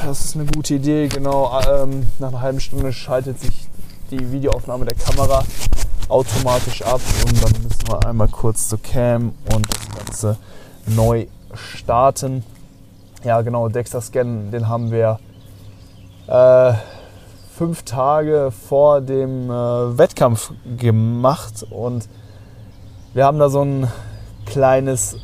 das 0.05 0.25
ist 0.25 0.37
eine 0.37 0.46
gute 0.46 0.75
Idee. 0.75 1.07
Genau, 1.07 1.59
ähm, 1.61 2.07
nach 2.18 2.29
einer 2.29 2.40
halben 2.40 2.61
Stunde 2.61 2.92
schaltet 2.92 3.40
sich 3.40 3.68
die 4.11 4.33
Videoaufnahme 4.33 4.87
der 4.87 4.96
Kamera 4.96 5.44
automatisch 6.09 6.83
ab 6.83 7.01
und 7.25 7.44
dann 7.44 7.62
müssen 7.62 7.88
wir 7.88 8.05
einmal 8.07 8.29
kurz 8.29 8.68
zur 8.68 8.83
Cam 8.83 9.33
und 9.55 9.66
das 9.73 10.05
Ganze 10.05 10.37
neu 10.87 11.27
starten. 11.55 12.42
Ja, 13.23 13.40
genau, 13.42 13.68
Dexter 13.68 14.01
Scan, 14.01 14.51
den 14.51 14.66
haben 14.68 14.90
wir 14.90 15.20
äh, 16.27 16.73
fünf 17.61 17.83
Tage 17.83 18.51
vor 18.53 19.03
dem 19.03 19.51
äh, 19.51 19.99
Wettkampf 19.99 20.51
gemacht 20.79 21.62
und 21.68 22.09
wir 23.12 23.27
haben 23.27 23.38
da 23.38 23.51
so 23.51 23.61
ein 23.61 23.87
kleines, 24.46 25.18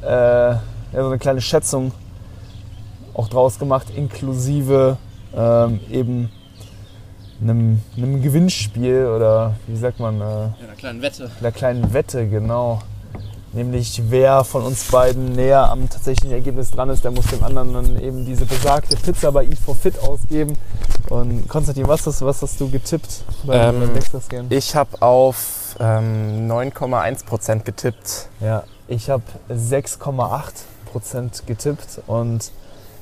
äh, 0.00 0.06
ja, 0.06 0.58
so 0.94 1.08
eine 1.08 1.18
kleine 1.18 1.42
Schätzung 1.42 1.92
auch 3.12 3.28
draus 3.28 3.58
gemacht, 3.58 3.88
inklusive 3.94 4.96
ähm, 5.36 5.80
eben 5.90 6.30
einem, 7.42 7.82
einem 7.94 8.22
Gewinnspiel 8.22 9.08
oder 9.14 9.56
wie 9.66 9.76
sagt 9.76 10.00
man, 10.00 10.18
äh, 10.18 10.24
Ja, 10.24 10.52
eine 10.68 10.76
kleine 10.78 11.02
Wette. 11.02 11.30
einer 11.40 11.52
kleinen 11.52 11.92
Wette, 11.92 12.26
genau. 12.26 12.80
Nämlich 13.56 14.02
wer 14.10 14.44
von 14.44 14.64
uns 14.64 14.84
beiden 14.90 15.32
näher 15.32 15.70
am 15.70 15.88
tatsächlichen 15.88 16.30
Ergebnis 16.30 16.70
dran 16.70 16.90
ist, 16.90 17.04
der 17.04 17.10
muss 17.10 17.24
dem 17.28 17.42
anderen 17.42 17.72
dann 17.72 17.98
eben 17.98 18.26
diese 18.26 18.44
besagte 18.44 18.96
Pizza 18.96 19.32
bei 19.32 19.46
Eat 19.46 19.58
for 19.58 19.74
Fit 19.74 19.98
ausgeben. 19.98 20.58
Und 21.08 21.48
Konstantin, 21.48 21.88
was 21.88 22.06
hast, 22.06 22.20
was 22.20 22.42
hast 22.42 22.60
du 22.60 22.68
getippt 22.68 23.24
beim 23.46 23.82
ähm, 23.82 23.94
Dexter-Scan? 23.94 24.44
Ich 24.50 24.76
habe 24.76 25.00
auf 25.00 25.74
ähm, 25.80 26.50
9,1% 26.50 27.60
getippt. 27.62 28.28
Ja, 28.40 28.64
ich 28.88 29.08
habe 29.08 29.22
6,8% 29.50 31.46
getippt 31.46 32.02
und 32.06 32.52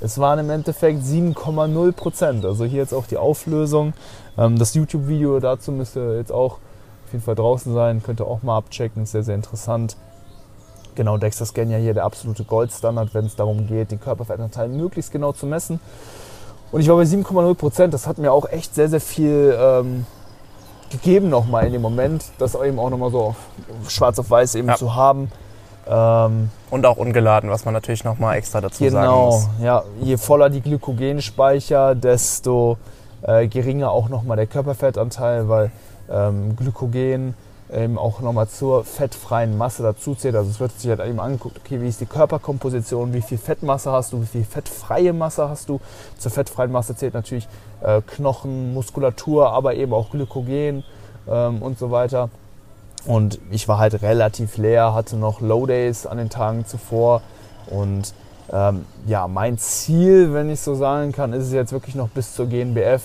es 0.00 0.18
waren 0.18 0.38
im 0.38 0.50
Endeffekt 0.50 1.02
7,0%. 1.02 2.46
Also 2.46 2.64
hier 2.64 2.78
jetzt 2.78 2.94
auch 2.94 3.08
die 3.08 3.16
Auflösung. 3.16 3.92
Ähm, 4.38 4.56
das 4.56 4.74
YouTube-Video 4.74 5.40
dazu 5.40 5.72
müsste 5.72 6.14
jetzt 6.16 6.30
auch 6.30 6.58
auf 7.06 7.12
jeden 7.12 7.24
Fall 7.24 7.34
draußen 7.34 7.74
sein. 7.74 8.04
Könnt 8.04 8.20
ihr 8.20 8.28
auch 8.28 8.44
mal 8.44 8.56
abchecken, 8.56 9.02
ist 9.02 9.10
sehr, 9.10 9.24
sehr 9.24 9.34
interessant. 9.34 9.96
Genau, 10.94 11.16
Dexter 11.18 11.46
Scan 11.46 11.70
ja 11.70 11.78
hier 11.78 11.94
der 11.94 12.04
absolute 12.04 12.44
Goldstandard, 12.44 13.14
wenn 13.14 13.26
es 13.26 13.36
darum 13.36 13.66
geht, 13.66 13.90
den 13.90 14.00
Körperfettanteil 14.00 14.68
möglichst 14.68 15.12
genau 15.12 15.32
zu 15.32 15.46
messen. 15.46 15.80
Und 16.70 16.80
ich 16.80 16.88
war 16.88 16.96
bei 16.96 17.02
7,0 17.02 17.54
Prozent. 17.54 17.94
Das 17.94 18.06
hat 18.06 18.18
mir 18.18 18.32
auch 18.32 18.48
echt 18.48 18.74
sehr, 18.74 18.88
sehr 18.88 19.00
viel 19.00 19.56
ähm, 19.58 20.06
gegeben 20.90 21.28
nochmal 21.28 21.66
in 21.66 21.72
dem 21.72 21.82
Moment, 21.82 22.24
das 22.38 22.54
eben 22.54 22.78
auch 22.78 22.90
nochmal 22.90 23.10
so 23.10 23.34
schwarz 23.88 24.18
auf 24.18 24.30
weiß 24.30 24.54
eben 24.54 24.68
ja. 24.68 24.76
zu 24.76 24.94
haben. 24.94 25.30
Ähm, 25.86 26.50
und 26.70 26.86
auch 26.86 26.96
ungeladen, 26.96 27.50
was 27.50 27.64
man 27.64 27.74
natürlich 27.74 28.04
nochmal 28.04 28.36
extra 28.36 28.60
dazu 28.60 28.82
genau, 28.82 28.96
sagen 28.96 29.24
muss. 29.24 29.48
Genau, 29.58 29.66
ja. 29.66 29.84
Je 30.00 30.16
voller 30.16 30.50
die 30.50 30.62
Glykogenspeicher, 30.62 31.94
desto 31.94 32.78
äh, 33.22 33.46
geringer 33.48 33.90
auch 33.90 34.08
nochmal 34.08 34.36
der 34.36 34.46
Körperfettanteil, 34.46 35.48
weil 35.48 35.70
ähm, 36.10 36.56
Glykogen 36.56 37.34
eben 37.74 37.98
auch 37.98 38.20
nochmal 38.20 38.48
zur 38.48 38.84
fettfreien 38.84 39.58
Masse 39.58 39.82
dazu 39.82 40.14
zählt. 40.14 40.36
Also 40.36 40.50
es 40.50 40.60
wird 40.60 40.78
sich 40.78 40.90
halt 40.90 41.00
eben 41.00 41.20
angeguckt, 41.20 41.58
okay, 41.58 41.80
wie 41.80 41.88
ist 41.88 42.00
die 42.00 42.06
Körperkomposition, 42.06 43.12
wie 43.12 43.22
viel 43.22 43.38
Fettmasse 43.38 43.90
hast 43.90 44.12
du, 44.12 44.22
wie 44.22 44.26
viel 44.26 44.44
fettfreie 44.44 45.12
Masse 45.12 45.48
hast 45.48 45.68
du. 45.68 45.80
Zur 46.18 46.30
fettfreien 46.30 46.70
Masse 46.70 46.96
zählt 46.96 47.14
natürlich 47.14 47.48
äh, 47.82 48.00
Knochen, 48.06 48.74
Muskulatur, 48.74 49.50
aber 49.50 49.74
eben 49.74 49.92
auch 49.92 50.10
Glykogen 50.10 50.84
ähm, 51.28 51.62
und 51.62 51.78
so 51.78 51.90
weiter. 51.90 52.30
Und 53.06 53.38
ich 53.50 53.68
war 53.68 53.78
halt 53.78 54.00
relativ 54.02 54.56
leer, 54.56 54.94
hatte 54.94 55.16
noch 55.16 55.40
Low 55.40 55.66
Days 55.66 56.06
an 56.06 56.18
den 56.18 56.30
Tagen 56.30 56.66
zuvor. 56.66 57.22
Und 57.66 58.14
ähm, 58.52 58.86
ja, 59.06 59.28
mein 59.28 59.58
Ziel, 59.58 60.32
wenn 60.32 60.48
ich 60.48 60.60
so 60.60 60.74
sagen 60.74 61.12
kann, 61.12 61.32
ist 61.32 61.44
es 61.44 61.52
jetzt 61.52 61.72
wirklich 61.72 61.94
noch 61.94 62.08
bis 62.08 62.34
zur 62.34 62.46
GNBF 62.46 63.02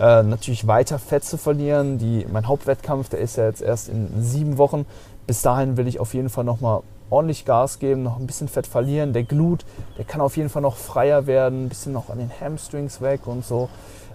äh, 0.00 0.22
natürlich 0.22 0.66
weiter 0.66 0.98
Fett 0.98 1.24
zu 1.24 1.36
verlieren. 1.36 1.98
Die, 1.98 2.26
mein 2.32 2.48
Hauptwettkampf, 2.48 3.10
der 3.10 3.20
ist 3.20 3.36
ja 3.36 3.44
jetzt 3.44 3.60
erst 3.60 3.88
in 3.90 4.08
sieben 4.22 4.56
Wochen. 4.56 4.86
Bis 5.26 5.42
dahin 5.42 5.76
will 5.76 5.86
ich 5.86 6.00
auf 6.00 6.14
jeden 6.14 6.30
Fall 6.30 6.44
nochmal 6.44 6.80
ordentlich 7.10 7.44
Gas 7.44 7.78
geben, 7.78 8.02
noch 8.02 8.18
ein 8.18 8.26
bisschen 8.26 8.48
Fett 8.48 8.66
verlieren. 8.66 9.12
Der 9.12 9.24
Glut, 9.24 9.64
der 9.98 10.04
kann 10.04 10.20
auf 10.20 10.36
jeden 10.36 10.48
Fall 10.48 10.62
noch 10.62 10.76
freier 10.76 11.26
werden, 11.26 11.66
ein 11.66 11.68
bisschen 11.68 11.92
noch 11.92 12.08
an 12.08 12.18
den 12.18 12.30
Hamstrings 12.40 13.00
weg 13.02 13.26
und 13.26 13.44
so. 13.44 13.68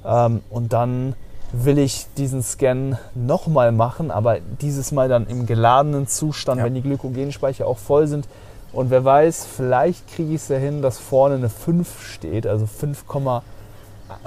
Ähm, 0.03 0.41
und 0.49 0.73
dann 0.73 1.13
will 1.51 1.77
ich 1.77 2.07
diesen 2.17 2.41
Scan 2.41 2.97
nochmal 3.13 3.71
machen, 3.71 4.09
aber 4.09 4.39
dieses 4.61 4.91
Mal 4.91 5.07
dann 5.07 5.27
im 5.27 5.45
geladenen 5.45 6.07
Zustand, 6.07 6.59
ja. 6.59 6.65
wenn 6.65 6.73
die 6.73 6.81
Glykogenspeicher 6.81 7.67
auch 7.67 7.77
voll 7.77 8.07
sind. 8.07 8.27
Und 8.73 8.89
wer 8.89 9.05
weiß, 9.05 9.45
vielleicht 9.45 10.07
kriege 10.07 10.29
ich 10.29 10.41
es 10.41 10.47
ja 10.47 10.57
hin, 10.57 10.81
dass 10.81 10.97
vorne 10.97 11.35
eine 11.35 11.49
5 11.49 12.01
steht, 12.01 12.47
also 12.47 12.65
5,8 12.65 13.41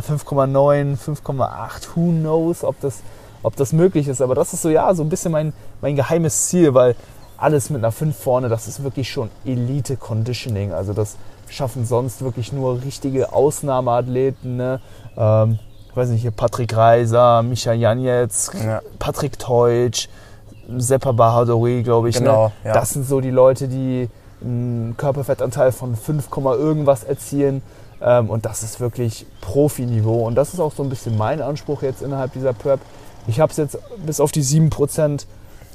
5,9, 0.00 0.96
5,8, 0.98 1.88
who 1.94 2.10
knows, 2.10 2.64
ob 2.64 2.80
das, 2.80 3.00
ob 3.42 3.56
das 3.56 3.72
möglich 3.72 4.08
ist. 4.08 4.20
Aber 4.20 4.34
das 4.34 4.52
ist 4.52 4.62
so, 4.62 4.68
ja, 4.68 4.92
so 4.94 5.02
ein 5.02 5.08
bisschen 5.08 5.32
mein, 5.32 5.52
mein 5.80 5.96
geheimes 5.96 6.48
Ziel, 6.48 6.74
weil 6.74 6.96
alles 7.36 7.70
mit 7.70 7.78
einer 7.78 7.92
5 7.92 8.16
vorne, 8.16 8.48
das 8.48 8.66
ist 8.66 8.82
wirklich 8.82 9.10
schon 9.10 9.30
Elite-Conditioning. 9.44 10.72
Also 10.72 10.92
das 10.92 11.16
schaffen 11.48 11.86
sonst 11.86 12.22
wirklich 12.22 12.52
nur 12.52 12.82
richtige 12.82 13.32
Ausnahmeathleten. 13.32 14.56
Ne? 14.56 14.80
Ähm, 15.16 15.58
ich 15.88 15.96
weiß 15.96 16.10
nicht, 16.10 16.22
hier 16.22 16.30
Patrick 16.32 16.76
Reiser, 16.76 17.42
Micha 17.42 17.72
Janetz, 17.72 18.50
ja. 18.54 18.80
Patrick 18.98 19.38
Teutsch, 19.38 20.08
Seppa 20.76 21.12
Bahadouri, 21.12 21.82
glaube 21.82 22.08
ich. 22.08 22.16
Ne? 22.16 22.26
Genau, 22.26 22.46
ne? 22.46 22.52
ja. 22.64 22.72
Das 22.72 22.90
sind 22.90 23.06
so 23.06 23.20
die 23.20 23.30
Leute, 23.30 23.68
die 23.68 24.08
einen 24.42 24.96
Körperfettanteil 24.96 25.72
von 25.72 25.96
5, 25.96 26.28
irgendwas 26.36 27.04
erzielen. 27.04 27.62
Ähm, 28.00 28.30
und 28.30 28.46
das 28.46 28.62
ist 28.62 28.80
wirklich 28.80 29.26
Profiniveau. 29.40 30.26
Und 30.26 30.34
das 30.34 30.54
ist 30.54 30.60
auch 30.60 30.72
so 30.72 30.82
ein 30.82 30.88
bisschen 30.88 31.16
mein 31.16 31.40
Anspruch 31.40 31.82
jetzt 31.82 32.02
innerhalb 32.02 32.32
dieser 32.32 32.52
Prep. 32.52 32.80
Ich 33.26 33.40
habe 33.40 33.50
es 33.50 33.56
jetzt 33.56 33.78
bis 34.04 34.20
auf 34.20 34.32
die 34.32 34.42
7% 34.42 35.26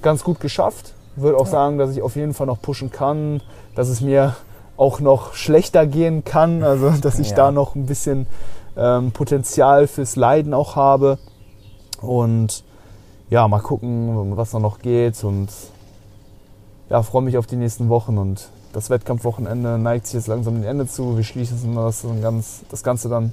ganz 0.02 0.24
gut 0.24 0.40
geschafft. 0.40 0.94
Würde 1.16 1.38
auch 1.38 1.46
ja. 1.46 1.52
sagen, 1.52 1.78
dass 1.78 1.92
ich 1.92 2.02
auf 2.02 2.16
jeden 2.16 2.34
Fall 2.34 2.48
noch 2.48 2.62
pushen 2.62 2.90
kann, 2.90 3.42
dass 3.76 3.88
es 3.88 4.02
mir 4.02 4.36
auch 4.78 5.00
noch 5.00 5.34
schlechter 5.34 5.86
gehen 5.86 6.24
kann, 6.24 6.64
also 6.64 6.90
dass 7.02 7.20
ich 7.20 7.32
ja. 7.32 7.36
da 7.36 7.52
noch 7.52 7.76
ein 7.76 7.86
bisschen 7.86 8.28
ähm, 8.76 9.12
Potenzial 9.12 9.88
fürs 9.88 10.16
Leiden 10.16 10.54
auch 10.54 10.76
habe. 10.76 11.20
Und 12.02 12.64
ja, 13.30 13.48
mal 13.48 13.62
gucken, 13.62 14.36
was 14.36 14.52
da 14.52 14.60
noch 14.60 14.80
geht. 14.80 15.24
Und 15.24 15.50
ja, 16.90 17.02
freue 17.04 17.22
mich 17.22 17.38
auf 17.38 17.48
die 17.48 17.56
nächsten 17.56 17.90
Wochen 17.90 18.18
und 18.18 18.50
das 18.74 18.90
Wettkampfwochenende 18.90 19.78
neigt 19.78 20.08
sich 20.08 20.16
jetzt 20.16 20.28
langsam 20.28 20.56
dem 20.56 20.68
Ende 20.68 20.88
zu. 20.88 21.16
Wir 21.16 21.24
schließen 21.24 21.76
das, 21.76 22.06
ganz, 22.22 22.64
das 22.70 22.84
Ganze 22.84 23.08
dann, 23.08 23.32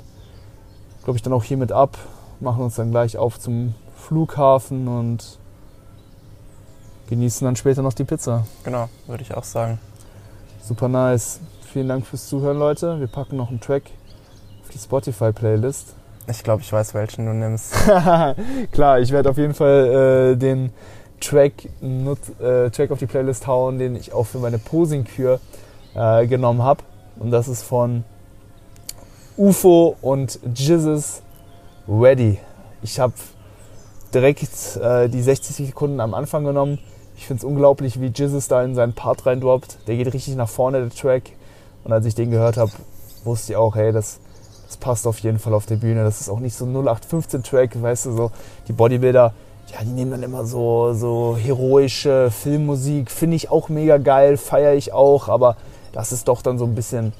glaube 1.02 1.16
ich, 1.16 1.22
dann 1.22 1.32
auch 1.32 1.42
hiermit 1.42 1.72
ab, 1.72 1.98
machen 2.38 2.62
uns 2.62 2.76
dann 2.76 2.90
gleich 2.90 3.16
auf 3.16 3.40
zum 3.40 3.74
Flughafen 3.96 4.86
und 4.86 5.38
genießen 7.08 7.44
dann 7.44 7.56
später 7.56 7.82
noch 7.82 7.94
die 7.94 8.04
Pizza. 8.04 8.46
Genau, 8.64 8.88
würde 9.06 9.22
ich 9.22 9.34
auch 9.34 9.44
sagen. 9.44 9.78
Super 10.62 10.88
nice. 10.88 11.40
Vielen 11.72 11.88
Dank 11.88 12.06
fürs 12.06 12.28
Zuhören, 12.28 12.58
Leute. 12.58 13.00
Wir 13.00 13.06
packen 13.06 13.36
noch 13.36 13.48
einen 13.48 13.60
Track 13.60 13.84
auf 14.62 14.70
die 14.70 14.78
Spotify-Playlist. 14.78 15.94
Ich 16.28 16.42
glaube, 16.44 16.62
ich 16.62 16.72
weiß, 16.72 16.94
welchen 16.94 17.26
du 17.26 17.32
nimmst. 17.32 17.72
Klar, 18.72 19.00
ich 19.00 19.10
werde 19.10 19.30
auf 19.30 19.38
jeden 19.38 19.54
Fall 19.54 20.34
äh, 20.34 20.36
den 20.36 20.70
Track, 21.20 21.52
nut, 21.80 22.18
äh, 22.40 22.70
Track 22.70 22.90
auf 22.90 22.98
die 22.98 23.06
Playlist 23.06 23.46
hauen, 23.46 23.78
den 23.78 23.94
ich 23.94 24.12
auch 24.12 24.24
für 24.24 24.38
meine 24.38 24.58
Posing-Kür 24.58 25.40
äh, 25.94 26.26
genommen 26.26 26.62
habe. 26.62 26.82
Und 27.18 27.30
das 27.30 27.48
ist 27.48 27.62
von 27.62 28.04
UFO 29.36 29.96
und 30.00 30.38
Jizzes 30.54 31.22
Ready. 31.88 32.38
Ich 32.82 32.98
habe 32.98 33.12
direkt 34.14 34.76
äh, 34.76 35.08
die 35.08 35.22
60 35.22 35.68
Sekunden 35.68 36.00
am 36.00 36.14
Anfang 36.14 36.44
genommen. 36.44 36.78
Ich 37.16 37.26
finde 37.26 37.40
es 37.40 37.44
unglaublich, 37.44 38.00
wie 38.00 38.06
Jizzes 38.06 38.48
da 38.48 38.62
in 38.62 38.74
seinen 38.74 38.94
Part 38.94 39.26
reindroppt. 39.26 39.86
Der 39.86 39.96
geht 39.96 40.12
richtig 40.12 40.36
nach 40.36 40.48
vorne, 40.48 40.80
der 40.80 40.90
Track. 40.90 41.32
Und 41.84 41.92
als 41.92 42.06
ich 42.06 42.14
den 42.14 42.30
gehört 42.30 42.56
habe, 42.56 42.72
wusste 43.24 43.52
ich 43.52 43.56
auch, 43.56 43.74
hey, 43.74 43.92
das, 43.92 44.20
das 44.66 44.76
passt 44.78 45.06
auf 45.06 45.18
jeden 45.18 45.38
Fall 45.38 45.54
auf 45.54 45.66
der 45.66 45.76
Bühne. 45.76 46.02
Das 46.02 46.20
ist 46.20 46.28
auch 46.28 46.40
nicht 46.40 46.54
so 46.54 46.64
0815 46.64 47.42
Track, 47.42 47.80
weißt 47.80 48.06
du, 48.06 48.12
so 48.12 48.30
die 48.68 48.72
Bodybuilder 48.72 49.34
ja, 49.72 49.78
die 49.82 49.90
nehmen 49.90 50.10
dann 50.10 50.22
immer 50.22 50.44
so, 50.44 50.92
so 50.94 51.36
heroische 51.36 52.30
Filmmusik. 52.30 53.10
Finde 53.10 53.36
ich 53.36 53.50
auch 53.50 53.68
mega 53.68 53.98
geil, 53.98 54.36
feiere 54.36 54.74
ich 54.74 54.92
auch, 54.92 55.28
aber 55.28 55.56
das 55.92 56.12
ist 56.12 56.28
doch 56.28 56.42
dann 56.42 56.58
so 56.58 56.64
ein 56.64 56.74
bisschen 56.74 57.12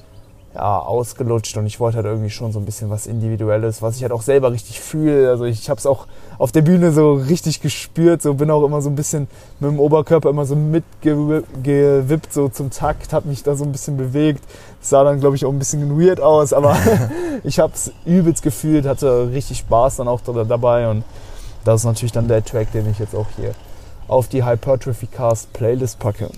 ja, 0.53 0.79
ausgelutscht 0.79 1.55
und 1.55 1.65
ich 1.65 1.79
wollte 1.79 1.97
halt 1.97 2.05
irgendwie 2.05 2.29
schon 2.29 2.51
so 2.51 2.59
ein 2.59 2.65
bisschen 2.65 2.89
was 2.89 3.07
Individuelles, 3.07 3.81
was 3.81 3.95
ich 3.95 4.01
halt 4.01 4.11
auch 4.11 4.21
selber 4.21 4.51
richtig 4.51 4.81
fühle. 4.81 5.29
Also 5.29 5.45
ich 5.45 5.69
habe 5.69 5.77
es 5.77 5.85
auch 5.85 6.07
auf 6.37 6.51
der 6.51 6.61
Bühne 6.61 6.91
so 6.91 7.13
richtig 7.13 7.61
gespürt, 7.61 8.21
so 8.21 8.33
bin 8.33 8.51
auch 8.51 8.65
immer 8.65 8.81
so 8.81 8.89
ein 8.89 8.95
bisschen 8.95 9.27
mit 9.61 9.71
dem 9.71 9.79
Oberkörper 9.79 10.29
immer 10.29 10.45
so 10.45 10.57
mitgewippt, 10.57 12.33
so 12.33 12.49
zum 12.49 12.69
Takt, 12.69 13.13
habe 13.13 13.29
mich 13.29 13.43
da 13.43 13.55
so 13.55 13.63
ein 13.63 13.71
bisschen 13.71 13.95
bewegt. 13.95 14.43
Sah 14.81 15.03
dann, 15.03 15.21
glaube 15.21 15.37
ich, 15.37 15.45
auch 15.45 15.51
ein 15.51 15.59
bisschen 15.59 15.97
weird 15.97 16.19
aus, 16.19 16.51
aber 16.51 16.75
ich 17.43 17.59
habe 17.59 17.71
es 17.73 17.93
übelst 18.05 18.43
gefühlt, 18.43 18.85
hatte 18.85 19.29
richtig 19.31 19.59
Spaß 19.59 19.97
dann 19.97 20.09
auch 20.09 20.19
dabei 20.21 20.89
und 20.89 21.05
das 21.63 21.81
ist 21.81 21.85
natürlich 21.85 22.11
dann 22.11 22.27
der 22.27 22.43
Track, 22.43 22.71
den 22.71 22.89
ich 22.89 22.99
jetzt 22.99 23.15
auch 23.15 23.27
hier 23.35 23.53
auf 24.07 24.27
die 24.27 24.43
Hypertrophy 24.45 25.07
Cast 25.07 25.53
Playlist 25.53 25.99
packe. 25.99 26.29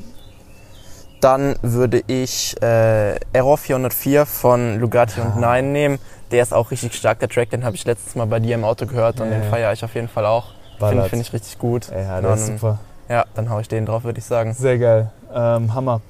Dann 1.21 1.55
würde 1.61 2.03
ich 2.07 2.61
äh, 2.61 3.15
Error 3.31 3.57
404 3.57 4.25
von 4.25 4.79
Lugatti 4.79 5.19
ja. 5.19 5.25
und 5.25 5.39
Nein 5.39 5.71
nehmen. 5.71 5.99
Der 6.31 6.43
ist 6.43 6.53
auch 6.53 6.69
richtig 6.71 6.93
stark, 6.95 7.19
der 7.19 7.29
Track. 7.29 7.49
Den 7.51 7.63
habe 7.63 7.75
ich 7.75 7.85
letztes 7.85 8.15
Mal 8.15 8.27
bei 8.27 8.39
dir 8.39 8.55
im 8.55 8.63
Auto 8.65 8.85
gehört 8.85 9.21
und 9.21 9.31
ja, 9.31 9.39
den 9.39 9.49
feiere 9.49 9.71
ich 9.71 9.83
auf 9.85 9.95
jeden 9.95 10.09
Fall 10.09 10.25
auch. 10.25 10.47
Finde 10.79 11.03
find 11.05 11.21
ich 11.21 11.31
richtig 11.31 11.57
gut. 11.59 11.87
Ja, 11.89 12.19
der 12.19 12.33
ist 12.33 12.47
super. 12.47 12.79
Ja, 13.09 13.25
dann 13.35 13.49
haue 13.49 13.61
ich 13.61 13.67
den 13.67 13.85
drauf, 13.85 14.03
würde 14.03 14.19
ich 14.19 14.25
sagen. 14.25 14.53
Sehr 14.53 14.77
geil. 14.77 15.11
Ähm, 15.33 15.73
Hammer. 15.73 16.01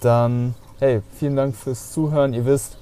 Dann, 0.00 0.54
hey, 0.78 1.00
vielen 1.18 1.36
Dank 1.36 1.56
fürs 1.56 1.92
Zuhören. 1.92 2.34
Ihr 2.34 2.44
wisst, 2.44 2.76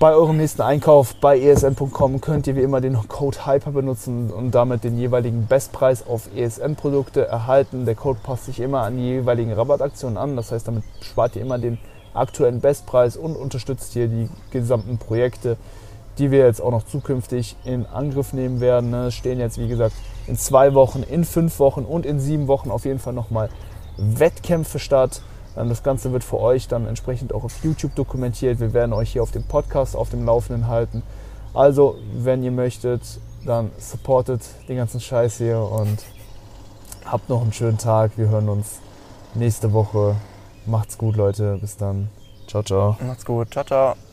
bei 0.00 0.14
eurem 0.14 0.38
nächsten 0.38 0.62
Einkauf 0.62 1.14
bei 1.16 1.38
esn.com 1.38 2.22
könnt 2.22 2.46
ihr 2.46 2.56
wie 2.56 2.62
immer 2.62 2.80
den 2.80 2.96
Code 3.06 3.44
HYPER 3.44 3.72
benutzen 3.72 4.30
und 4.30 4.54
damit 4.54 4.82
den 4.82 4.98
jeweiligen 4.98 5.46
Bestpreis 5.46 6.06
auf 6.06 6.34
ESN-Produkte 6.34 7.26
erhalten. 7.26 7.84
Der 7.84 7.94
Code 7.96 8.18
passt 8.22 8.46
sich 8.46 8.60
immer 8.60 8.80
an 8.80 8.96
die 8.96 9.02
jeweiligen 9.02 9.52
Rabattaktionen 9.52 10.16
an. 10.16 10.36
Das 10.36 10.52
heißt, 10.52 10.66
damit 10.66 10.84
spart 11.02 11.36
ihr 11.36 11.42
immer 11.42 11.58
den 11.58 11.76
aktuellen 12.14 12.62
Bestpreis 12.62 13.18
und 13.18 13.36
unterstützt 13.36 13.92
hier 13.92 14.08
die 14.08 14.30
gesamten 14.50 14.96
Projekte, 14.96 15.58
die 16.16 16.30
wir 16.30 16.46
jetzt 16.46 16.62
auch 16.62 16.70
noch 16.70 16.86
zukünftig 16.86 17.56
in 17.66 17.84
Angriff 17.84 18.32
nehmen 18.32 18.60
werden. 18.60 18.94
Es 18.94 19.12
stehen 19.12 19.38
jetzt, 19.38 19.58
wie 19.58 19.68
gesagt, 19.68 19.94
in 20.26 20.38
zwei 20.38 20.72
Wochen, 20.72 21.02
in 21.02 21.26
fünf 21.26 21.58
Wochen 21.58 21.84
und 21.84 22.06
in 22.06 22.20
sieben 22.20 22.48
Wochen 22.48 22.70
auf 22.70 22.86
jeden 22.86 23.00
Fall 23.00 23.12
nochmal 23.12 23.50
Wettkämpfe 23.98 24.78
statt. 24.78 25.20
Das 25.56 25.82
Ganze 25.82 26.12
wird 26.12 26.24
für 26.24 26.38
euch 26.38 26.68
dann 26.68 26.86
entsprechend 26.86 27.32
auch 27.32 27.44
auf 27.44 27.64
YouTube 27.64 27.94
dokumentiert. 27.94 28.60
Wir 28.60 28.72
werden 28.72 28.92
euch 28.92 29.12
hier 29.12 29.22
auf 29.22 29.32
dem 29.32 29.42
Podcast 29.42 29.96
auf 29.96 30.10
dem 30.10 30.24
Laufenden 30.24 30.68
halten. 30.68 31.02
Also, 31.54 31.96
wenn 32.14 32.42
ihr 32.42 32.52
möchtet, 32.52 33.02
dann 33.44 33.70
supportet 33.78 34.42
den 34.68 34.76
ganzen 34.76 35.00
Scheiß 35.00 35.38
hier 35.38 35.58
und 35.60 35.98
habt 37.04 37.28
noch 37.28 37.42
einen 37.42 37.52
schönen 37.52 37.78
Tag. 37.78 38.12
Wir 38.16 38.28
hören 38.28 38.48
uns 38.48 38.78
nächste 39.34 39.72
Woche. 39.72 40.16
Macht's 40.66 40.98
gut, 40.98 41.16
Leute. 41.16 41.58
Bis 41.60 41.76
dann. 41.76 42.08
Ciao, 42.46 42.62
ciao. 42.62 42.96
Macht's 43.00 43.24
gut. 43.24 43.50
Ciao, 43.50 43.64
ciao. 43.64 44.09